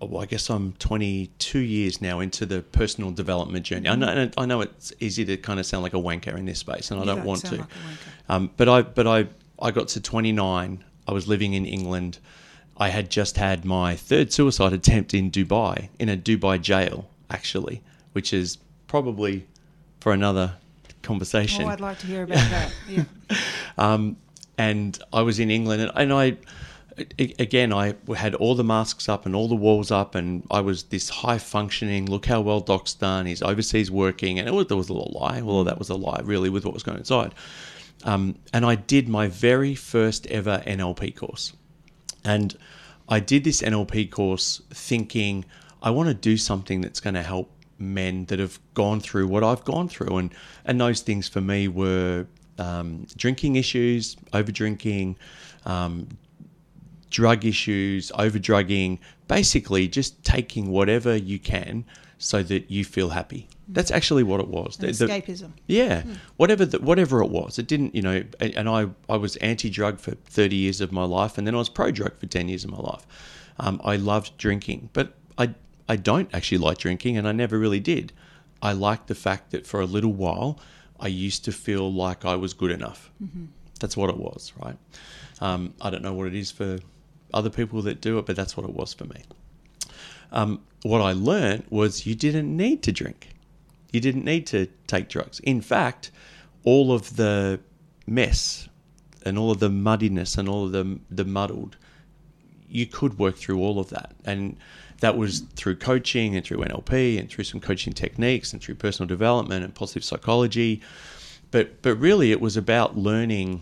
well, 0.00 0.22
I 0.22 0.26
guess 0.26 0.50
I'm 0.50 0.72
22 0.74 1.58
years 1.58 2.02
now 2.02 2.20
into 2.20 2.44
the 2.46 2.62
personal 2.62 3.10
development 3.10 3.64
journey. 3.64 3.88
I 3.88 3.94
know, 3.94 4.30
I 4.36 4.46
know 4.46 4.60
it's 4.60 4.92
easy 5.00 5.24
to 5.24 5.36
kind 5.36 5.58
of 5.58 5.66
sound 5.66 5.82
like 5.82 5.94
a 5.94 5.98
wanker 5.98 6.36
in 6.36 6.44
this 6.44 6.58
space, 6.58 6.90
and 6.90 7.00
I 7.00 7.04
don't 7.04 7.16
don't 7.16 7.26
want 7.26 7.44
to. 7.46 7.56
like 7.56 7.66
um, 8.28 8.50
but 8.56 8.68
I, 8.68 8.82
but 8.82 9.06
I, 9.06 9.26
I 9.60 9.70
got 9.70 9.88
to 9.88 10.00
29. 10.00 10.84
I 11.06 11.12
was 11.12 11.28
living 11.28 11.54
in 11.54 11.64
England. 11.64 12.18
I 12.76 12.88
had 12.88 13.10
just 13.10 13.36
had 13.36 13.64
my 13.64 13.94
third 13.94 14.32
suicide 14.32 14.72
attempt 14.72 15.14
in 15.14 15.30
Dubai, 15.30 15.88
in 15.98 16.08
a 16.08 16.16
Dubai 16.16 16.60
jail, 16.60 17.08
actually, 17.30 17.82
which 18.12 18.32
is 18.32 18.58
probably 18.88 19.46
for 20.00 20.12
another 20.12 20.54
conversation 21.02 21.64
Oh, 21.64 21.68
I'd 21.68 21.80
like 21.80 21.98
to 22.00 22.06
hear 22.06 22.24
about 22.24 22.50
that. 22.50 22.72
Yeah. 22.88 23.04
um, 23.78 24.16
and 24.58 24.98
I 25.12 25.22
was 25.22 25.38
in 25.38 25.50
England, 25.50 25.82
and, 25.82 25.92
and 25.94 26.12
I, 26.12 26.36
again, 27.18 27.72
I 27.72 27.94
had 28.16 28.34
all 28.34 28.54
the 28.54 28.64
masks 28.64 29.08
up 29.08 29.26
and 29.26 29.34
all 29.34 29.48
the 29.48 29.54
walls 29.54 29.90
up, 29.90 30.14
and 30.14 30.46
I 30.50 30.60
was 30.60 30.84
this 30.84 31.08
high 31.08 31.38
functioning. 31.38 32.06
Look 32.06 32.26
how 32.26 32.40
well 32.40 32.60
Doc's 32.60 32.94
done. 32.94 33.26
He's 33.26 33.42
overseas 33.42 33.90
working, 33.90 34.38
and 34.38 34.48
it 34.48 34.52
was, 34.52 34.66
there 34.66 34.76
was 34.76 34.88
a 34.88 34.92
little 34.92 35.12
lie. 35.18 35.42
Well, 35.42 35.64
that 35.64 35.78
was 35.78 35.88
a 35.88 35.94
lie, 35.94 36.20
really, 36.24 36.50
with 36.50 36.64
what 36.64 36.74
was 36.74 36.82
going 36.82 36.98
inside. 36.98 37.34
Um, 38.04 38.36
and 38.52 38.64
I 38.64 38.74
did 38.74 39.08
my 39.08 39.28
very 39.28 39.74
first 39.74 40.26
ever 40.28 40.62
NLP 40.66 41.16
course, 41.16 41.52
and 42.24 42.56
I 43.08 43.20
did 43.20 43.44
this 43.44 43.62
NLP 43.62 44.10
course 44.10 44.62
thinking 44.70 45.44
I 45.82 45.90
want 45.90 46.08
to 46.08 46.14
do 46.14 46.36
something 46.36 46.80
that's 46.80 47.00
going 47.00 47.14
to 47.14 47.22
help 47.22 47.50
men 47.78 48.24
that 48.26 48.38
have 48.38 48.58
gone 48.74 49.00
through 49.00 49.26
what 49.28 49.42
I've 49.42 49.64
gone 49.64 49.88
through, 49.88 50.16
and 50.18 50.34
and 50.64 50.80
those 50.80 51.00
things 51.00 51.28
for 51.28 51.40
me 51.40 51.68
were 51.68 52.26
um, 52.58 53.06
drinking 53.16 53.56
issues, 53.56 54.16
over 54.32 54.52
drinking, 54.52 55.16
um, 55.66 56.08
drug 57.18 57.44
issues, 57.44 58.10
over 58.24 58.38
drugging, 58.38 58.98
basically 59.28 59.84
just 59.98 60.22
taking 60.24 60.64
whatever 60.78 61.12
you 61.16 61.38
can 61.38 61.84
so 62.18 62.42
that 62.42 62.70
you 62.70 62.84
feel 62.84 63.10
happy. 63.10 63.48
That's 63.68 63.90
actually 63.90 64.24
what 64.30 64.40
it 64.40 64.48
was. 64.48 64.76
The- 64.76 64.92
the- 64.92 65.06
escapism. 65.06 65.50
yeah, 65.66 66.02
whatever 66.36 66.64
the, 66.66 66.78
whatever 66.80 67.22
it 67.22 67.30
was, 67.30 67.58
it 67.58 67.66
didn't. 67.66 67.94
You 67.94 68.02
know, 68.02 68.16
and, 68.40 68.50
and 68.58 68.68
I 68.68 68.80
I 69.08 69.16
was 69.16 69.36
anti-drug 69.36 69.94
for 70.00 70.12
thirty 70.36 70.56
years 70.56 70.80
of 70.80 70.90
my 70.92 71.04
life, 71.18 71.38
and 71.38 71.46
then 71.46 71.54
I 71.54 71.58
was 71.58 71.68
pro-drug 71.70 72.18
for 72.20 72.26
ten 72.26 72.48
years 72.48 72.64
of 72.64 72.70
my 72.70 72.82
life. 72.92 73.04
Um, 73.58 73.80
I 73.84 73.96
loved 73.96 74.36
drinking, 74.36 74.90
but 74.92 75.06
I 75.38 75.46
I 75.88 75.96
don't 75.96 76.28
actually 76.34 76.58
like 76.68 76.78
drinking, 76.78 77.16
and 77.18 77.26
I 77.28 77.32
never 77.32 77.56
really 77.58 77.80
did. 77.80 78.12
I 78.60 78.72
liked 78.72 79.06
the 79.06 79.14
fact 79.14 79.50
that 79.52 79.66
for 79.66 79.80
a 79.80 79.86
little 79.96 80.12
while, 80.24 80.58
I 81.00 81.08
used 81.08 81.44
to 81.46 81.52
feel 81.52 81.86
like 82.04 82.24
I 82.24 82.36
was 82.44 82.52
good 82.54 82.70
enough. 82.78 83.10
That's 83.80 83.96
what 83.96 84.08
it 84.10 84.16
was, 84.18 84.52
right? 84.64 84.76
Um, 85.40 85.74
I 85.80 85.90
don't 85.90 86.02
know 86.02 86.14
what 86.18 86.26
it 86.32 86.34
is 86.34 86.50
for 86.50 86.78
other 87.34 87.50
people 87.50 87.82
that 87.82 88.00
do 88.00 88.18
it, 88.18 88.26
but 88.26 88.36
that's 88.36 88.56
what 88.56 88.68
it 88.68 88.74
was 88.74 88.94
for 88.94 89.04
me. 89.04 89.22
Um, 90.32 90.62
what 90.82 91.00
I 91.00 91.12
learned 91.12 91.64
was 91.70 92.06
you 92.06 92.14
didn't 92.14 92.54
need 92.56 92.82
to 92.84 92.92
drink. 92.92 93.30
You 93.92 94.00
didn't 94.00 94.24
need 94.24 94.46
to 94.48 94.66
take 94.86 95.08
drugs. 95.08 95.40
In 95.40 95.60
fact, 95.60 96.10
all 96.64 96.92
of 96.92 97.16
the 97.16 97.60
mess 98.06 98.68
and 99.24 99.38
all 99.38 99.50
of 99.50 99.60
the 99.60 99.70
muddiness 99.70 100.36
and 100.36 100.48
all 100.48 100.66
of 100.66 100.72
the 100.72 100.98
the 101.10 101.24
muddled, 101.24 101.76
you 102.68 102.86
could 102.86 103.18
work 103.18 103.36
through 103.36 103.60
all 103.60 103.78
of 103.78 103.90
that. 103.90 104.12
And 104.24 104.56
that 105.00 105.16
was 105.16 105.40
through 105.54 105.76
coaching 105.76 106.34
and 106.36 106.44
through 106.44 106.58
NLP 106.58 107.18
and 107.18 107.28
through 107.28 107.44
some 107.44 107.60
coaching 107.60 107.92
techniques 107.92 108.52
and 108.52 108.62
through 108.62 108.74
personal 108.76 109.06
development 109.06 109.64
and 109.64 109.74
positive 109.74 110.04
psychology. 110.04 110.80
But 111.50 111.82
but 111.82 111.96
really 111.96 112.32
it 112.32 112.40
was 112.40 112.56
about 112.56 112.96
learning 112.96 113.60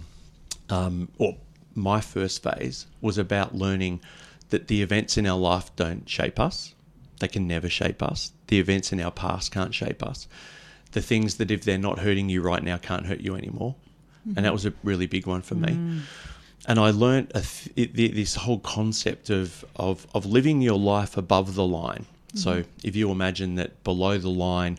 um, 0.70 1.08
or 1.18 1.36
my 1.74 2.00
first 2.00 2.42
phase 2.42 2.86
was 3.00 3.18
about 3.18 3.54
learning 3.54 4.00
that 4.50 4.68
the 4.68 4.82
events 4.82 5.16
in 5.16 5.26
our 5.26 5.38
life 5.38 5.74
don't 5.76 6.08
shape 6.08 6.38
us. 6.38 6.74
They 7.20 7.28
can 7.28 7.46
never 7.46 7.68
shape 7.68 8.02
us. 8.02 8.32
The 8.48 8.58
events 8.58 8.92
in 8.92 9.00
our 9.00 9.10
past 9.10 9.52
can't 9.52 9.74
shape 9.74 10.02
us. 10.02 10.28
The 10.92 11.00
things 11.00 11.36
that, 11.36 11.50
if 11.50 11.64
they're 11.64 11.78
not 11.78 12.00
hurting 12.00 12.28
you 12.28 12.42
right 12.42 12.62
now, 12.62 12.76
can't 12.76 13.06
hurt 13.06 13.20
you 13.20 13.34
anymore. 13.34 13.76
And 14.36 14.44
that 14.44 14.52
was 14.52 14.66
a 14.66 14.72
really 14.84 15.06
big 15.06 15.26
one 15.26 15.42
for 15.42 15.54
me. 15.56 15.72
Mm. 15.72 16.00
And 16.68 16.78
I 16.78 16.90
learned 16.90 17.32
a 17.34 17.40
th- 17.40 17.92
this 17.92 18.36
whole 18.36 18.60
concept 18.60 19.30
of, 19.30 19.64
of, 19.74 20.06
of 20.14 20.26
living 20.26 20.60
your 20.60 20.78
life 20.78 21.16
above 21.16 21.54
the 21.54 21.66
line. 21.66 22.06
Mm-hmm. 22.28 22.38
So 22.38 22.64
if 22.84 22.94
you 22.94 23.10
imagine 23.10 23.56
that 23.56 23.82
below 23.82 24.18
the 24.18 24.30
line, 24.30 24.78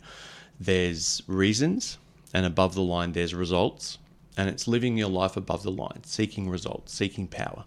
there's 0.59 1.21
reasons, 1.27 1.97
and 2.33 2.45
above 2.45 2.73
the 2.73 2.81
line, 2.81 3.11
there's 3.11 3.33
results. 3.33 3.97
And 4.37 4.49
it's 4.49 4.67
living 4.67 4.97
your 4.97 5.09
life 5.09 5.37
above 5.37 5.63
the 5.63 5.71
line, 5.71 6.03
seeking 6.03 6.49
results, 6.49 6.93
seeking 6.93 7.27
power. 7.27 7.65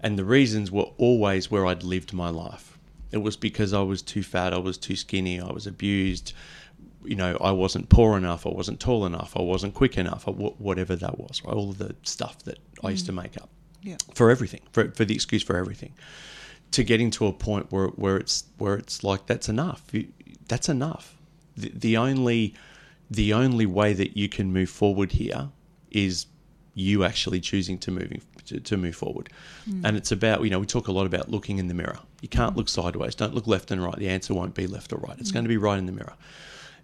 And 0.00 0.18
the 0.18 0.24
reasons 0.24 0.70
were 0.70 0.90
always 0.98 1.50
where 1.50 1.66
I'd 1.66 1.82
lived 1.82 2.12
my 2.12 2.28
life. 2.28 2.78
It 3.12 3.18
was 3.18 3.36
because 3.36 3.72
I 3.72 3.80
was 3.82 4.02
too 4.02 4.22
fat, 4.22 4.52
I 4.52 4.58
was 4.58 4.78
too 4.78 4.96
skinny, 4.96 5.40
I 5.40 5.50
was 5.50 5.66
abused, 5.66 6.32
you 7.04 7.16
know, 7.16 7.36
I 7.40 7.52
wasn't 7.52 7.88
poor 7.88 8.16
enough, 8.16 8.46
I 8.46 8.50
wasn't 8.50 8.80
tall 8.80 9.06
enough, 9.06 9.36
I 9.36 9.42
wasn't 9.42 9.74
quick 9.74 9.96
enough, 9.96 10.26
or 10.26 10.34
whatever 10.34 10.96
that 10.96 11.18
was, 11.18 11.42
right? 11.44 11.54
All 11.54 11.70
of 11.70 11.78
the 11.78 11.94
stuff 12.02 12.42
that 12.44 12.58
I 12.84 12.90
used 12.90 13.06
to 13.06 13.12
mm. 13.12 13.22
make 13.22 13.36
up 13.36 13.48
Yeah. 13.82 13.96
for 14.14 14.30
everything, 14.30 14.60
for, 14.72 14.90
for 14.90 15.04
the 15.04 15.14
excuse 15.14 15.42
for 15.42 15.56
everything, 15.56 15.94
to 16.72 16.82
getting 16.82 17.10
to 17.12 17.26
a 17.26 17.32
point 17.32 17.70
where, 17.70 17.88
where 17.88 18.16
it's 18.16 18.44
where 18.58 18.74
it's 18.74 19.04
like 19.04 19.26
that's 19.26 19.48
enough. 19.48 19.84
That's 20.48 20.68
enough. 20.68 21.16
The, 21.56 21.70
the 21.74 21.96
only 21.96 22.54
the 23.10 23.32
only 23.32 23.66
way 23.66 23.92
that 23.92 24.16
you 24.16 24.28
can 24.28 24.52
move 24.52 24.68
forward 24.68 25.12
here 25.12 25.50
is 25.96 26.26
you 26.74 27.04
actually 27.04 27.40
choosing 27.40 27.78
to 27.78 27.90
moving 27.90 28.20
to, 28.44 28.60
to 28.60 28.76
move 28.76 28.94
forward. 28.94 29.30
Hmm. 29.64 29.84
And 29.84 29.96
it's 29.96 30.12
about 30.12 30.44
you 30.44 30.50
know 30.50 30.60
we 30.60 30.66
talk 30.66 30.88
a 30.88 30.92
lot 30.92 31.06
about 31.06 31.30
looking 31.30 31.58
in 31.58 31.68
the 31.68 31.74
mirror. 31.74 31.98
You 32.20 32.28
can't 32.28 32.52
hmm. 32.52 32.58
look 32.58 32.68
sideways. 32.68 33.14
Don't 33.14 33.34
look 33.34 33.46
left 33.46 33.70
and 33.70 33.82
right. 33.82 33.96
The 33.96 34.08
answer 34.08 34.34
won't 34.34 34.54
be 34.54 34.66
left 34.66 34.92
or 34.92 34.98
right. 34.98 35.16
It's 35.18 35.30
hmm. 35.30 35.34
going 35.34 35.44
to 35.44 35.48
be 35.48 35.56
right 35.56 35.78
in 35.78 35.86
the 35.86 35.92
mirror. 35.92 36.14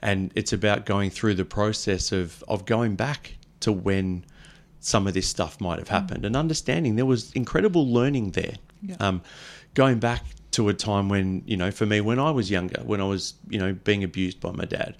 And 0.00 0.32
it's 0.34 0.52
about 0.52 0.86
going 0.86 1.10
through 1.10 1.34
the 1.34 1.44
process 1.44 2.10
of 2.10 2.42
of 2.48 2.64
going 2.64 2.96
back 2.96 3.36
to 3.60 3.70
when 3.70 4.24
some 4.80 5.06
of 5.06 5.14
this 5.14 5.28
stuff 5.28 5.60
might 5.60 5.78
have 5.78 5.88
happened 5.88 6.24
and 6.24 6.34
understanding 6.34 6.96
there 6.96 7.06
was 7.06 7.30
incredible 7.32 7.86
learning 7.86 8.32
there. 8.32 8.54
Yeah. 8.82 8.96
Um, 8.98 9.22
going 9.74 10.00
back 10.00 10.24
to 10.52 10.68
a 10.68 10.74
time 10.74 11.08
when, 11.08 11.42
you 11.46 11.56
know, 11.56 11.70
for 11.70 11.86
me, 11.86 12.00
when 12.00 12.18
I 12.18 12.32
was 12.32 12.50
younger, 12.50 12.82
when 12.82 13.00
I 13.00 13.04
was, 13.04 13.34
you 13.48 13.58
know, 13.58 13.72
being 13.72 14.02
abused 14.02 14.40
by 14.40 14.50
my 14.50 14.64
dad, 14.64 14.96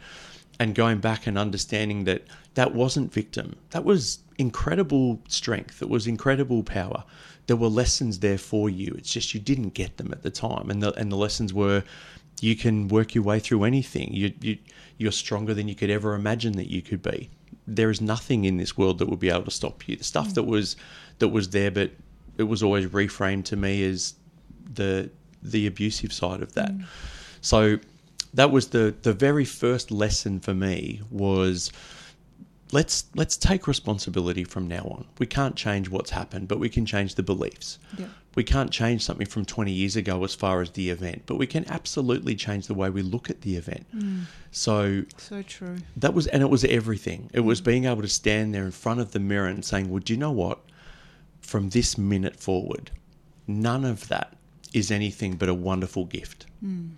and 0.59 0.75
going 0.75 0.99
back 0.99 1.27
and 1.27 1.39
understanding 1.39 2.05
that 2.05 2.23
that 2.55 2.75
wasn't 2.75 3.13
victim, 3.13 3.57
that 3.71 3.85
was 3.85 4.19
incredible 4.39 5.21
strength, 5.29 5.83
it 5.83 5.89
was 5.89 6.07
incredible 6.07 6.63
power. 6.63 7.05
There 7.47 7.57
were 7.57 7.69
lessons 7.69 8.21
there 8.21 8.39
for 8.39 8.71
you. 8.71 8.95
It's 8.97 9.13
just 9.13 9.35
you 9.35 9.41
didn't 9.41 9.71
get 9.71 9.97
them 9.97 10.13
at 10.13 10.23
the 10.23 10.31
time. 10.31 10.71
And 10.71 10.83
the, 10.83 10.93
and 10.95 11.11
the 11.11 11.17
lessons 11.17 11.53
were 11.53 11.83
you 12.41 12.57
can 12.57 12.89
work 12.89 13.15
your 13.15 13.25
way 13.25 13.39
through 13.39 13.65
anything. 13.65 14.13
You, 14.13 14.33
you, 14.41 14.59
you're 14.99 15.13
stronger 15.13 15.55
than 15.55 15.69
you 15.69 15.75
could 15.75 15.91
ever 15.91 16.15
imagine 16.15 16.55
that 16.55 16.71
you 16.71 16.83
could 16.83 17.03
be. 17.03 17.31
There 17.67 17.91
is 17.91 18.01
nothing 18.01 18.45
in 18.45 18.57
this 18.57 18.77
world 18.77 18.99
that 18.99 19.09
would 19.09 19.21
be 19.21 19.31
able 19.31 19.45
to 19.45 19.51
stop 19.51 19.87
you. 19.89 19.97
The 19.97 20.05
stuff 20.05 20.29
mm. 20.29 20.35
that 20.35 20.43
was 20.45 20.77
that 21.19 21.29
was 21.29 21.51
there, 21.51 21.71
but 21.71 21.93
it 22.39 22.45
was 22.45 22.63
always 22.63 22.87
reframed 22.87 23.45
to 23.47 23.57
me 23.57 23.85
as 23.85 24.15
the 24.75 25.11
the 25.43 25.67
abusive 25.67 26.13
side 26.13 26.43
of 26.43 26.55
that. 26.55 26.73
Mm. 26.73 26.85
So 27.41 27.79
that 28.35 28.51
was 28.51 28.69
the 28.69 28.95
the 29.03 29.13
very 29.13 29.45
first 29.45 29.91
lesson 29.91 30.41
for 30.41 30.55
me 30.55 31.01
was 31.11 31.73
let's 32.73 33.05
let's 33.15 33.37
take 33.37 33.67
responsibility 33.67 34.45
from 34.45 34.67
now 34.67 34.83
on. 34.85 35.07
We 35.19 35.27
can't 35.27 35.55
change 35.55 35.89
what's 35.89 36.11
happened, 36.11 36.49
but 36.49 36.59
we 36.59 36.69
can 36.69 36.87
change 36.87 37.15
the 37.15 37.23
beliefs. 37.23 37.79
Yeah. 37.97 38.07
We 38.35 38.45
can't 38.45 38.71
change 38.71 39.05
something 39.05 39.27
from 39.27 39.45
20 39.45 39.71
years 39.71 39.95
ago 39.95 40.25
as 40.25 40.35
far 40.35 40.63
as 40.63 40.71
the 40.71 40.89
event, 40.89 41.25
but 41.27 41.37
we 41.37 41.47
can 41.47 41.69
absolutely 41.69 42.35
change 42.35 42.67
the 42.67 42.73
way 42.73 42.89
we 42.89 43.03
look 43.03 43.29
at 43.29 43.43
the 43.43 43.57
event. 43.57 43.87
Mm. 43.95 44.23
So 44.51 45.05
So 45.19 45.43
true. 45.43 45.77
that 45.99 46.15
was, 46.15 46.27
and 46.29 46.43
it 46.43 46.49
was 46.49 46.65
everything. 46.65 47.29
It 47.35 47.41
was 47.41 47.61
mm. 47.61 47.65
being 47.65 47.85
able 47.85 48.01
to 48.01 48.09
stand 48.09 48.55
there 48.55 48.65
in 48.65 48.71
front 48.71 49.01
of 49.01 49.13
the 49.13 49.21
mirror 49.21 49.49
and 49.49 49.63
saying, 49.63 49.91
"Well, 49.91 50.01
do 50.01 50.15
you 50.15 50.19
know 50.19 50.33
what? 50.33 50.61
From 51.43 51.69
this 51.71 51.99
minute 51.99 52.37
forward, 52.41 52.91
none 53.47 53.85
of 53.85 54.09
that 54.09 54.37
is 54.73 54.91
anything 54.91 55.35
but 55.35 55.49
a 55.51 55.55
wonderful 55.55 56.07
gift, 56.07 56.47
mm. 56.65 56.91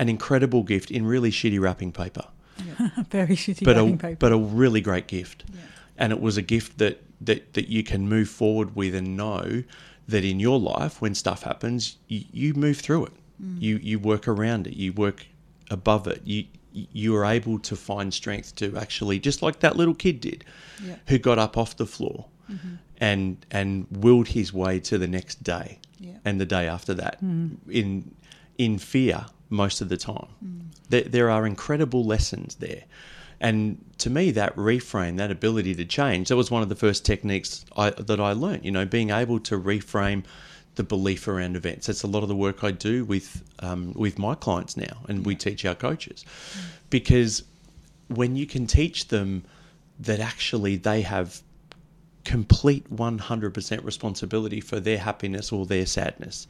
An 0.00 0.08
incredible 0.08 0.62
gift 0.64 0.90
in 0.90 1.06
really 1.06 1.30
shitty 1.30 1.60
wrapping 1.60 1.92
paper." 1.92 2.26
Very 3.10 3.36
shitty 3.36 3.64
but 3.64 3.76
wrapping 3.76 3.94
a 3.94 3.98
paper. 3.98 4.16
but 4.18 4.32
a 4.32 4.38
really 4.38 4.80
great 4.80 5.06
gift, 5.06 5.44
and 5.96 6.12
it 6.12 6.20
was 6.20 6.36
a 6.36 6.42
gift 6.42 6.78
that 6.78 7.02
that 7.20 7.52
that 7.54 7.68
you 7.68 7.82
can 7.82 8.08
move 8.08 8.28
forward 8.28 8.74
with 8.74 8.94
and 8.94 9.16
know 9.16 9.62
that 10.08 10.24
in 10.24 10.40
your 10.40 10.58
life 10.58 11.00
when 11.00 11.14
stuff 11.14 11.42
happens, 11.44 11.96
you, 12.08 12.24
you 12.32 12.54
move 12.54 12.78
through 12.78 13.06
it, 13.06 13.12
mm. 13.42 13.60
you 13.60 13.76
you 13.76 13.98
work 13.98 14.26
around 14.26 14.66
it, 14.66 14.74
you 14.74 14.92
work 14.92 15.26
above 15.70 16.06
it, 16.06 16.20
you 16.24 16.44
you 16.72 17.16
are 17.16 17.24
able 17.24 17.58
to 17.58 17.74
find 17.76 18.14
strength 18.14 18.54
to 18.56 18.76
actually 18.76 19.18
just 19.18 19.42
like 19.42 19.60
that 19.60 19.76
little 19.76 19.94
kid 19.94 20.20
did, 20.20 20.44
Yeah. 20.84 20.96
who 21.08 21.18
got 21.18 21.38
up 21.38 21.56
off 21.56 21.76
the 21.76 21.86
floor, 21.86 22.26
mm-hmm. 22.50 22.74
and 22.98 23.44
and 23.50 23.86
willed 23.90 24.28
his 24.28 24.52
way 24.52 24.80
to 24.80 24.98
the 24.98 25.08
next 25.08 25.42
day, 25.42 25.78
Yeah. 25.98 26.18
and 26.24 26.40
the 26.40 26.46
day 26.46 26.68
after 26.68 26.94
that 26.94 27.22
mm. 27.22 27.56
in 27.68 28.14
in 28.58 28.78
fear 28.78 29.26
most 29.50 29.80
of 29.80 29.88
the 29.88 29.96
time. 29.96 30.28
There, 30.88 31.02
there 31.02 31.30
are 31.30 31.46
incredible 31.46 32.04
lessons 32.04 32.56
there. 32.56 32.84
And 33.40 33.82
to 33.98 34.10
me, 34.10 34.30
that 34.32 34.54
reframe, 34.56 35.16
that 35.16 35.30
ability 35.30 35.74
to 35.76 35.84
change, 35.84 36.28
that 36.28 36.36
was 36.36 36.50
one 36.50 36.62
of 36.62 36.68
the 36.68 36.74
first 36.74 37.04
techniques 37.04 37.64
I, 37.76 37.90
that 37.90 38.20
I 38.20 38.32
learned. 38.32 38.64
You 38.64 38.70
know, 38.70 38.84
being 38.84 39.10
able 39.10 39.40
to 39.40 39.58
reframe 39.58 40.24
the 40.74 40.82
belief 40.82 41.26
around 41.26 41.56
events. 41.56 41.86
That's 41.86 42.02
a 42.02 42.06
lot 42.06 42.22
of 42.22 42.28
the 42.28 42.36
work 42.36 42.62
I 42.62 42.70
do 42.70 43.04
with 43.04 43.42
um, 43.60 43.92
with 43.94 44.18
my 44.18 44.34
clients 44.34 44.76
now, 44.76 44.98
and 45.08 45.26
we 45.26 45.34
teach 45.34 45.64
our 45.64 45.74
coaches, 45.74 46.24
because 46.90 47.42
when 48.08 48.36
you 48.36 48.46
can 48.46 48.66
teach 48.66 49.08
them 49.08 49.44
that 50.00 50.20
actually 50.20 50.76
they 50.76 51.02
have 51.02 51.42
complete 52.24 52.90
100% 52.94 53.84
responsibility 53.84 54.60
for 54.60 54.80
their 54.80 54.98
happiness 54.98 55.52
or 55.52 55.66
their 55.66 55.86
sadness 55.86 56.46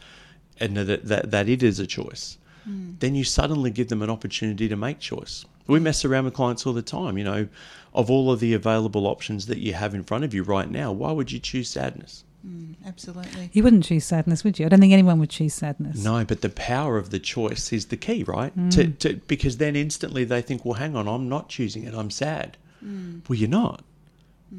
and 0.59 0.77
that, 0.77 1.07
that, 1.07 1.31
that 1.31 1.49
it 1.49 1.63
is 1.63 1.79
a 1.79 1.87
choice 1.87 2.39
Mm. 2.69 2.99
then 3.01 3.15
you 3.15 3.25
suddenly 3.25 3.71
give 3.71 3.89
them 3.89 4.03
an 4.03 4.11
opportunity 4.11 4.69
to 4.69 4.77
make 4.77 4.99
choice. 5.01 5.45
We 5.67 5.81
mess 5.81 6.05
around 6.05 6.25
with 6.25 6.35
clients 6.35 6.67
all 6.67 6.73
the 6.73 6.83
time 6.83 7.17
you 7.19 7.25
know. 7.25 7.49
Of 7.93 8.11
all 8.11 8.31
of 8.31 8.41
the 8.41 8.55
available 8.55 9.07
options 9.07 9.47
that 9.47 9.59
you 9.59 9.73
have 9.73 9.95
in 9.95 10.05
front 10.05 10.25
of 10.25 10.33
you 10.35 10.43
right 10.43 10.71
now 10.71 10.93
why 10.93 11.13
would 11.13 11.33
you 11.33 11.39
choose 11.39 11.69
sadness? 11.69 12.25
Mm, 12.47 12.75
absolutely. 12.87 13.51
You 13.53 13.63
wouldn't 13.63 13.85
choose 13.85 14.05
sadness, 14.07 14.45
would 14.45 14.59
you? 14.59 14.65
I 14.65 14.69
don't 14.71 14.81
think 14.81 14.93
anyone 14.95 15.19
would 15.21 15.29
choose 15.31 15.55
sadness. 15.55 16.03
no 16.03 16.25
but 16.25 16.41
the 16.41 16.49
power 16.49 16.97
of 16.97 17.11
the 17.11 17.19
choice 17.19 17.73
is 17.73 17.87
the 17.87 17.97
key 17.97 18.23
right? 18.25 18.57
Mm. 18.59 18.71
To, 18.73 18.87
to, 19.03 19.17
because 19.27 19.59
then 19.59 19.77
instantly 19.77 20.25
they 20.25 20.41
think 20.43 20.65
well 20.65 20.75
hang 20.75 20.97
on 20.97 21.07
i'm 21.09 21.29
not 21.29 21.49
choosing 21.49 21.85
it 21.85 21.95
i'm 21.95 22.11
sad. 22.11 22.57
Well 22.83 23.39
you're 23.39 23.49
not. 23.49 23.85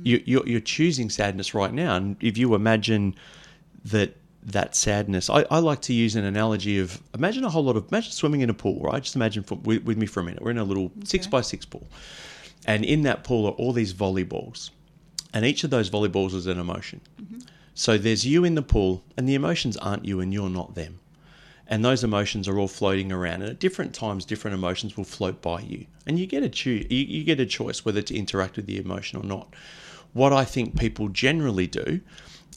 You, 0.04 0.24
you're, 0.26 0.47
you're 0.47 0.62
choosing 0.62 1.10
sadness 1.10 1.54
right 1.54 1.74
now. 1.74 1.95
And 1.97 2.16
if 2.22 2.38
you 2.38 2.56
imagine 2.56 3.14
that 3.84 4.16
that 4.44 4.76
sadness, 4.76 5.30
I, 5.30 5.46
I 5.52 5.60
like 5.60 5.82
to 5.82 5.94
use 5.94 6.16
an 6.16 6.26
analogy 6.26 6.80
of 6.80 7.02
imagine 7.14 7.44
a 7.44 7.50
whole 7.50 7.64
lot 7.64 7.76
of 7.76 7.88
imagine 7.92 8.12
swimming 8.12 8.42
in 8.42 8.50
a 8.50 8.54
pool, 8.54 8.80
right? 8.82 9.02
Just 9.02 9.16
imagine 9.16 9.44
for, 9.44 9.56
with, 9.56 9.84
with 9.84 9.98
me 9.98 10.06
for 10.06 10.20
a 10.20 10.24
minute. 10.24 10.42
We're 10.42 10.52
in 10.52 10.58
a 10.58 10.64
little 10.64 10.92
six 11.04 11.28
by 11.28 11.42
six 11.42 11.66
pool, 11.66 11.88
and 12.66 12.84
in 12.84 13.04
that 13.04 13.24
pool 13.24 13.46
are 13.46 13.52
all 13.52 13.74
these 13.74 13.94
volleyballs, 13.94 14.72
and 15.34 15.46
each 15.46 15.64
of 15.64 15.70
those 15.70 15.89
volleyballs 15.89 16.34
is 16.34 16.48
an 16.48 16.60
emotion. 16.60 17.02
Mm-hmm. 17.22 17.39
So 17.74 17.98
there's 17.98 18.26
you 18.26 18.44
in 18.44 18.56
the 18.56 18.62
pool, 18.62 19.04
and 19.16 19.28
the 19.30 19.36
emotions 19.36 19.78
aren't 19.78 20.06
you, 20.06 20.20
and 20.20 20.34
you're 20.34 20.50
not 20.50 20.76
them. 20.76 21.00
And 21.68 21.86
those 21.86 22.04
emotions 22.04 22.50
are 22.50 22.60
all 22.60 22.68
floating 22.68 23.14
around. 23.14 23.44
And 23.44 23.52
at 23.52 23.60
different 23.60 23.94
times 23.96 24.26
different 24.26 24.56
emotions 24.56 24.98
will 24.98 25.06
float 25.06 25.42
by 25.42 25.62
you. 25.62 25.86
And 26.06 26.20
you 26.20 26.26
get 26.26 26.44
a 26.44 26.50
choo- 26.50 26.86
you, 26.89 26.98
you 26.98 27.24
get 27.24 27.39
a 27.39 27.46
choice 27.46 27.86
whether 27.86 28.02
to 28.02 28.18
interact 28.18 28.58
with 28.58 28.66
the 28.66 28.78
emotion 28.78 29.20
or 29.20 29.24
not. 29.24 29.54
What 30.14 30.34
i 30.34 30.44
think 30.44 30.78
people 30.78 31.08
generally 31.08 31.68
do 31.68 32.02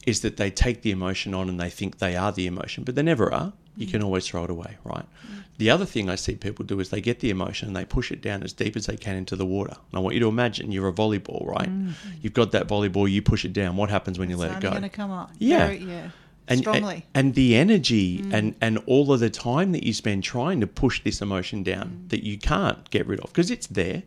is 0.05 0.21
that 0.21 0.37
they 0.37 0.51
take 0.51 0.81
the 0.81 0.91
emotion 0.91 1.33
on 1.33 1.49
and 1.49 1.59
they 1.59 1.69
think 1.69 1.97
they 1.97 2.15
are 2.15 2.31
the 2.31 2.45
emotion 2.45 2.83
but 2.83 2.95
they 2.95 3.03
never 3.03 3.33
are 3.33 3.53
you 3.77 3.87
can 3.87 4.01
mm. 4.01 4.05
always 4.05 4.27
throw 4.27 4.43
it 4.43 4.49
away 4.49 4.77
right 4.83 5.05
mm. 5.27 5.43
the 5.57 5.69
other 5.69 5.85
thing 5.85 6.09
i 6.09 6.15
see 6.15 6.35
people 6.35 6.63
do 6.63 6.79
is 6.79 6.89
they 6.89 7.01
get 7.01 7.19
the 7.21 7.29
emotion 7.29 7.67
and 7.67 7.75
they 7.75 7.85
push 7.85 8.11
it 8.11 8.21
down 8.21 8.43
as 8.43 8.53
deep 8.53 8.75
as 8.75 8.85
they 8.85 8.95
can 8.95 9.15
into 9.15 9.35
the 9.35 9.45
water 9.45 9.73
and 9.73 9.97
i 9.97 9.99
want 9.99 10.13
you 10.13 10.19
to 10.19 10.27
imagine 10.27 10.71
you're 10.71 10.87
a 10.87 10.93
volleyball 10.93 11.45
right 11.47 11.69
mm. 11.69 11.93
you've 12.21 12.33
got 12.33 12.51
that 12.51 12.67
volleyball 12.67 13.09
you 13.09 13.21
push 13.21 13.43
it 13.43 13.53
down 13.53 13.75
what 13.75 13.89
happens 13.89 14.19
when 14.19 14.29
you 14.29 14.37
let 14.37 14.51
it 14.51 14.61
go 14.61 14.75
only 14.75 14.79
going 14.79 14.89
to 14.89 14.95
come 14.95 15.11
up. 15.11 15.31
Yeah. 15.37 15.67
Very- 15.67 15.79
yeah. 15.79 16.09
and, 16.47 16.59
Strongly. 16.59 17.05
and 17.13 17.33
the 17.33 17.55
energy 17.55 18.23
and 18.31 18.55
and 18.61 18.77
all 18.85 19.11
of 19.11 19.19
the 19.19 19.29
time 19.29 19.71
that 19.71 19.83
you 19.83 19.93
spend 19.93 20.23
trying 20.23 20.61
to 20.61 20.67
push 20.67 21.03
this 21.03 21.21
emotion 21.21 21.63
down 21.63 22.05
that 22.09 22.23
you 22.23 22.37
can't 22.37 22.89
get 22.91 23.07
rid 23.07 23.19
of 23.19 23.27
because 23.27 23.51
it's 23.51 23.67
there. 23.67 24.03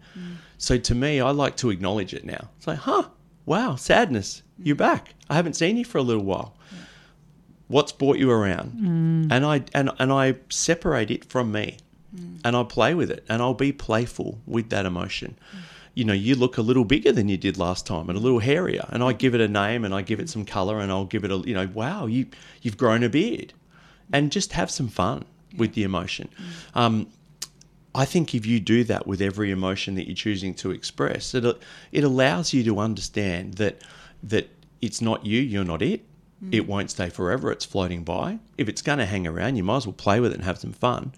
So 0.58 0.76
to 0.76 0.94
me, 0.94 1.20
I 1.20 1.30
like 1.30 1.56
to 1.58 1.70
acknowledge 1.70 2.12
it 2.14 2.24
now. 2.24 2.48
It's 2.56 2.66
like, 2.66 2.78
huh, 2.78 3.04
wow, 3.48 3.74
sadness, 3.74 4.42
you're 4.58 4.76
mm. 4.76 4.90
back. 4.90 5.14
I 5.28 5.34
haven't 5.34 5.54
seen 5.54 5.76
you 5.76 5.84
for 5.84 5.98
a 5.98 6.02
little 6.02 6.22
while. 6.22 6.54
What's 7.68 7.92
brought 7.92 8.18
you 8.18 8.30
around? 8.30 8.72
Mm. 8.72 9.32
And 9.32 9.44
I 9.44 9.64
and 9.74 9.90
and 9.98 10.12
I 10.12 10.36
separate 10.48 11.10
it 11.10 11.24
from 11.24 11.50
me, 11.52 11.78
mm. 12.14 12.40
and 12.44 12.56
I 12.56 12.62
play 12.62 12.94
with 12.94 13.10
it, 13.10 13.24
and 13.28 13.42
I'll 13.42 13.54
be 13.54 13.72
playful 13.72 14.38
with 14.46 14.70
that 14.70 14.86
emotion. 14.86 15.36
You 15.94 16.04
know, 16.04 16.12
you 16.12 16.36
look 16.36 16.58
a 16.58 16.62
little 16.62 16.84
bigger 16.84 17.10
than 17.10 17.28
you 17.28 17.36
did 17.36 17.58
last 17.58 17.86
time, 17.86 18.08
and 18.08 18.16
a 18.16 18.20
little 18.20 18.38
hairier, 18.38 18.86
and 18.90 19.02
I 19.02 19.12
give 19.12 19.34
it 19.34 19.40
a 19.40 19.48
name, 19.48 19.84
and 19.84 19.92
I 19.92 20.02
give 20.02 20.20
it 20.20 20.30
some 20.30 20.44
color, 20.44 20.78
and 20.78 20.92
I'll 20.92 21.06
give 21.06 21.24
it 21.24 21.32
a, 21.32 21.38
you 21.38 21.54
know, 21.54 21.68
wow, 21.74 22.06
you 22.06 22.26
you've 22.62 22.76
grown 22.76 23.02
a 23.02 23.08
beard, 23.08 23.52
and 24.12 24.30
just 24.30 24.52
have 24.52 24.70
some 24.70 24.88
fun 24.88 25.24
with 25.56 25.74
the 25.74 25.82
emotion. 25.82 26.28
Um, 26.74 27.08
I 27.94 28.04
think 28.04 28.34
if 28.34 28.46
you 28.46 28.60
do 28.60 28.84
that 28.84 29.06
with 29.06 29.20
every 29.20 29.50
emotion 29.50 29.94
that 29.94 30.06
you're 30.06 30.14
choosing 30.14 30.54
to 30.54 30.70
express, 30.70 31.34
it 31.34 31.44
it 31.92 32.04
allows 32.04 32.52
you 32.52 32.62
to 32.64 32.78
understand 32.78 33.54
that 33.54 33.82
that 34.22 34.48
it's 34.80 35.00
not 35.00 35.26
you, 35.26 35.40
you're 35.40 35.64
not 35.64 35.82
it. 35.82 36.04
Mm. 36.44 36.54
It 36.54 36.68
won't 36.68 36.90
stay 36.90 37.08
forever. 37.08 37.50
It's 37.50 37.64
floating 37.64 38.04
by. 38.04 38.38
If 38.56 38.68
it's 38.68 38.82
going 38.82 38.98
to 38.98 39.06
hang 39.06 39.26
around, 39.26 39.56
you 39.56 39.64
might 39.64 39.78
as 39.78 39.86
well 39.86 39.92
play 39.92 40.20
with 40.20 40.32
it 40.32 40.36
and 40.36 40.44
have 40.44 40.58
some 40.58 40.72
fun, 40.72 41.12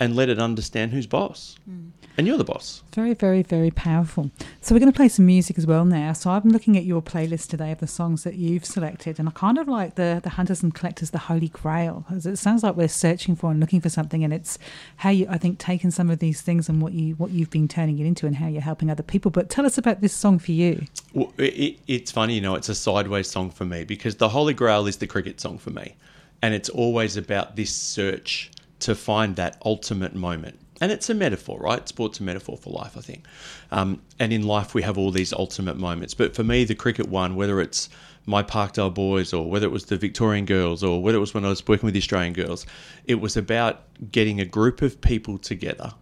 and 0.00 0.16
let 0.16 0.30
it 0.30 0.38
understand 0.38 0.92
who's 0.92 1.06
boss. 1.06 1.56
Mm. 1.70 1.90
And 2.16 2.26
you're 2.26 2.36
the 2.36 2.44
boss. 2.44 2.82
Very, 2.92 3.14
very, 3.14 3.42
very 3.42 3.70
powerful. 3.70 4.30
So 4.60 4.74
we're 4.74 4.80
going 4.80 4.92
to 4.92 4.96
play 4.96 5.08
some 5.08 5.26
music 5.26 5.56
as 5.56 5.66
well 5.66 5.84
now. 5.84 6.12
So 6.12 6.30
I'm 6.30 6.48
looking 6.48 6.76
at 6.76 6.84
your 6.84 7.00
playlist 7.00 7.48
today 7.48 7.70
of 7.70 7.78
the 7.78 7.86
songs 7.86 8.24
that 8.24 8.34
you've 8.34 8.64
selected, 8.64 9.18
and 9.18 9.28
I 9.28 9.32
kind 9.32 9.58
of 9.58 9.68
like 9.68 9.94
the 9.94 10.20
the 10.22 10.30
Hunters 10.30 10.62
and 10.62 10.74
Collectors, 10.74 11.10
the 11.10 11.18
Holy 11.18 11.48
Grail, 11.48 12.04
because 12.08 12.26
it 12.26 12.36
sounds 12.36 12.62
like 12.62 12.76
we're 12.76 12.88
searching 12.88 13.36
for 13.36 13.50
and 13.50 13.60
looking 13.60 13.80
for 13.80 13.88
something, 13.88 14.24
and 14.24 14.34
it's 14.34 14.58
how 14.96 15.10
you, 15.10 15.26
I 15.30 15.38
think, 15.38 15.58
taken 15.58 15.90
some 15.90 16.10
of 16.10 16.18
these 16.18 16.42
things 16.42 16.68
and 16.68 16.82
what 16.82 16.92
you 16.92 17.14
what 17.14 17.30
you've 17.30 17.50
been 17.50 17.68
turning 17.68 17.98
it 17.98 18.06
into, 18.06 18.26
and 18.26 18.36
how 18.36 18.48
you're 18.48 18.60
helping 18.60 18.90
other 18.90 19.04
people. 19.04 19.30
But 19.30 19.48
tell 19.48 19.64
us 19.64 19.78
about 19.78 20.00
this 20.00 20.12
song 20.12 20.38
for 20.40 20.52
you. 20.52 20.86
Well, 21.14 21.32
it, 21.38 21.78
it's 21.86 22.10
funny, 22.10 22.34
you 22.34 22.40
know, 22.40 22.54
it's 22.54 22.68
a 22.68 22.74
sideways 22.74 23.30
song 23.30 23.50
for 23.50 23.64
me 23.64 23.84
because 23.84 24.16
the 24.16 24.28
Holy 24.28 24.52
Grail 24.52 24.86
is 24.86 24.96
the 24.96 25.06
cricket 25.06 25.40
song 25.40 25.58
for 25.58 25.70
me. 25.70 25.94
And 26.42 26.54
it's 26.54 26.70
always 26.70 27.18
about 27.18 27.56
this 27.56 27.74
search 27.74 28.50
to 28.80 28.94
find 28.94 29.36
that 29.36 29.60
ultimate 29.64 30.14
moment. 30.14 30.58
And 30.80 30.90
it's 30.90 31.10
a 31.10 31.14
metaphor, 31.14 31.60
right? 31.60 31.86
Sport's 31.86 32.20
a 32.20 32.22
metaphor 32.22 32.56
for 32.56 32.70
life, 32.70 32.96
I 32.96 33.00
think. 33.00 33.26
Um, 33.70 34.00
and 34.18 34.32
in 34.32 34.46
life, 34.46 34.74
we 34.74 34.82
have 34.82 34.96
all 34.96 35.10
these 35.10 35.32
ultimate 35.32 35.76
moments. 35.76 36.14
But 36.14 36.34
for 36.34 36.42
me, 36.42 36.64
the 36.64 36.74
cricket 36.74 37.08
one, 37.08 37.36
whether 37.36 37.60
it's 37.60 37.90
my 38.26 38.42
Parkdale 38.42 38.92
boys 38.92 39.32
or 39.32 39.48
whether 39.48 39.66
it 39.66 39.70
was 39.70 39.86
the 39.86 39.96
Victorian 39.96 40.46
girls 40.46 40.82
or 40.82 41.02
whether 41.02 41.18
it 41.18 41.20
was 41.20 41.34
when 41.34 41.44
I 41.44 41.48
was 41.48 41.66
working 41.66 41.86
with 41.86 41.94
the 41.94 42.00
Australian 42.00 42.32
girls, 42.32 42.64
it 43.04 43.16
was 43.16 43.36
about 43.36 43.82
getting 44.10 44.40
a 44.40 44.44
group 44.46 44.80
of 44.80 45.00
people 45.00 45.36
together 45.36 45.92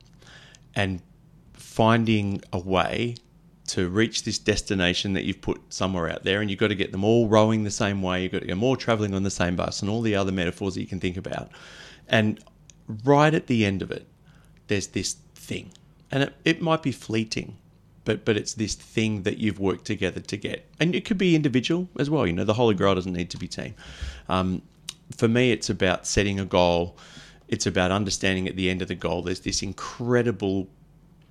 and 0.74 1.02
finding 1.54 2.40
a 2.52 2.58
way 2.58 3.16
to 3.68 3.88
reach 3.88 4.24
this 4.24 4.38
destination 4.38 5.12
that 5.12 5.24
you've 5.24 5.40
put 5.40 5.60
somewhere 5.72 6.08
out 6.10 6.24
there 6.24 6.40
and 6.40 6.50
you've 6.50 6.58
got 6.58 6.68
to 6.68 6.74
get 6.74 6.90
them 6.90 7.04
all 7.04 7.28
rowing 7.28 7.64
the 7.64 7.70
same 7.70 8.00
way 8.00 8.22
you've 8.22 8.32
got 8.32 8.40
to 8.40 8.46
get 8.46 8.52
them 8.52 8.62
all 8.62 8.76
traveling 8.76 9.14
on 9.14 9.22
the 9.22 9.30
same 9.30 9.56
bus 9.56 9.82
and 9.82 9.90
all 9.90 10.00
the 10.00 10.14
other 10.14 10.32
metaphors 10.32 10.74
that 10.74 10.80
you 10.80 10.86
can 10.86 10.98
think 10.98 11.16
about 11.16 11.50
and 12.08 12.42
right 13.04 13.34
at 13.34 13.46
the 13.46 13.64
end 13.64 13.82
of 13.82 13.90
it 13.90 14.06
there's 14.68 14.88
this 14.88 15.16
thing. 15.34 15.72
And 16.10 16.22
it, 16.24 16.34
it 16.44 16.62
might 16.62 16.82
be 16.82 16.92
fleeting 16.92 17.56
but 18.04 18.24
but 18.24 18.38
it's 18.38 18.54
this 18.54 18.74
thing 18.74 19.22
that 19.24 19.36
you've 19.36 19.60
worked 19.60 19.84
together 19.84 20.20
to 20.20 20.36
get. 20.36 20.66
And 20.80 20.94
it 20.94 21.04
could 21.04 21.18
be 21.18 21.36
individual 21.36 21.88
as 21.98 22.08
well 22.08 22.26
you 22.26 22.32
know 22.32 22.44
the 22.44 22.54
holy 22.54 22.74
grail 22.74 22.94
doesn't 22.94 23.12
need 23.12 23.30
to 23.30 23.36
be 23.36 23.48
team 23.48 23.74
um, 24.28 24.62
for 25.16 25.28
me 25.28 25.52
it's 25.52 25.70
about 25.70 26.06
setting 26.06 26.40
a 26.40 26.44
goal. 26.44 26.96
It's 27.48 27.66
about 27.66 27.90
understanding 27.90 28.46
at 28.46 28.56
the 28.56 28.68
end 28.68 28.82
of 28.82 28.88
the 28.88 28.94
goal 28.94 29.22
there's 29.22 29.40
this 29.40 29.62
incredible 29.62 30.68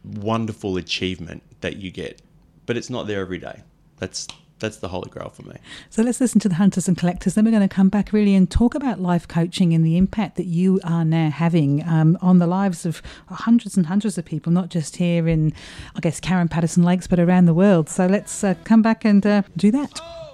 wonderful 0.03 0.77
achievement 0.77 1.43
that 1.61 1.77
you 1.77 1.91
get, 1.91 2.21
but 2.65 2.77
it's 2.77 2.89
not 2.89 3.07
there 3.07 3.21
every 3.21 3.39
day. 3.39 3.61
That's 3.97 4.27
that's 4.59 4.77
the 4.77 4.87
holy 4.87 5.09
grail 5.09 5.29
for 5.29 5.43
me. 5.43 5.55
So 5.89 6.01
let's 6.01 6.19
listen 6.19 6.39
to 6.41 6.49
the 6.49 6.55
hunters 6.55 6.87
and 6.87 6.97
collectors. 6.97 7.35
Then 7.35 7.45
we're 7.45 7.51
going 7.51 7.67
to 7.67 7.73
come 7.73 7.89
back 7.89 8.11
really 8.11 8.35
and 8.35 8.49
talk 8.49 8.75
about 8.75 8.99
life 8.99 9.27
coaching 9.27 9.73
and 9.73 9.85
the 9.85 9.97
impact 9.97 10.35
that 10.37 10.45
you 10.45 10.79
are 10.83 11.05
now 11.05 11.29
having 11.29 11.87
um, 11.87 12.17
on 12.21 12.39
the 12.39 12.47
lives 12.47 12.85
of 12.85 13.01
hundreds 13.29 13.77
and 13.77 13.85
hundreds 13.85 14.17
of 14.17 14.25
people, 14.25 14.51
not 14.51 14.69
just 14.69 14.97
here 14.97 15.27
in, 15.27 15.53
I 15.95 15.99
guess, 15.99 16.19
Carrum 16.19 16.49
Patterson 16.49 16.83
Lakes, 16.83 17.07
but 17.07 17.19
around 17.19 17.45
the 17.45 17.53
world. 17.53 17.89
So 17.89 18.07
let's 18.07 18.43
uh, 18.43 18.55
come 18.63 18.81
back 18.81 19.05
and 19.05 19.25
uh, 19.25 19.43
do 19.55 19.71
that. 19.71 20.26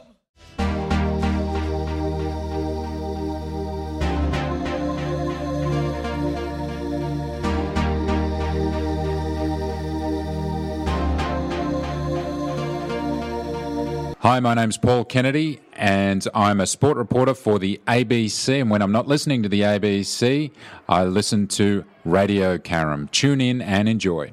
Hi, 14.23 14.39
my 14.39 14.53
name's 14.53 14.77
Paul 14.77 15.03
Kennedy, 15.03 15.59
and 15.73 16.25
I'm 16.33 16.61
a 16.61 16.65
sport 16.65 16.95
reporter 16.95 17.33
for 17.33 17.59
the 17.59 17.81
ABC. 17.87 18.61
And 18.61 18.69
when 18.69 18.81
I'm 18.81 18.93
not 18.93 19.05
listening 19.05 19.43
to 19.43 19.49
the 19.49 19.59
ABC, 19.59 20.49
I 20.87 21.03
listen 21.03 21.45
to 21.49 21.83
Radio 22.05 22.57
Caram. 22.57 23.11
Tune 23.11 23.41
in 23.41 23.61
and 23.61 23.89
enjoy. 23.89 24.31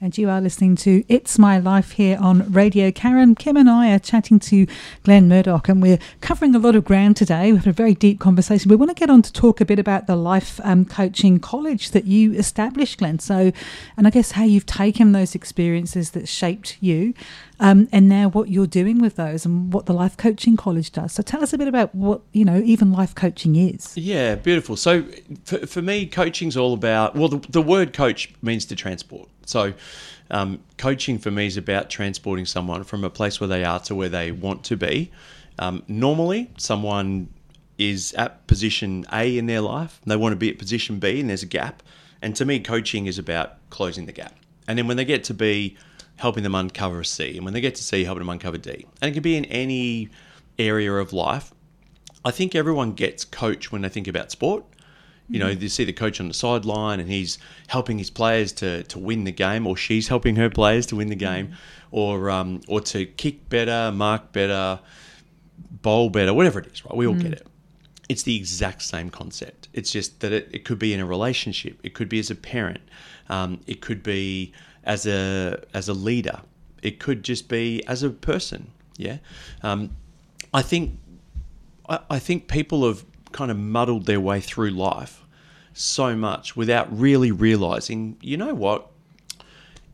And 0.00 0.16
you 0.16 0.28
are 0.28 0.40
listening 0.40 0.76
to 0.76 1.02
It's 1.08 1.40
My 1.40 1.58
Life 1.58 1.92
here 1.92 2.18
on 2.20 2.52
Radio 2.52 2.92
Karen. 2.92 3.34
Kim 3.34 3.56
and 3.56 3.68
I 3.68 3.90
are 3.92 3.98
chatting 3.98 4.38
to 4.40 4.66
Glenn 5.02 5.26
Murdoch, 5.26 5.68
and 5.68 5.82
we're 5.82 5.98
covering 6.20 6.54
a 6.54 6.58
lot 6.58 6.76
of 6.76 6.84
ground 6.84 7.16
today. 7.16 7.50
We've 7.50 7.64
had 7.64 7.70
a 7.70 7.72
very 7.72 7.94
deep 7.94 8.20
conversation. 8.20 8.68
We 8.68 8.76
want 8.76 8.90
to 8.90 8.94
get 8.94 9.10
on 9.10 9.22
to 9.22 9.32
talk 9.32 9.60
a 9.60 9.64
bit 9.64 9.80
about 9.80 10.06
the 10.06 10.14
life 10.14 10.60
um, 10.62 10.84
coaching 10.84 11.40
college 11.40 11.90
that 11.92 12.04
you 12.04 12.32
established, 12.34 12.98
Glenn. 12.98 13.18
So, 13.18 13.52
and 13.96 14.06
I 14.06 14.10
guess 14.10 14.32
how 14.32 14.44
you've 14.44 14.66
taken 14.66 15.12
those 15.12 15.34
experiences 15.34 16.10
that 16.10 16.28
shaped 16.28 16.76
you, 16.80 17.14
um, 17.60 17.88
and 17.92 18.08
now 18.08 18.28
what 18.28 18.48
you're 18.48 18.66
doing 18.66 19.00
with 19.00 19.16
those, 19.16 19.44
and 19.44 19.72
what 19.72 19.86
the 19.86 19.92
life 19.92 20.16
coaching 20.16 20.56
college 20.56 20.92
does. 20.92 21.12
So, 21.12 21.22
tell 21.22 21.42
us 21.42 21.52
a 21.52 21.58
bit 21.58 21.68
about 21.68 21.94
what 21.94 22.22
you 22.32 22.44
know, 22.44 22.62
even 22.64 22.92
life 22.92 23.14
coaching 23.14 23.56
is. 23.56 23.96
Yeah, 23.96 24.34
beautiful. 24.36 24.76
So 24.76 25.04
for, 25.44 25.66
for 25.66 25.82
me, 25.82 26.06
coaching's 26.06 26.56
all 26.56 26.72
about, 26.72 27.16
well, 27.16 27.28
the, 27.28 27.38
the 27.50 27.62
word 27.62 27.92
coach 27.92 28.32
means 28.42 28.64
to 28.66 28.76
transport. 28.76 29.28
So 29.46 29.74
um, 30.30 30.60
coaching 30.76 31.18
for 31.18 31.30
me 31.30 31.46
is 31.46 31.56
about 31.56 31.90
transporting 31.90 32.46
someone 32.46 32.84
from 32.84 33.04
a 33.04 33.10
place 33.10 33.40
where 33.40 33.48
they 33.48 33.64
are 33.64 33.80
to 33.80 33.94
where 33.94 34.08
they 34.08 34.30
want 34.30 34.64
to 34.64 34.76
be. 34.76 35.10
Um, 35.58 35.82
normally, 35.88 36.50
someone 36.58 37.28
is 37.78 38.12
at 38.14 38.46
position 38.46 39.06
A 39.12 39.38
in 39.38 39.46
their 39.46 39.60
life, 39.60 40.00
they 40.04 40.16
want 40.16 40.32
to 40.32 40.36
be 40.36 40.50
at 40.50 40.58
position 40.58 40.98
B, 40.98 41.20
and 41.20 41.30
there's 41.30 41.42
a 41.42 41.46
gap. 41.46 41.82
And 42.20 42.34
to 42.36 42.44
me, 42.44 42.60
coaching 42.60 43.06
is 43.06 43.18
about 43.18 43.56
closing 43.70 44.06
the 44.06 44.12
gap. 44.12 44.34
And 44.66 44.78
then 44.78 44.86
when 44.86 44.96
they 44.96 45.04
get 45.04 45.24
to 45.24 45.34
B, 45.34 45.76
helping 46.18 46.42
them 46.42 46.54
uncover 46.54 47.02
C. 47.04 47.36
And 47.36 47.44
when 47.44 47.54
they 47.54 47.60
get 47.60 47.74
to 47.76 47.82
C, 47.82 48.04
helping 48.04 48.20
them 48.20 48.28
uncover 48.28 48.58
D. 48.58 48.86
And 49.00 49.10
it 49.10 49.14
can 49.14 49.22
be 49.22 49.36
in 49.36 49.44
any 49.46 50.10
area 50.58 50.92
of 50.92 51.12
life. 51.12 51.52
I 52.24 52.30
think 52.30 52.54
everyone 52.54 52.92
gets 52.92 53.24
coach 53.24 53.72
when 53.72 53.82
they 53.82 53.88
think 53.88 54.06
about 54.08 54.30
sport. 54.30 54.64
You 55.30 55.38
know, 55.38 55.48
you 55.48 55.68
see 55.68 55.84
the 55.84 55.92
coach 55.92 56.20
on 56.20 56.28
the 56.28 56.34
sideline 56.34 57.00
and 57.00 57.10
he's 57.10 57.36
helping 57.66 57.98
his 57.98 58.08
players 58.08 58.50
to, 58.54 58.82
to 58.84 58.98
win 58.98 59.24
the 59.24 59.32
game, 59.32 59.66
or 59.66 59.76
she's 59.76 60.08
helping 60.08 60.36
her 60.36 60.48
players 60.48 60.86
to 60.86 60.96
win 60.96 61.08
the 61.08 61.16
game, 61.16 61.54
or 61.90 62.30
um, 62.30 62.62
or 62.66 62.80
to 62.80 63.04
kick 63.04 63.50
better, 63.50 63.92
mark 63.92 64.32
better, 64.32 64.80
bowl 65.82 66.08
better, 66.08 66.32
whatever 66.32 66.60
it 66.60 66.68
is, 66.68 66.82
right? 66.86 66.96
We 66.96 67.06
all 67.06 67.14
get 67.14 67.32
it. 67.34 67.46
It's 68.08 68.22
the 68.22 68.36
exact 68.36 68.80
same 68.80 69.10
concept. 69.10 69.68
It's 69.74 69.92
just 69.92 70.20
that 70.20 70.32
it, 70.32 70.48
it 70.50 70.64
could 70.64 70.78
be 70.78 70.94
in 70.94 71.00
a 71.00 71.04
relationship, 71.04 71.78
it 71.82 71.92
could 71.92 72.08
be 72.08 72.18
as 72.18 72.30
a 72.30 72.34
parent, 72.34 72.80
um, 73.28 73.60
it 73.66 73.82
could 73.82 74.02
be 74.02 74.54
as 74.88 75.06
a 75.06 75.62
as 75.72 75.88
a 75.88 75.92
leader, 75.92 76.40
it 76.82 76.98
could 76.98 77.22
just 77.22 77.48
be 77.48 77.86
as 77.86 78.02
a 78.02 78.10
person. 78.10 78.72
Yeah, 78.96 79.18
um, 79.62 79.90
I 80.52 80.62
think 80.62 80.98
I, 81.88 82.00
I 82.10 82.18
think 82.18 82.48
people 82.48 82.84
have 82.86 83.04
kind 83.30 83.50
of 83.50 83.58
muddled 83.58 84.06
their 84.06 84.20
way 84.20 84.40
through 84.40 84.70
life 84.70 85.22
so 85.74 86.16
much 86.16 86.56
without 86.56 86.98
really 86.98 87.30
realizing, 87.30 88.16
you 88.20 88.36
know 88.36 88.54
what? 88.54 88.90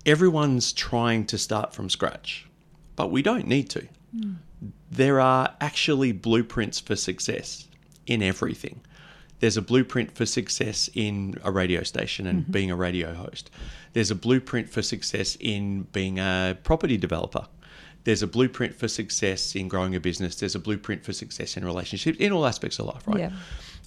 Everyone's 0.06 0.72
trying 0.72 1.26
to 1.26 1.36
start 1.36 1.74
from 1.74 1.90
scratch, 1.90 2.46
but 2.96 3.10
we 3.10 3.20
don't 3.20 3.46
need 3.46 3.68
to. 3.70 3.86
There 4.90 5.20
are 5.20 5.54
actually 5.60 6.12
blueprints 6.12 6.78
for 6.78 6.94
success 6.96 7.66
in 8.06 8.22
everything. 8.22 8.80
There's 9.40 9.56
a 9.56 9.62
blueprint 9.62 10.14
for 10.16 10.26
success 10.26 10.88
in 10.94 11.38
a 11.44 11.50
radio 11.50 11.82
station 11.82 12.26
and 12.26 12.42
mm-hmm. 12.42 12.52
being 12.52 12.70
a 12.70 12.76
radio 12.76 13.14
host. 13.14 13.50
There's 13.92 14.10
a 14.10 14.14
blueprint 14.14 14.70
for 14.70 14.82
success 14.82 15.36
in 15.40 15.82
being 15.92 16.18
a 16.18 16.56
property 16.62 16.96
developer. 16.96 17.46
There's 18.04 18.22
a 18.22 18.26
blueprint 18.26 18.74
for 18.74 18.86
success 18.86 19.54
in 19.54 19.68
growing 19.68 19.94
a 19.94 20.00
business. 20.00 20.36
There's 20.36 20.54
a 20.54 20.58
blueprint 20.58 21.04
for 21.04 21.12
success 21.12 21.56
in 21.56 21.64
relationships, 21.64 22.18
in 22.18 22.32
all 22.32 22.46
aspects 22.46 22.78
of 22.78 22.86
life, 22.86 23.06
right? 23.06 23.20
Yeah. 23.20 23.32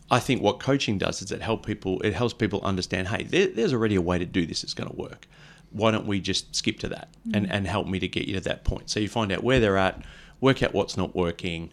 I 0.09 0.19
think 0.19 0.41
what 0.41 0.59
coaching 0.59 0.97
does 0.97 1.21
is 1.21 1.31
it 1.31 1.41
help 1.41 1.65
people. 1.65 2.01
It 2.01 2.13
helps 2.13 2.33
people 2.33 2.61
understand. 2.61 3.09
Hey, 3.09 3.23
there, 3.23 3.47
there's 3.47 3.73
already 3.73 3.95
a 3.95 4.01
way 4.01 4.17
to 4.17 4.25
do 4.25 4.45
this. 4.45 4.63
It's 4.63 4.73
going 4.73 4.89
to 4.89 4.95
work. 4.95 5.27
Why 5.71 5.91
don't 5.91 6.07
we 6.07 6.19
just 6.19 6.55
skip 6.55 6.79
to 6.79 6.89
that 6.89 7.09
and 7.33 7.45
mm. 7.45 7.51
and 7.51 7.67
help 7.67 7.87
me 7.87 7.99
to 7.99 8.07
get 8.07 8.27
you 8.27 8.35
to 8.35 8.41
that 8.41 8.63
point? 8.63 8.89
So 8.89 8.99
you 8.99 9.09
find 9.09 9.31
out 9.31 9.43
where 9.43 9.59
they're 9.59 9.77
at, 9.77 10.01
work 10.39 10.63
out 10.63 10.73
what's 10.73 10.97
not 10.97 11.15
working, 11.15 11.71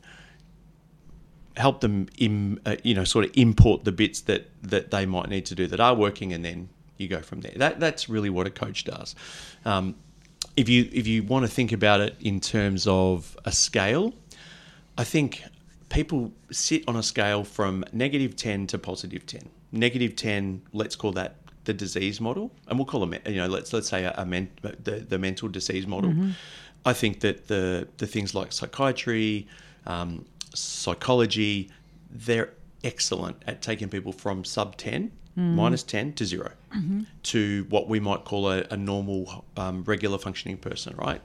help 1.57 1.81
them 1.81 2.09
Im, 2.19 2.61
uh, 2.67 2.77
you 2.83 2.95
know 2.95 3.05
sort 3.05 3.25
of 3.25 3.31
import 3.35 3.85
the 3.85 3.93
bits 3.93 4.21
that 4.23 4.49
that 4.63 4.91
they 4.91 5.07
might 5.07 5.29
need 5.29 5.47
to 5.47 5.55
do 5.55 5.67
that 5.67 5.81
are 5.81 5.95
working, 5.95 6.33
and 6.33 6.45
then 6.45 6.69
you 6.97 7.09
go 7.09 7.21
from 7.21 7.41
there. 7.41 7.53
That 7.57 7.81
that's 7.81 8.09
really 8.09 8.31
what 8.31 8.47
a 8.47 8.51
coach 8.51 8.85
does. 8.85 9.15
Um, 9.65 9.95
if 10.57 10.69
you 10.69 10.89
if 10.93 11.07
you 11.07 11.23
want 11.23 11.45
to 11.45 11.51
think 11.51 11.73
about 11.73 12.01
it 12.01 12.17
in 12.21 12.41
terms 12.41 12.87
of 12.87 13.37
a 13.45 13.53
scale, 13.53 14.15
I 14.97 15.05
think 15.05 15.43
people 15.89 16.33
sit 16.51 16.83
on 16.89 16.97
a 16.97 17.03
scale 17.03 17.45
from 17.45 17.85
negative 17.93 18.37
10 18.37 18.67
to 18.69 18.79
positive 18.79 19.27
10. 19.27 19.49
Negative 19.73 20.15
10, 20.15 20.63
let's 20.73 20.97
call 20.97 21.13
that 21.13 21.37
the 21.65 21.73
disease 21.73 22.21
model, 22.21 22.51
and 22.69 22.79
we'll 22.79 22.87
call 22.87 23.01
them, 23.01 23.15
you 23.27 23.37
know, 23.37 23.47
let's 23.47 23.73
let's 23.73 23.89
say 23.89 24.05
a, 24.05 24.15
a 24.19 24.27
men, 24.27 24.51
the, 24.63 25.05
the 25.09 25.19
mental 25.19 25.49
disease 25.49 25.87
model. 25.87 26.13
I 26.85 26.93
think 26.93 27.21
that 27.21 27.49
the 27.49 27.89
the 27.97 28.07
things 28.07 28.35
like 28.35 28.53
psychiatry, 28.53 29.49
um, 29.87 30.27
psychology, 30.55 31.71
they're 32.11 32.51
excellent 32.83 33.43
at 33.47 33.63
taking 33.63 33.89
people 33.89 34.13
from 34.13 34.45
sub 34.45 34.77
10, 34.77 35.11
mm. 35.37 35.55
minus 35.55 35.83
10 35.83 36.13
to 36.15 36.25
0 36.25 36.51
mm-hmm. 36.75 37.03
to 37.25 37.67
what 37.69 37.89
we 37.89 38.01
might 38.01 38.25
call 38.25 38.51
a, 38.51 38.65
a 38.71 38.77
normal, 38.77 39.45
um, 39.57 39.85
regular 39.85 40.19
functioning 40.19 40.57
person, 40.57 40.95
right? 40.97 41.21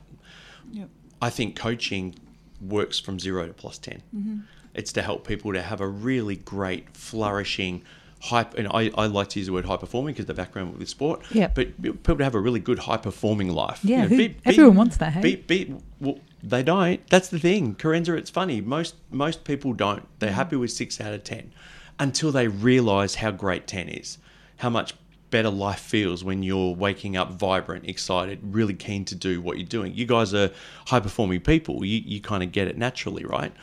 I 1.22 1.30
think 1.30 1.56
coaching 1.56 2.16
works 2.62 3.00
from 3.00 3.20
zero 3.20 3.48
to 3.48 3.54
plus 3.54 3.78
10. 3.78 4.02
Mm-hmm. 4.16 4.38
It's 4.74 4.94
to 4.94 5.02
help 5.02 5.28
people 5.28 5.54
to 5.54 5.62
have 5.62 5.82
a 5.82 5.88
really 5.88 6.38
great, 6.38 6.96
flourishing, 6.96 7.84
high, 8.22 8.46
and 8.58 8.68
I, 8.68 8.92
I 8.96 9.08
like 9.08 9.30
to 9.30 9.40
use 9.40 9.48
the 9.48 9.54
word 9.54 9.66
high 9.66 9.78
performing 9.78 10.14
because 10.14 10.26
the 10.26 10.34
background 10.34 10.78
with 10.78 10.88
sport, 10.90 11.22
Yep. 11.32 11.56
but 11.56 11.82
people 11.82 12.18
to 12.18 12.24
have 12.24 12.36
a 12.36 12.40
really 12.40 12.60
good, 12.60 12.80
high 12.80 12.98
performing 12.98 13.54
life. 13.54 13.80
Yeah, 13.84 14.06
who- 14.08 14.30
everyone 14.46 14.76
wants 14.76 14.98
that, 14.98 15.14
hey? 15.14 15.22
Be, 15.22 15.36
be, 15.36 15.76
well, 16.00 16.20
they 16.42 16.64
don't. 16.64 17.06
That's 17.10 17.30
the 17.30 17.40
thing. 17.40 17.76
Carenza, 17.76 18.18
it's 18.18 18.30
funny. 18.30 18.62
Most 18.62 18.96
most 19.12 19.44
people 19.44 19.74
don't. 19.74 20.08
They're 20.20 20.30
mm-hmm. 20.30 20.36
happy 20.36 20.56
with 20.56 20.72
six 20.72 21.00
out 21.02 21.14
of 21.14 21.24
ten 21.24 21.54
until 22.00 22.32
they 22.32 22.48
realise 22.48 23.16
how 23.16 23.32
great 23.32 23.68
ten 23.68 23.90
is. 23.90 24.18
How 24.58 24.70
much 24.70 24.94
better 25.30 25.50
life 25.50 25.80
feels 25.80 26.24
when 26.24 26.42
you're 26.42 26.74
waking 26.74 27.16
up 27.16 27.32
vibrant, 27.34 27.88
excited, 27.88 28.40
really 28.42 28.74
keen 28.74 29.06
to 29.06 29.16
do 29.16 29.40
what 29.42 29.58
you're 29.58 29.68
doing. 29.68 29.94
You 29.94 30.06
guys 30.06 30.34
are 30.34 30.50
high 30.88 31.00
performing 31.00 31.42
people. 31.42 31.84
You 31.86 32.02
you 32.06 32.22
kind 32.22 32.44
of 32.44 32.52
get 32.52 32.68
it 32.68 32.78
naturally, 32.78 33.26
right? 33.26 33.54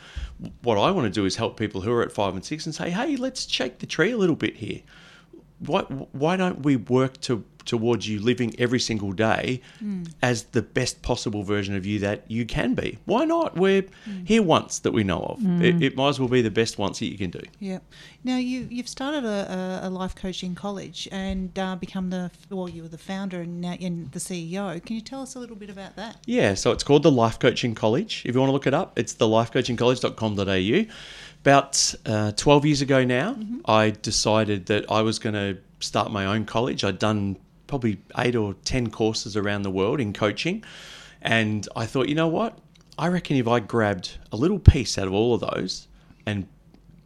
What 0.61 0.77
I 0.77 0.91
want 0.91 1.05
to 1.05 1.11
do 1.11 1.25
is 1.25 1.35
help 1.35 1.57
people 1.57 1.81
who 1.81 1.91
are 1.91 2.03
at 2.03 2.11
five 2.11 2.35
and 2.35 2.45
six 2.45 2.65
and 2.65 2.75
say, 2.75 2.91
hey, 2.91 3.15
let's 3.15 3.49
shake 3.49 3.79
the 3.79 3.87
tree 3.87 4.11
a 4.11 4.17
little 4.17 4.35
bit 4.35 4.57
here 4.57 4.81
why 5.59 5.81
why 5.81 6.37
don't 6.37 6.63
we 6.63 6.75
work 6.75 7.19
to 7.21 7.43
towards 7.67 8.07
you 8.07 8.19
living 8.19 8.55
every 8.59 8.79
single 8.79 9.11
day 9.11 9.61
as 10.21 10.43
the 10.45 10.61
best 10.61 11.01
possible 11.01 11.43
version 11.43 11.75
of 11.75 11.85
you 11.85 11.99
that 11.99 12.29
you 12.29 12.45
can 12.45 12.73
be? 12.73 12.97
Why 13.05 13.25
not? 13.25 13.55
We're 13.55 13.85
here 14.25 14.41
once 14.41 14.79
that 14.79 14.91
we 14.91 15.03
know 15.03 15.19
of. 15.19 15.61
It, 15.61 15.81
it 15.81 15.95
might 15.95 16.09
as 16.09 16.19
well 16.19 16.29
be 16.29 16.41
the 16.41 16.51
best 16.51 16.77
once 16.77 16.99
that 16.99 17.07
you 17.07 17.17
can 17.17 17.29
do. 17.29 17.41
Yeah. 17.59 17.79
Now 18.23 18.37
you 18.37 18.67
you've 18.69 18.89
started 18.89 19.25
a, 19.25 19.81
a, 19.83 19.89
life 19.89 20.15
coaching 20.15 20.55
college 20.55 21.07
and 21.11 21.57
uh, 21.57 21.75
become 21.75 22.09
the 22.09 22.31
well 22.49 22.67
you 22.69 22.81
were 22.81 22.87
the 22.87 22.97
founder 22.97 23.41
and 23.41 23.61
now 23.61 23.75
and 23.79 24.11
the 24.11 24.19
CEO. 24.19 24.83
Can 24.85 24.95
you 24.95 25.01
tell 25.01 25.21
us 25.21 25.35
a 25.35 25.39
little 25.39 25.55
bit 25.55 25.69
about 25.69 25.95
that? 25.95 26.17
Yeah, 26.25 26.53
so 26.53 26.71
it's 26.71 26.83
called 26.83 27.03
the 27.03 27.11
Life 27.11 27.39
Coaching 27.39 27.75
College. 27.75 28.23
If 28.25 28.35
you 28.35 28.41
want 28.41 28.49
to 28.49 28.53
look 28.53 28.67
it 28.67 28.73
up, 28.73 28.97
it's 28.97 29.13
the 29.13 29.25
lifecoachingcollege.com.au. 29.25 30.93
About 31.41 31.95
uh, 32.05 32.31
12 32.33 32.65
years 32.65 32.81
ago 32.81 33.05
now, 33.05 33.37
I 33.65 33.91
decided 33.91 34.65
that 34.65 34.91
I 34.91 35.01
was 35.01 35.19
going 35.19 35.35
to 35.35 35.57
start 35.79 36.11
my 36.11 36.25
own 36.25 36.45
college. 36.45 36.83
I'd 36.83 36.99
done 36.99 37.37
probably 37.67 37.99
eight 38.17 38.35
or 38.35 38.53
10 38.65 38.89
courses 38.89 39.35
around 39.37 39.63
the 39.63 39.71
world 39.71 39.99
in 39.99 40.13
coaching. 40.13 40.63
And 41.21 41.67
I 41.75 41.85
thought, 41.85 42.07
you 42.09 42.15
know 42.15 42.27
what? 42.27 42.57
I 42.97 43.07
reckon 43.09 43.37
if 43.37 43.47
I 43.47 43.59
grabbed 43.59 44.17
a 44.31 44.37
little 44.37 44.59
piece 44.59 44.97
out 44.97 45.07
of 45.07 45.13
all 45.13 45.33
of 45.35 45.41
those 45.41 45.87
and 46.25 46.47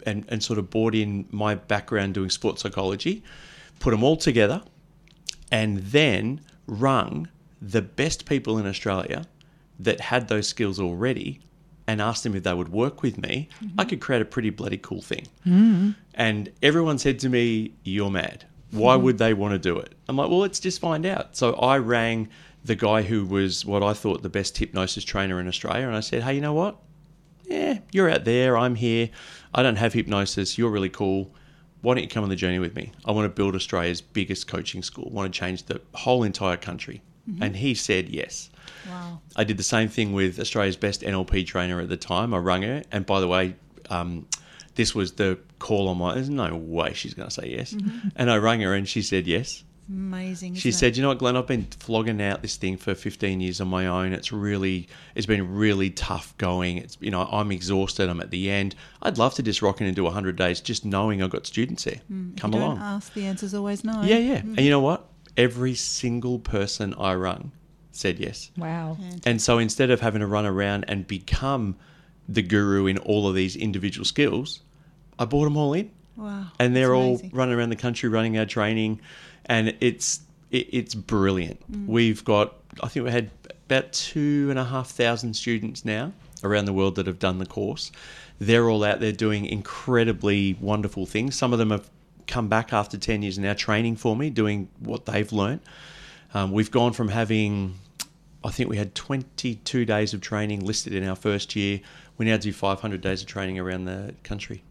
and, 0.03 0.25
and 0.29 0.41
sort 0.43 0.57
of 0.57 0.71
brought 0.71 0.95
in 0.95 1.27
my 1.29 1.53
background 1.53 2.15
doing 2.15 2.31
sports 2.31 2.63
psychology, 2.63 3.23
put 3.79 3.91
them 3.91 4.03
all 4.03 4.17
together, 4.17 4.63
and 5.51 5.77
then 5.77 6.41
rung 6.65 7.27
the 7.61 7.83
best 7.83 8.25
people 8.25 8.57
in 8.57 8.65
Australia 8.65 9.25
that 9.79 9.99
had 9.99 10.27
those 10.27 10.47
skills 10.47 10.79
already 10.79 11.39
and 11.85 12.01
asked 12.01 12.23
them 12.23 12.35
if 12.35 12.41
they 12.43 12.53
would 12.53 12.69
work 12.69 13.03
with 13.03 13.19
me, 13.19 13.47
Mm-hmm. 13.63 13.79
I 13.79 13.85
could 13.85 13.99
create 14.01 14.21
a 14.23 14.25
pretty 14.25 14.49
bloody 14.49 14.77
cool 14.77 15.01
thing. 15.01 15.27
And 16.15 16.51
everyone 16.63 16.97
said 16.97 17.19
to 17.19 17.29
me, 17.29 17.73
You're 17.83 18.09
mad. 18.11 18.45
Why 18.71 18.95
Mm-hmm. 18.95 19.03
would 19.03 19.17
they 19.17 19.33
want 19.33 19.53
to 19.53 19.59
do 19.59 19.77
it? 19.77 19.93
I'm 20.07 20.15
like, 20.17 20.29
Well, 20.29 20.39
let's 20.39 20.59
just 20.59 20.79
find 20.81 21.05
out. 21.05 21.35
So 21.35 21.53
I 21.55 21.77
rang 21.77 22.29
the 22.63 22.75
guy 22.75 23.01
who 23.01 23.25
was 23.25 23.65
what 23.65 23.83
I 23.83 23.93
thought 23.93 24.21
the 24.21 24.29
best 24.29 24.57
hypnosis 24.57 25.03
trainer 25.03 25.39
in 25.39 25.47
Australia, 25.47 25.87
and 25.87 25.95
I 25.95 25.99
said, 26.01 26.23
Hey, 26.23 26.35
you 26.35 26.41
know 26.41 26.53
what? 26.53 26.77
Yeah, 27.45 27.79
you're 27.91 28.09
out 28.09 28.23
there. 28.23 28.57
I'm 28.57 28.75
here. 28.75 29.09
I 29.53 29.61
don't 29.63 29.75
have 29.75 29.93
hypnosis. 29.93 30.57
You're 30.57 30.69
really 30.69 30.89
cool. 30.89 31.33
Why 31.81 31.95
don't 31.95 32.03
you 32.03 32.09
come 32.09 32.23
on 32.23 32.29
the 32.29 32.35
journey 32.35 32.59
with 32.59 32.75
me? 32.75 32.91
I 33.05 33.11
want 33.11 33.25
to 33.25 33.29
build 33.29 33.55
Australia's 33.55 33.99
biggest 34.01 34.47
coaching 34.47 34.83
school. 34.83 35.07
I 35.11 35.13
want 35.13 35.33
to 35.33 35.37
change 35.37 35.63
the 35.63 35.81
whole 35.95 36.23
entire 36.23 36.57
country. 36.57 37.01
And 37.39 37.55
he 37.55 37.75
said 37.75 38.09
yes. 38.09 38.49
Wow. 38.89 39.21
I 39.37 39.43
did 39.45 39.57
the 39.57 39.63
same 39.63 39.87
thing 39.89 40.11
with 40.11 40.39
Australia's 40.39 40.75
best 40.75 41.01
NLP 41.01 41.45
trainer 41.47 41.79
at 41.79 41.87
the 41.87 41.95
time. 41.97 42.33
I 42.33 42.39
rung 42.39 42.61
her, 42.63 42.83
and 42.91 43.05
by 43.05 43.19
the 43.21 43.27
way, 43.27 43.55
um, 43.89 44.27
this 44.75 44.95
was 44.95 45.13
the 45.13 45.37
call 45.59 45.87
on 45.87 45.97
my. 45.97 46.15
There's 46.15 46.29
no 46.29 46.55
way 46.55 46.93
she's 46.93 47.13
going 47.13 47.29
to 47.29 47.33
say 47.33 47.49
yes. 47.49 47.73
Mm-hmm. 47.73 48.09
And 48.15 48.31
I 48.31 48.37
rang 48.37 48.61
her, 48.61 48.73
and 48.73 48.87
she 48.87 49.01
said 49.01 49.27
yes. 49.27 49.63
Amazing. 49.89 50.55
She 50.55 50.71
said, 50.71 50.93
it? 50.93 50.97
"You 50.97 51.03
know 51.03 51.09
what, 51.09 51.17
Glenn? 51.17 51.35
I've 51.35 51.47
been 51.47 51.65
flogging 51.65 52.21
out 52.21 52.41
this 52.41 52.55
thing 52.55 52.77
for 52.77 52.95
15 52.95 53.41
years 53.41 53.59
on 53.59 53.67
my 53.67 53.87
own. 53.87 54.13
It's 54.13 54.31
really, 54.31 54.87
it's 55.15 55.25
been 55.25 55.53
really 55.53 55.89
tough 55.89 56.37
going. 56.37 56.77
It's, 56.77 56.97
you 57.01 57.11
know, 57.11 57.27
I'm 57.29 57.51
exhausted. 57.51 58.09
I'm 58.09 58.21
at 58.21 58.31
the 58.31 58.49
end. 58.49 58.75
I'd 59.01 59.17
love 59.17 59.33
to 59.35 59.43
just 59.43 59.61
rock 59.61 59.81
in 59.81 59.87
and 59.87 59.95
do 59.95 60.03
100 60.05 60.37
days, 60.37 60.61
just 60.61 60.85
knowing 60.85 61.21
I've 61.21 61.29
got 61.29 61.45
students 61.45 61.83
there. 61.83 61.99
Mm, 62.09 62.35
if 62.35 62.41
Come 62.41 62.53
you 62.53 62.59
along. 62.59 62.75
Don't 62.77 62.85
ask. 62.85 63.13
The 63.13 63.25
answer's 63.25 63.53
always 63.53 63.83
no. 63.83 64.01
Yeah, 64.03 64.17
yeah. 64.17 64.35
And 64.37 64.55
mm. 64.55 64.63
you 64.63 64.69
know 64.69 64.79
what? 64.79 65.07
Every 65.35 65.75
single 65.75 66.39
person 66.39 66.93
I 66.97 67.15
rung 67.15 67.51
said 67.91 68.17
yes. 68.19 68.51
Wow. 68.57 68.97
And 69.25 69.41
so 69.41 69.57
instead 69.57 69.89
of 69.89 69.99
having 69.99 70.21
to 70.21 70.27
run 70.27 70.45
around 70.45 70.85
and 70.87 71.05
become 71.05 71.75
the 72.33 72.41
guru 72.41 72.87
in 72.87 72.97
all 72.99 73.27
of 73.27 73.35
these 73.35 73.55
individual 73.55 74.05
skills, 74.05 74.61
I 75.19 75.25
brought 75.25 75.45
them 75.45 75.57
all 75.57 75.73
in. 75.73 75.91
Wow. 76.15 76.47
And 76.59 76.75
they're 76.75 76.93
all 76.93 77.15
amazing. 77.15 77.31
running 77.33 77.55
around 77.55 77.69
the 77.69 77.75
country 77.75 78.09
running 78.09 78.37
our 78.37 78.45
training. 78.45 79.01
And 79.45 79.75
it's 79.79 80.21
it, 80.51 80.67
it's 80.71 80.95
brilliant. 80.95 81.59
Mm. 81.71 81.87
We've 81.87 82.23
got, 82.23 82.55
I 82.83 82.87
think 82.87 83.05
we 83.05 83.11
had 83.11 83.31
about 83.65 83.91
two 83.93 84.47
and 84.49 84.59
a 84.59 84.65
half 84.65 84.89
thousand 84.91 85.33
students 85.33 85.85
now 85.85 86.11
around 86.43 86.65
the 86.65 86.73
world 86.73 86.95
that 86.95 87.07
have 87.07 87.19
done 87.19 87.39
the 87.39 87.45
course. 87.45 87.91
They're 88.39 88.69
all 88.69 88.83
out 88.83 88.99
there 88.99 89.11
doing 89.11 89.45
incredibly 89.45 90.57
wonderful 90.59 91.05
things. 91.05 91.35
Some 91.35 91.53
of 91.53 91.59
them 91.59 91.71
have 91.71 91.89
come 92.27 92.47
back 92.47 92.73
after 92.73 92.97
10 92.97 93.21
years 93.21 93.37
now 93.37 93.53
training 93.53 93.95
for 93.95 94.15
me, 94.15 94.29
doing 94.29 94.67
what 94.79 95.05
they've 95.05 95.31
learned. 95.31 95.61
Um, 96.33 96.51
we've 96.51 96.71
gone 96.71 96.93
from 96.93 97.09
having, 97.09 97.75
I 98.43 98.49
think 98.49 98.69
we 98.69 98.77
had 98.77 98.95
22 98.95 99.85
days 99.85 100.13
of 100.13 100.21
training 100.21 100.61
listed 100.61 100.93
in 100.93 101.07
our 101.07 101.15
first 101.15 101.55
year. 101.55 101.81
We 102.17 102.25
now 102.25 102.37
do 102.37 102.53
500 102.53 103.01
days 103.01 103.21
of 103.21 103.27
training 103.27 103.57
around 103.59 103.85
the 103.85 104.15
country. 104.23 104.63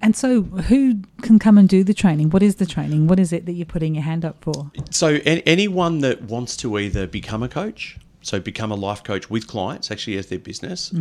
And 0.00 0.14
so, 0.14 0.42
who 0.42 1.00
can 1.22 1.38
come 1.40 1.58
and 1.58 1.68
do 1.68 1.82
the 1.82 1.94
training? 1.94 2.30
What 2.30 2.42
is 2.42 2.56
the 2.56 2.66
training? 2.66 3.08
What 3.08 3.18
is 3.18 3.32
it 3.32 3.46
that 3.46 3.52
you're 3.52 3.66
putting 3.66 3.94
your 3.94 4.04
hand 4.04 4.24
up 4.24 4.36
for? 4.40 4.70
So, 4.90 5.14
an- 5.16 5.40
anyone 5.40 5.98
that 6.00 6.22
wants 6.22 6.56
to 6.58 6.78
either 6.78 7.06
become 7.08 7.42
a 7.42 7.48
coach, 7.48 7.98
so 8.22 8.38
become 8.38 8.70
a 8.70 8.76
life 8.76 9.02
coach 9.02 9.28
with 9.28 9.48
clients, 9.48 9.90
actually 9.90 10.16
as 10.16 10.26
their 10.26 10.38
business, 10.38 10.92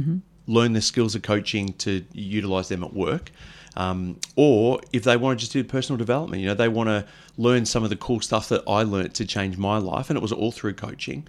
learn 0.47 0.73
the 0.73 0.81
skills 0.81 1.13
of 1.13 1.21
coaching 1.21 1.73
to 1.73 2.03
utilize 2.13 2.69
them 2.69 2.83
at 2.83 2.93
work, 2.93 3.31
um, 3.75 4.17
or 4.35 4.81
if 4.91 5.03
they 5.03 5.15
want 5.15 5.37
to 5.37 5.41
just 5.41 5.53
do 5.53 5.63
personal 5.63 5.97
development, 5.97 6.41
you 6.41 6.47
know, 6.47 6.55
they 6.55 6.67
want 6.69 6.89
to 6.89 7.05
learn 7.37 7.65
some 7.65 7.83
of 7.83 7.91
the 7.91 7.95
cool 7.95 8.19
stuff 8.21 8.49
that 8.49 8.63
I 8.67 8.81
learnt 8.81 9.13
to 9.15 9.25
change 9.25 9.57
my 9.59 9.77
life, 9.77 10.09
and 10.09 10.17
it 10.17 10.21
was 10.21 10.31
all 10.31 10.51
through 10.51 10.73
coaching. 10.73 11.27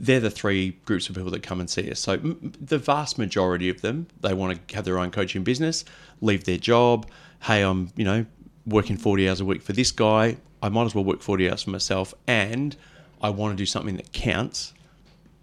They're 0.00 0.20
the 0.20 0.30
three 0.30 0.78
groups 0.84 1.08
of 1.08 1.14
people 1.14 1.30
that 1.30 1.42
come 1.42 1.60
and 1.60 1.68
see 1.68 1.90
us. 1.90 2.00
So, 2.00 2.16
the 2.16 2.78
vast 2.78 3.18
majority 3.18 3.68
of 3.68 3.82
them, 3.82 4.06
they 4.20 4.32
want 4.32 4.68
to 4.68 4.74
have 4.76 4.84
their 4.84 4.98
own 4.98 5.10
coaching 5.10 5.44
business, 5.44 5.84
leave 6.20 6.44
their 6.44 6.58
job. 6.58 7.06
Hey, 7.42 7.62
I'm, 7.62 7.90
you 7.96 8.04
know, 8.04 8.24
working 8.66 8.96
40 8.96 9.28
hours 9.28 9.40
a 9.40 9.44
week 9.44 9.62
for 9.62 9.72
this 9.72 9.90
guy. 9.90 10.38
I 10.62 10.70
might 10.70 10.84
as 10.84 10.94
well 10.94 11.04
work 11.04 11.20
40 11.20 11.50
hours 11.50 11.62
for 11.64 11.70
myself, 11.70 12.14
and 12.26 12.74
I 13.20 13.30
want 13.30 13.52
to 13.52 13.56
do 13.56 13.66
something 13.66 13.96
that 13.96 14.12
counts. 14.12 14.72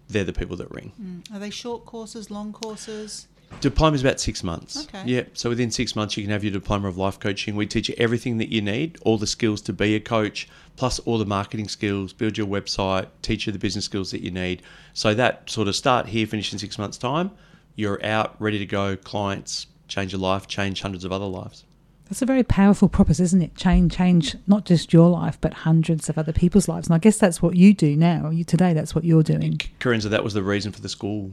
They're 0.08 0.24
the 0.24 0.32
people 0.32 0.56
that 0.56 0.70
ring. 0.70 0.92
Mm. 1.00 1.34
Are 1.34 1.38
they 1.38 1.50
short 1.50 1.86
courses, 1.86 2.30
long 2.30 2.52
courses? 2.52 3.28
Diploma 3.60 3.94
is 3.94 4.00
about 4.00 4.18
six 4.18 4.42
months. 4.42 4.86
Okay. 4.88 5.02
Yeah. 5.06 5.22
So 5.34 5.48
within 5.48 5.70
six 5.70 5.94
months, 5.94 6.16
you 6.16 6.24
can 6.24 6.32
have 6.32 6.42
your 6.42 6.52
diploma 6.52 6.88
of 6.88 6.96
life 6.96 7.20
coaching. 7.20 7.54
We 7.54 7.66
teach 7.66 7.88
you 7.88 7.94
everything 7.96 8.38
that 8.38 8.48
you 8.48 8.60
need, 8.60 8.98
all 9.02 9.18
the 9.18 9.26
skills 9.26 9.60
to 9.62 9.72
be 9.72 9.94
a 9.94 10.00
coach, 10.00 10.48
plus 10.76 10.98
all 11.00 11.18
the 11.18 11.26
marketing 11.26 11.68
skills, 11.68 12.12
build 12.12 12.36
your 12.36 12.46
website, 12.46 13.06
teach 13.22 13.46
you 13.46 13.52
the 13.52 13.58
business 13.58 13.84
skills 13.84 14.10
that 14.10 14.20
you 14.20 14.30
need. 14.30 14.62
So 14.94 15.14
that 15.14 15.48
sort 15.48 15.68
of 15.68 15.76
start 15.76 16.06
here, 16.06 16.26
finish 16.26 16.52
in 16.52 16.58
six 16.58 16.78
months' 16.78 16.98
time. 16.98 17.30
You're 17.76 18.04
out, 18.04 18.34
ready 18.40 18.58
to 18.58 18.66
go. 18.66 18.96
Clients 18.96 19.66
change 19.88 20.12
your 20.12 20.20
life, 20.20 20.46
change 20.48 20.82
hundreds 20.82 21.04
of 21.04 21.12
other 21.12 21.26
lives. 21.26 21.64
That's 22.12 22.20
a 22.20 22.26
very 22.26 22.42
powerful 22.42 22.90
promise, 22.90 23.20
isn't 23.20 23.40
it? 23.40 23.56
Change, 23.56 23.96
change 23.96 24.36
not 24.46 24.66
just 24.66 24.92
your 24.92 25.08
life, 25.08 25.38
but 25.40 25.54
hundreds 25.54 26.10
of 26.10 26.18
other 26.18 26.30
people's 26.30 26.68
lives. 26.68 26.86
And 26.86 26.94
I 26.94 26.98
guess 26.98 27.16
that's 27.16 27.40
what 27.40 27.56
you 27.56 27.72
do 27.72 27.96
now. 27.96 28.28
You 28.28 28.44
today, 28.44 28.74
that's 28.74 28.94
what 28.94 29.04
you're 29.04 29.22
doing. 29.22 29.56
Karenza, 29.80 30.10
that 30.10 30.22
was 30.22 30.34
the 30.34 30.42
reason 30.42 30.72
for 30.72 30.82
the 30.82 30.90
school. 30.90 31.32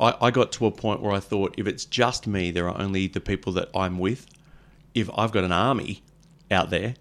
I, 0.00 0.14
I 0.22 0.30
got 0.30 0.52
to 0.52 0.64
a 0.64 0.70
point 0.70 1.02
where 1.02 1.12
I 1.12 1.20
thought 1.20 1.54
if 1.58 1.66
it's 1.66 1.84
just 1.84 2.26
me, 2.26 2.50
there 2.50 2.66
are 2.66 2.80
only 2.80 3.08
the 3.08 3.20
people 3.20 3.52
that 3.52 3.68
I'm 3.74 3.98
with. 3.98 4.26
If 4.94 5.10
I've 5.14 5.32
got 5.32 5.44
an 5.44 5.52
army 5.52 6.02
out 6.50 6.70
there, 6.70 6.94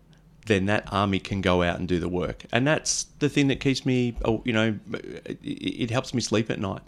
then 0.48 0.66
that 0.66 0.92
army 0.92 1.20
can 1.20 1.40
go 1.40 1.64
out 1.64 1.80
and 1.80 1.88
do 1.88 2.02
the 2.02 2.10
work. 2.10 2.44
And 2.52 2.68
that's 2.68 3.06
the 3.20 3.30
thing 3.30 3.48
that 3.48 3.62
keeps 3.62 3.86
me, 3.86 4.18
oh, 4.26 4.42
you 4.44 4.52
know, 4.52 4.78
it 5.42 5.90
helps 5.90 6.14
me 6.14 6.20
sleep 6.20 6.52
at 6.52 6.60
night. 6.60 6.82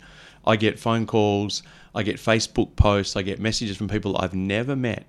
I 0.45 0.57
get 0.57 0.77
phone 0.77 1.05
calls, 1.05 1.63
I 1.95 2.03
get 2.03 2.17
Facebook 2.17 2.75
posts, 2.75 3.15
I 3.15 3.21
get 3.21 3.39
messages 3.39 3.77
from 3.77 3.87
people 3.87 4.17
I've 4.17 4.33
never 4.33 4.75
met 4.75 5.07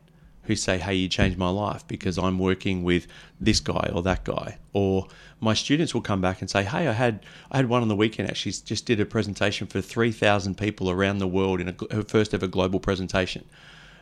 who 0.49 0.57
say, 0.57 0.79
"Hey, 0.79 0.95
you 0.95 1.09
changed 1.09 1.39
my 1.39 1.51
life 1.51 1.87
because 1.87 2.19
I'm 2.19 2.39
working 2.39 2.83
with 2.83 3.07
this 3.41 3.61
guy 3.61 3.91
or 3.93 4.03
that 4.03 4.25
guy." 4.25 4.59
Or 4.73 5.07
my 5.41 5.55
students 5.55 5.95
will 5.95 6.01
come 6.01 6.21
back 6.21 6.41
and 6.41 6.51
say, 6.51 6.65
"Hey, 6.65 6.89
I 6.89 6.93
had 6.93 7.25
I 7.53 7.59
had 7.59 7.69
one 7.69 7.83
on 7.83 7.89
the 7.89 7.95
weekend 7.95 8.29
actually 8.29 8.53
just 8.53 8.87
did 8.87 8.99
a 8.99 9.07
presentation 9.07 9.67
for 9.69 9.81
three 9.81 10.11
thousand 10.11 10.57
people 10.57 10.91
around 10.91 11.19
the 11.19 11.29
world 11.29 11.61
in 11.61 11.69
a, 11.69 11.95
her 11.95 12.03
first 12.03 12.35
ever 12.35 12.49
global 12.49 12.81
presentation." 12.81 13.45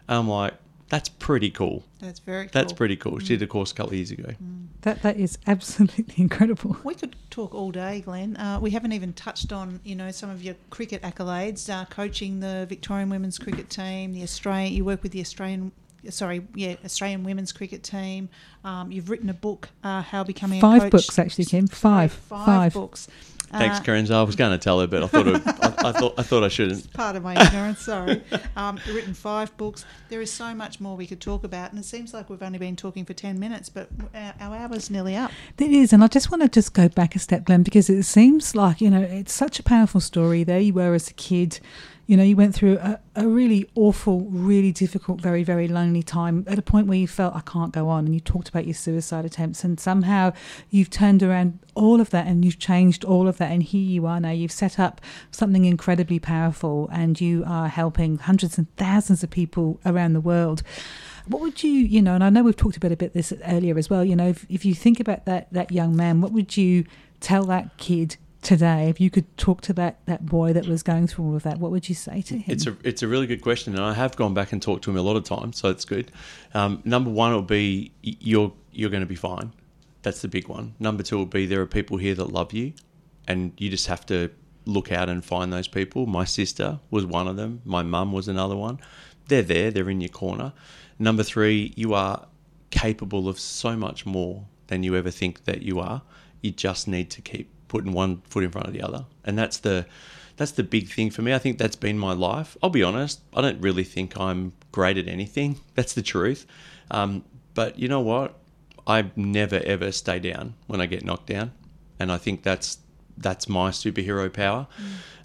And 0.09 0.19
I'm 0.19 0.29
like, 0.29 0.55
"That's 0.89 1.09
pretty 1.09 1.51
cool. 1.51 1.85
That's 2.01 2.21
very 2.21 2.45
cool. 2.45 2.51
That's 2.53 2.73
pretty 2.73 2.97
cool." 2.97 3.19
She 3.19 3.37
did 3.37 3.43
a 3.43 3.47
course 3.47 3.73
a 3.73 3.75
couple 3.75 3.91
of 3.91 3.97
years 3.97 4.13
ago. 4.13 4.33
That 4.83 5.03
that 5.03 5.17
is 5.17 5.37
absolutely 5.49 6.15
incredible. 6.23 6.77
We 6.85 6.95
could 6.95 7.17
talk 7.31 7.57
all 7.57 7.73
day, 7.73 8.03
Glenn. 8.03 8.37
Uh, 8.37 8.61
we 8.61 8.71
haven't 8.71 8.93
even 8.93 9.13
touched 9.15 9.53
on, 9.53 9.81
you 9.83 9.97
know, 9.97 10.13
some 10.13 10.31
of 10.31 10.45
your 10.45 10.55
cricket 10.71 11.03
accolades. 11.03 11.69
Uh, 11.69 11.87
coaching 11.87 12.39
the 12.39 12.67
Victorian 12.69 13.11
women's 13.11 13.37
cricket 13.37 13.69
team, 13.69 14.13
the 14.13 14.23
Australian. 14.23 14.73
You 14.75 14.85
work 14.85 15.03
with 15.03 15.11
the 15.11 15.21
Australian. 15.21 15.73
Sorry, 16.11 16.47
yeah, 16.55 16.77
Australian 16.85 17.25
women's 17.25 17.53
cricket 17.53 17.83
team. 17.83 18.29
Um, 18.65 18.91
you've 18.91 19.11
written 19.11 19.29
a 19.31 19.35
book, 19.35 19.69
uh, 19.85 20.03
How 20.03 20.25
Becoming 20.25 20.59
a 20.59 20.61
Five 20.61 20.83
Coach. 20.83 20.93
books, 20.93 21.19
actually, 21.19 21.45
Kim. 21.45 21.67
Five. 21.67 22.13
Five, 22.13 22.47
Five. 22.47 22.73
books. 22.75 23.09
Thanks, 23.53 23.79
Uh, 23.79 23.83
Karen. 23.85 24.11
I 24.13 24.23
was 24.25 24.35
going 24.35 24.51
to 24.51 24.59
tell 24.59 24.81
her, 24.81 24.89
but 24.89 25.05
I 25.05 25.07
thought 25.07 25.29
it, 25.29 25.41
I, 25.47 25.89
I 25.89 25.93
thought 25.93 26.15
I 26.19 26.23
thought 26.25 26.43
I 26.43 26.49
shouldn't. 26.49 26.93
part 26.93 27.15
of 27.15 27.23
my 27.23 27.41
ignorance, 27.41 27.81
sorry. 27.81 28.21
Um, 28.57 28.81
you've 28.85 28.97
written 28.97 29.15
five 29.15 29.57
books. 29.57 29.85
There 30.09 30.21
is 30.21 30.33
so 30.33 30.53
much 30.53 30.81
more 30.81 30.97
we 30.97 31.07
could 31.07 31.21
talk 31.21 31.45
about, 31.45 31.71
and 31.71 31.79
it 31.79 31.85
seems 31.85 32.13
like 32.13 32.29
we've 32.29 32.43
only 32.43 32.59
been 32.59 32.75
talking 32.75 33.05
for 33.05 33.13
10 33.15 33.39
minutes, 33.39 33.69
but 33.69 33.89
our, 34.13 34.35
our 34.41 34.57
hour's 34.57 34.91
nearly 34.91 35.15
up. 35.15 35.31
It 35.59 35.71
is, 35.71 35.93
and 35.93 36.03
I 36.03 36.09
just 36.09 36.29
want 36.33 36.43
to 36.43 36.49
just 36.49 36.75
go 36.75 36.89
back 36.89 37.15
a 37.15 37.21
step, 37.21 37.45
Glenn, 37.45 37.63
because 37.63 37.89
it 37.89 38.03
seems 38.03 38.57
like 38.57 38.81
you 38.81 38.91
know 38.91 39.01
it's 39.03 39.33
such 39.33 39.61
a 39.61 39.63
powerful 39.63 40.01
story. 40.01 40.43
There 40.43 40.59
you 40.61 40.75
were 40.75 40.95
as 40.95 41.09
a 41.09 41.15
kid, 41.15 41.61
you 42.07 42.17
know, 42.17 42.23
you 42.23 42.37
went 42.37 42.55
through 42.55 42.79
a, 42.79 43.01
a 43.17 43.27
really 43.27 43.69
awful, 43.75 44.21
really 44.21 44.71
difficult, 44.71 45.21
very, 45.21 45.43
very 45.43 45.67
lonely 45.67 46.05
time 46.05 46.45
at 46.47 46.59
a 46.59 46.63
point 46.63 46.87
where 46.87 46.97
you 46.97 47.09
felt 47.09 47.35
I 47.35 47.41
can't 47.41 47.73
go 47.73 47.89
on, 47.89 48.07
and 48.07 48.15
you 48.15 48.21
talked 48.21 48.49
about 48.49 48.65
your 48.65 48.75
suicide 48.75 49.25
attempts, 49.25 49.65
and 49.65 49.81
somehow 49.81 50.33
you've 50.71 50.91
turned 50.91 51.23
around 51.23 51.59
all 51.75 52.01
of 52.01 52.11
that 52.11 52.27
and 52.27 52.45
you've 52.45 52.59
changed 52.61 53.05
all 53.05 53.27
of 53.27 53.39
that, 53.39 53.51
and 53.51 53.63
here 53.63 53.83
you 53.83 54.07
are 54.07 54.21
now. 54.21 54.31
You've 54.31 54.53
set 54.53 54.79
up 54.79 55.01
something 55.33 55.65
incredibly 55.65 56.21
powerful, 56.21 56.89
and 56.93 57.21
you 57.21 57.43
are 57.47 57.69
helping 57.69 58.19
hundreds 58.19 58.57
and 58.57 58.75
thousands 58.77 59.25
of 59.25 59.31
people 59.31 59.81
around 59.85 60.13
the 60.13 60.21
world. 60.21 60.63
What 61.27 61.43
would 61.43 61.65
you, 61.65 61.73
you 61.73 62.01
know, 62.03 62.15
and 62.15 62.23
I 62.23 62.31
know 62.31 62.45
we've 62.45 62.57
talked 62.57 62.77
about 62.77 62.93
a 62.93 62.97
bit 62.97 63.15
this 63.15 63.33
earlier 63.49 63.77
as 63.77 63.91
well. 63.91 64.05
You 64.05 64.15
know, 64.15 64.29
if, 64.29 64.47
if 64.49 64.65
you 64.65 64.75
think 64.75 65.01
about 65.01 65.25
that 65.25 65.53
that 65.53 65.73
young 65.73 65.97
man, 65.97 66.21
what 66.21 66.31
would 66.31 66.57
you 66.57 66.85
tell 67.19 67.45
that 67.47 67.77
kid 67.79 68.17
today? 68.47 68.89
If 68.89 69.01
you 69.01 69.11
could 69.11 69.37
talk 69.37 69.61
to 69.63 69.73
that 69.75 69.99
that 70.07 70.25
boy 70.25 70.53
that 70.53 70.67
was 70.67 70.83
going 70.83 71.09
through 71.09 71.25
all 71.27 71.37
of 71.37 71.43
that, 71.43 71.59
what 71.59 71.71
would 71.73 71.89
you 71.89 71.95
say 71.95 72.23
to 72.23 72.39
him? 72.39 72.45
It's 72.47 72.67
a 72.67 72.77
it's 72.85 73.03
a 73.03 73.09
really 73.09 73.27
good 73.27 73.43
question, 73.43 73.75
and 73.75 73.85
I 73.85 73.93
have 73.93 74.17
gone 74.17 74.33
back 74.35 74.53
and 74.53 74.63
talked 74.63 74.85
to 74.85 74.91
him 74.91 74.97
a 74.97 75.03
lot 75.03 75.17
of 75.17 75.25
times, 75.25 75.59
so 75.59 75.69
it's 75.69 75.85
good. 75.85 76.13
Um, 76.55 76.81
number 76.85 77.11
one 77.11 77.33
will 77.33 77.43
be 77.43 77.93
you're 78.03 78.53
you're 78.73 78.91
going 78.91 79.03
to 79.03 79.07
be 79.07 79.17
fine. 79.17 79.53
That's 80.03 80.23
the 80.23 80.29
big 80.29 80.47
one. 80.49 80.75
Number 80.79 81.03
two 81.03 81.19
will 81.19 81.27
be 81.27 81.47
there 81.47 81.61
are 81.61 81.67
people 81.67 81.97
here 81.97 82.15
that 82.15 82.33
love 82.33 82.53
you, 82.53 82.73
and 83.27 83.53
you 83.59 83.69
just 83.69 83.89
have 83.89 84.07
to 84.07 84.31
look 84.65 84.93
out 84.93 85.09
and 85.09 85.25
find 85.25 85.53
those 85.53 85.69
people. 85.69 86.07
My 86.07 86.25
sister 86.25 86.79
was 86.91 87.05
one 87.05 87.27
of 87.29 87.37
them. 87.37 87.63
My 87.65 87.83
mum 87.83 88.13
was 88.13 88.29
another 88.29 88.57
one. 88.57 88.79
They're 89.29 89.43
there. 89.43 89.73
They're 89.73 89.91
in 89.91 90.01
your 90.01 90.09
corner. 90.09 90.53
Number 90.99 91.25
three, 91.25 91.73
you 91.77 91.95
are 91.95 92.27
capable 92.71 93.29
of 93.29 93.41
so 93.41 93.77
much 93.77 94.07
more 94.07 94.47
than 94.69 94.83
you 94.83 94.95
ever 94.95 95.11
think 95.11 95.45
that 95.45 95.63
you 95.63 95.81
are. 95.81 96.03
You 96.43 96.53
just 96.53 96.87
need 96.87 97.11
to 97.11 97.23
keep 97.23 97.51
putting 97.69 97.93
one 97.93 98.23
foot 98.29 98.45
in 98.45 98.51
front 98.51 98.67
of 98.67 98.73
the 98.73 98.83
other, 98.83 99.07
and 99.25 99.39
that's 99.39 99.59
the 99.59 99.87
that's 100.37 100.53
the 100.53 100.63
big 100.63 100.89
thing 100.89 101.11
for 101.11 101.23
me. 101.23 101.33
I 101.33 101.39
think 101.39 101.59
that's 101.59 101.77
been 101.77 101.99
my 101.99 102.13
life. 102.13 102.57
I'll 102.63 102.71
be 102.71 102.83
honest. 102.83 103.21
I 103.35 103.41
don't 103.41 103.61
really 103.61 103.85
think 103.85 104.19
I'm 104.19 104.53
great 104.71 104.99
at 104.99 105.09
anything. 105.09 105.59
That's 105.75 105.95
the 105.95 106.03
truth. 106.03 106.47
Um, 106.91 107.25
but 107.55 107.79
you 107.79 107.89
know 107.89 108.01
what? 108.01 108.39
I 108.87 109.11
never 109.17 109.61
ever 109.65 109.91
stay 109.93 110.19
down 110.19 110.55
when 110.67 110.81
I 110.81 110.87
get 110.87 111.05
knocked 111.05 111.27
down, 111.27 111.53
and 111.99 112.13
I 112.13 112.19
think 112.19 112.43
that's 112.43 112.79
that's 113.17 113.49
my 113.49 113.71
superhero 113.71 114.33
power. 114.33 114.69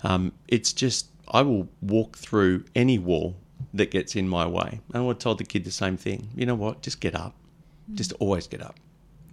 Um, 0.04 0.32
it's 0.48 0.74
just 0.74 1.08
I 1.28 1.42
will 1.42 1.70
walk 1.82 2.18
through 2.18 2.66
any 2.76 2.98
wall 2.98 3.36
that 3.74 3.92
gets 3.92 4.16
in 4.16 4.28
my 4.28 4.48
way. 4.48 4.80
And 4.88 4.98
I 4.98 5.02
would 5.02 5.20
told 5.20 5.38
the 5.38 5.44
kid 5.44 5.64
the 5.64 5.72
same 5.72 5.98
thing. 5.98 6.30
You 6.36 6.46
know 6.46 6.56
what? 6.56 6.82
Just 6.82 7.00
get 7.00 7.16
up. 7.16 7.36
Just 7.94 8.14
always 8.14 8.48
get 8.48 8.62
up. 8.62 8.76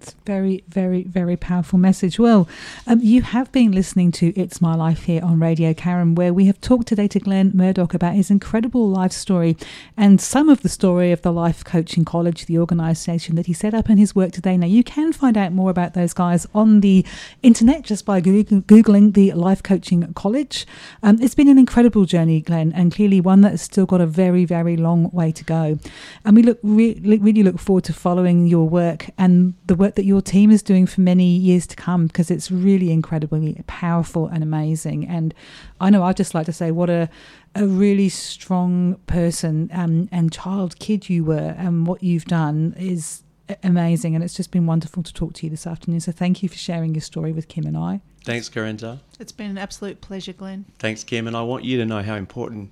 It's 0.01 0.15
very, 0.25 0.63
very, 0.69 1.03
very 1.03 1.37
powerful 1.37 1.77
message. 1.77 2.21
Well, 2.21 2.49
um, 2.87 3.01
you 3.03 3.23
have 3.23 3.51
been 3.51 3.73
listening 3.73 4.13
to 4.13 4.33
It's 4.37 4.61
My 4.61 4.77
Life 4.77 5.05
here 5.05 5.25
on 5.25 5.41
Radio 5.41 5.75
Karen, 5.75 6.15
where 6.15 6.33
we 6.33 6.47
have 6.47 6.61
talked 6.61 6.87
today 6.87 7.09
to 7.09 7.19
Glenn 7.19 7.51
Murdoch 7.53 7.95
about 7.95 8.15
his 8.15 8.31
incredible 8.31 8.89
life 8.89 9.11
story 9.11 9.57
and 9.97 10.21
some 10.21 10.49
of 10.49 10.63
the 10.63 10.69
story 10.69 11.11
of 11.11 11.23
the 11.23 11.33
Life 11.33 11.65
Coaching 11.65 12.05
College, 12.05 12.47
the 12.47 12.59
organisation 12.59 13.35
that 13.35 13.47
he 13.47 13.53
set 13.53 13.75
up 13.75 13.91
in 13.91 13.99
his 13.99 14.15
work 14.15 14.31
today. 14.31 14.57
Now, 14.57 14.69
you 14.69 14.85
can 14.85 15.13
find 15.13 15.37
out 15.37 15.53
more 15.53 15.71
about 15.71 15.95
those 15.95 16.13
guys 16.13 16.47
on 16.55 16.81
the 16.81 17.05
internet 17.43 17.83
just 17.83 18.07
by 18.07 18.21
Googling 18.21 19.15
the 19.15 19.33
Life 19.33 19.65
Coaching 19.65 20.13
College. 20.15 20.65
Um, 21.03 21.21
it's 21.21 21.35
been 21.35 21.49
an 21.49 21.59
incredible 21.59 22.05
journey, 22.05 22.41
Glenn, 22.41 22.73
and 22.73 22.95
clearly 22.95 23.21
one 23.21 23.41
that 23.41 23.51
has 23.51 23.63
still 23.63 23.87
got 23.87 24.01
a 24.01 24.07
very, 24.07 24.45
very 24.45 24.77
long 24.77 25.11
way 25.11 25.33
to 25.33 25.43
go. 25.43 25.81
And 26.25 26.37
we 26.37 26.45
look 26.45 26.61
re- 26.63 27.01
really 27.03 27.43
look 27.43 27.59
forward 27.59 27.83
to 27.85 27.93
following 27.93 28.47
your 28.47 28.69
work 28.69 29.11
and 29.19 29.55
the 29.67 29.75
work 29.75 29.88
that 29.95 30.05
your 30.05 30.20
team 30.20 30.51
is 30.51 30.62
doing 30.62 30.86
for 30.86 31.01
many 31.01 31.36
years 31.36 31.66
to 31.68 31.76
come 31.76 32.07
because 32.07 32.30
it's 32.30 32.51
really 32.51 32.91
incredibly 32.91 33.62
powerful 33.66 34.26
and 34.26 34.43
amazing. 34.43 35.07
And 35.07 35.34
I 35.80 35.91
know 35.91 36.03
I'd 36.03 36.16
just 36.16 36.34
like 36.34 36.47
to 36.47 36.53
say 36.53 36.70
what 36.70 36.91
a 36.91 37.09
a 37.55 37.66
really 37.66 38.09
strong 38.09 38.95
person 39.07 39.70
um, 39.72 40.09
and 40.12 40.30
child 40.30 40.78
kid 40.78 41.09
you 41.09 41.24
were, 41.24 41.55
and 41.59 41.86
what 41.86 42.03
you've 42.03 42.26
done 42.26 42.74
is 42.78 43.22
amazing. 43.62 44.14
And 44.14 44.22
it's 44.22 44.34
just 44.34 44.51
been 44.51 44.66
wonderful 44.66 45.03
to 45.03 45.12
talk 45.12 45.32
to 45.34 45.47
you 45.47 45.51
this 45.51 45.66
afternoon. 45.66 46.01
So 46.01 46.12
thank 46.12 46.43
you 46.43 46.49
for 46.49 46.57
sharing 46.57 46.95
your 46.95 47.01
story 47.01 47.32
with 47.32 47.49
Kim 47.49 47.66
and 47.66 47.76
I. 47.76 48.01
Thanks, 48.24 48.49
Karenza. 48.49 49.01
It's 49.18 49.32
been 49.32 49.51
an 49.51 49.59
absolute 49.59 50.01
pleasure, 50.01 50.32
Glenn. 50.32 50.66
Thanks, 50.78 51.03
Kim. 51.03 51.26
And 51.26 51.36
I 51.36 51.43
want 51.43 51.64
you 51.64 51.78
to 51.78 51.86
know 51.86 52.03
how 52.03 52.16
important 52.16 52.70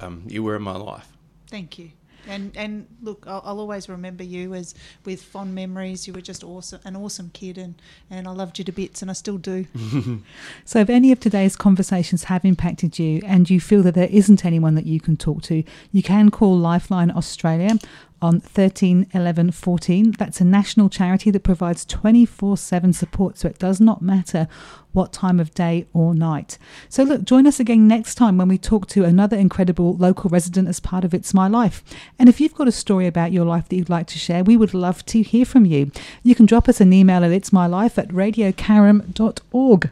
um, 0.00 0.22
you 0.26 0.42
were 0.42 0.56
in 0.56 0.62
my 0.62 0.76
life. 0.76 1.08
Thank 1.48 1.78
you. 1.78 1.90
And 2.28 2.56
and 2.56 2.86
look, 3.02 3.24
I'll, 3.26 3.42
I'll 3.44 3.60
always 3.60 3.88
remember 3.88 4.24
you 4.24 4.54
as 4.54 4.74
with 5.04 5.22
fond 5.22 5.54
memories. 5.54 6.06
You 6.06 6.14
were 6.14 6.20
just 6.20 6.44
awesome, 6.44 6.80
an 6.84 6.96
awesome 6.96 7.30
kid, 7.32 7.58
and, 7.58 7.74
and 8.10 8.26
I 8.26 8.30
loved 8.30 8.58
you 8.58 8.64
to 8.64 8.72
bits, 8.72 9.02
and 9.02 9.10
I 9.10 9.14
still 9.14 9.38
do. 9.38 9.66
So, 10.64 10.80
if 10.80 10.90
any 10.90 11.12
of 11.12 11.20
today's 11.20 11.56
conversations 11.56 12.24
have 12.24 12.44
impacted 12.44 12.98
you 12.98 13.20
and 13.24 13.48
you 13.48 13.60
feel 13.60 13.82
that 13.82 13.94
there 13.94 14.08
isn't 14.10 14.44
anyone 14.44 14.74
that 14.74 14.86
you 14.86 15.00
can 15.00 15.16
talk 15.16 15.42
to, 15.42 15.62
you 15.92 16.02
can 16.02 16.30
call 16.30 16.56
Lifeline 16.56 17.10
Australia 17.10 17.78
on 18.24 18.40
13 18.40 19.06
11 19.12 19.50
14. 19.50 20.12
That's 20.12 20.40
a 20.40 20.44
national 20.46 20.88
charity 20.88 21.30
that 21.30 21.42
provides 21.42 21.84
24 21.84 22.56
7 22.56 22.92
support, 22.94 23.36
so 23.36 23.48
it 23.48 23.58
does 23.58 23.82
not 23.82 24.00
matter 24.00 24.48
what 24.92 25.12
time 25.12 25.38
of 25.38 25.52
day 25.52 25.86
or 25.92 26.14
night. 26.14 26.56
So, 26.88 27.02
look, 27.02 27.24
join 27.24 27.46
us 27.46 27.60
again 27.60 27.86
next 27.86 28.14
time 28.14 28.38
when 28.38 28.48
we 28.48 28.56
talk 28.56 28.86
to 28.88 29.04
another 29.04 29.36
incredible 29.36 29.94
local 29.96 30.30
resident 30.30 30.68
as 30.68 30.80
part 30.80 31.04
of 31.04 31.12
It's 31.12 31.34
My 31.34 31.48
Life. 31.48 31.84
And 32.18 32.30
if 32.30 32.40
you've 32.40 32.54
got 32.54 32.66
a 32.66 32.72
story 32.72 33.06
about 33.06 33.30
your 33.30 33.44
life 33.44 33.68
that 33.68 33.76
you'd 33.76 33.90
like 33.90 34.06
to 34.06 34.18
share, 34.18 34.42
we 34.42 34.56
would 34.56 34.72
love 34.72 35.04
to 35.06 35.20
hear 35.20 35.44
from 35.44 35.66
you. 35.66 35.90
You 36.22 36.34
can 36.34 36.46
drop 36.46 36.66
us 36.66 36.80
an 36.80 36.94
email 36.94 37.24
at 37.24 37.30
it's 37.30 37.52
my 37.52 37.66
life 37.66 37.98
at 37.98 38.08
radiocaram.org. 38.08 39.90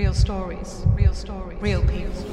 Real 0.00 0.14
stories, 0.14 0.86
real 0.94 1.12
stories, 1.12 1.60
real 1.60 1.82
people. 1.82 2.24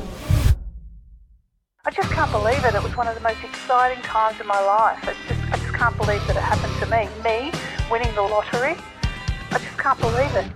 I 1.84 1.92
just 1.92 2.10
can't 2.12 2.32
believe 2.32 2.64
it. 2.64 2.74
It 2.74 2.82
was 2.82 2.96
one 2.96 3.10
of 3.10 3.14
the 3.14 3.20
most 3.20 3.44
exciting 3.44 4.02
times 4.04 4.40
in 4.40 4.48
my 4.48 4.58
life. 4.62 5.06
It's 5.06 5.20
just, 5.28 5.52
I 5.52 5.58
just 5.58 5.74
can't 5.74 5.98
believe 5.98 6.26
that 6.28 6.38
it 6.38 6.44
happened 6.44 6.74
to 6.80 6.86
me. 6.86 7.10
Me 7.26 7.52
winning 7.92 8.16
the 8.16 8.22
lottery. 8.22 8.78
I 9.52 9.58
just 9.58 9.78
can't 9.78 10.00
believe 10.00 10.34
it. 10.36 10.50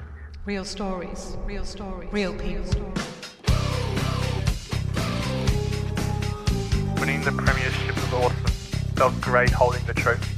Real 0.46 0.64
stories, 0.64 1.36
real 1.44 1.66
stories, 1.66 2.10
real 2.14 2.34
people. 2.34 2.64
Winning 6.98 7.22
the 7.24 7.34
premiership 7.34 7.94
was 7.94 8.14
awesome. 8.14 8.38
Felt 8.96 9.20
great 9.20 9.50
holding 9.50 9.84
the 9.86 9.94
trophy. 9.94 10.34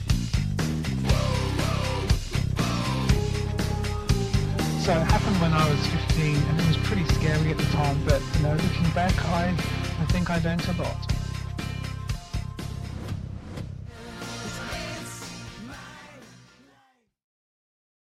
So 4.83 4.91
it 4.91 5.03
happened 5.03 5.39
when 5.39 5.53
I 5.53 5.69
was 5.69 5.87
15 5.87 6.35
and 6.35 6.59
it 6.59 6.67
was 6.67 6.75
pretty 6.75 7.05
scary 7.05 7.51
at 7.51 7.57
the 7.57 7.63
time, 7.71 7.97
but 8.03 8.21
you 8.35 8.43
know, 8.43 8.51
looking 8.51 8.89
back, 8.91 9.13
I, 9.27 9.47
I 9.47 10.05
think 10.07 10.29
I 10.29 10.39
learnt 10.39 10.67
a 10.67 10.73
lot. 10.73 11.22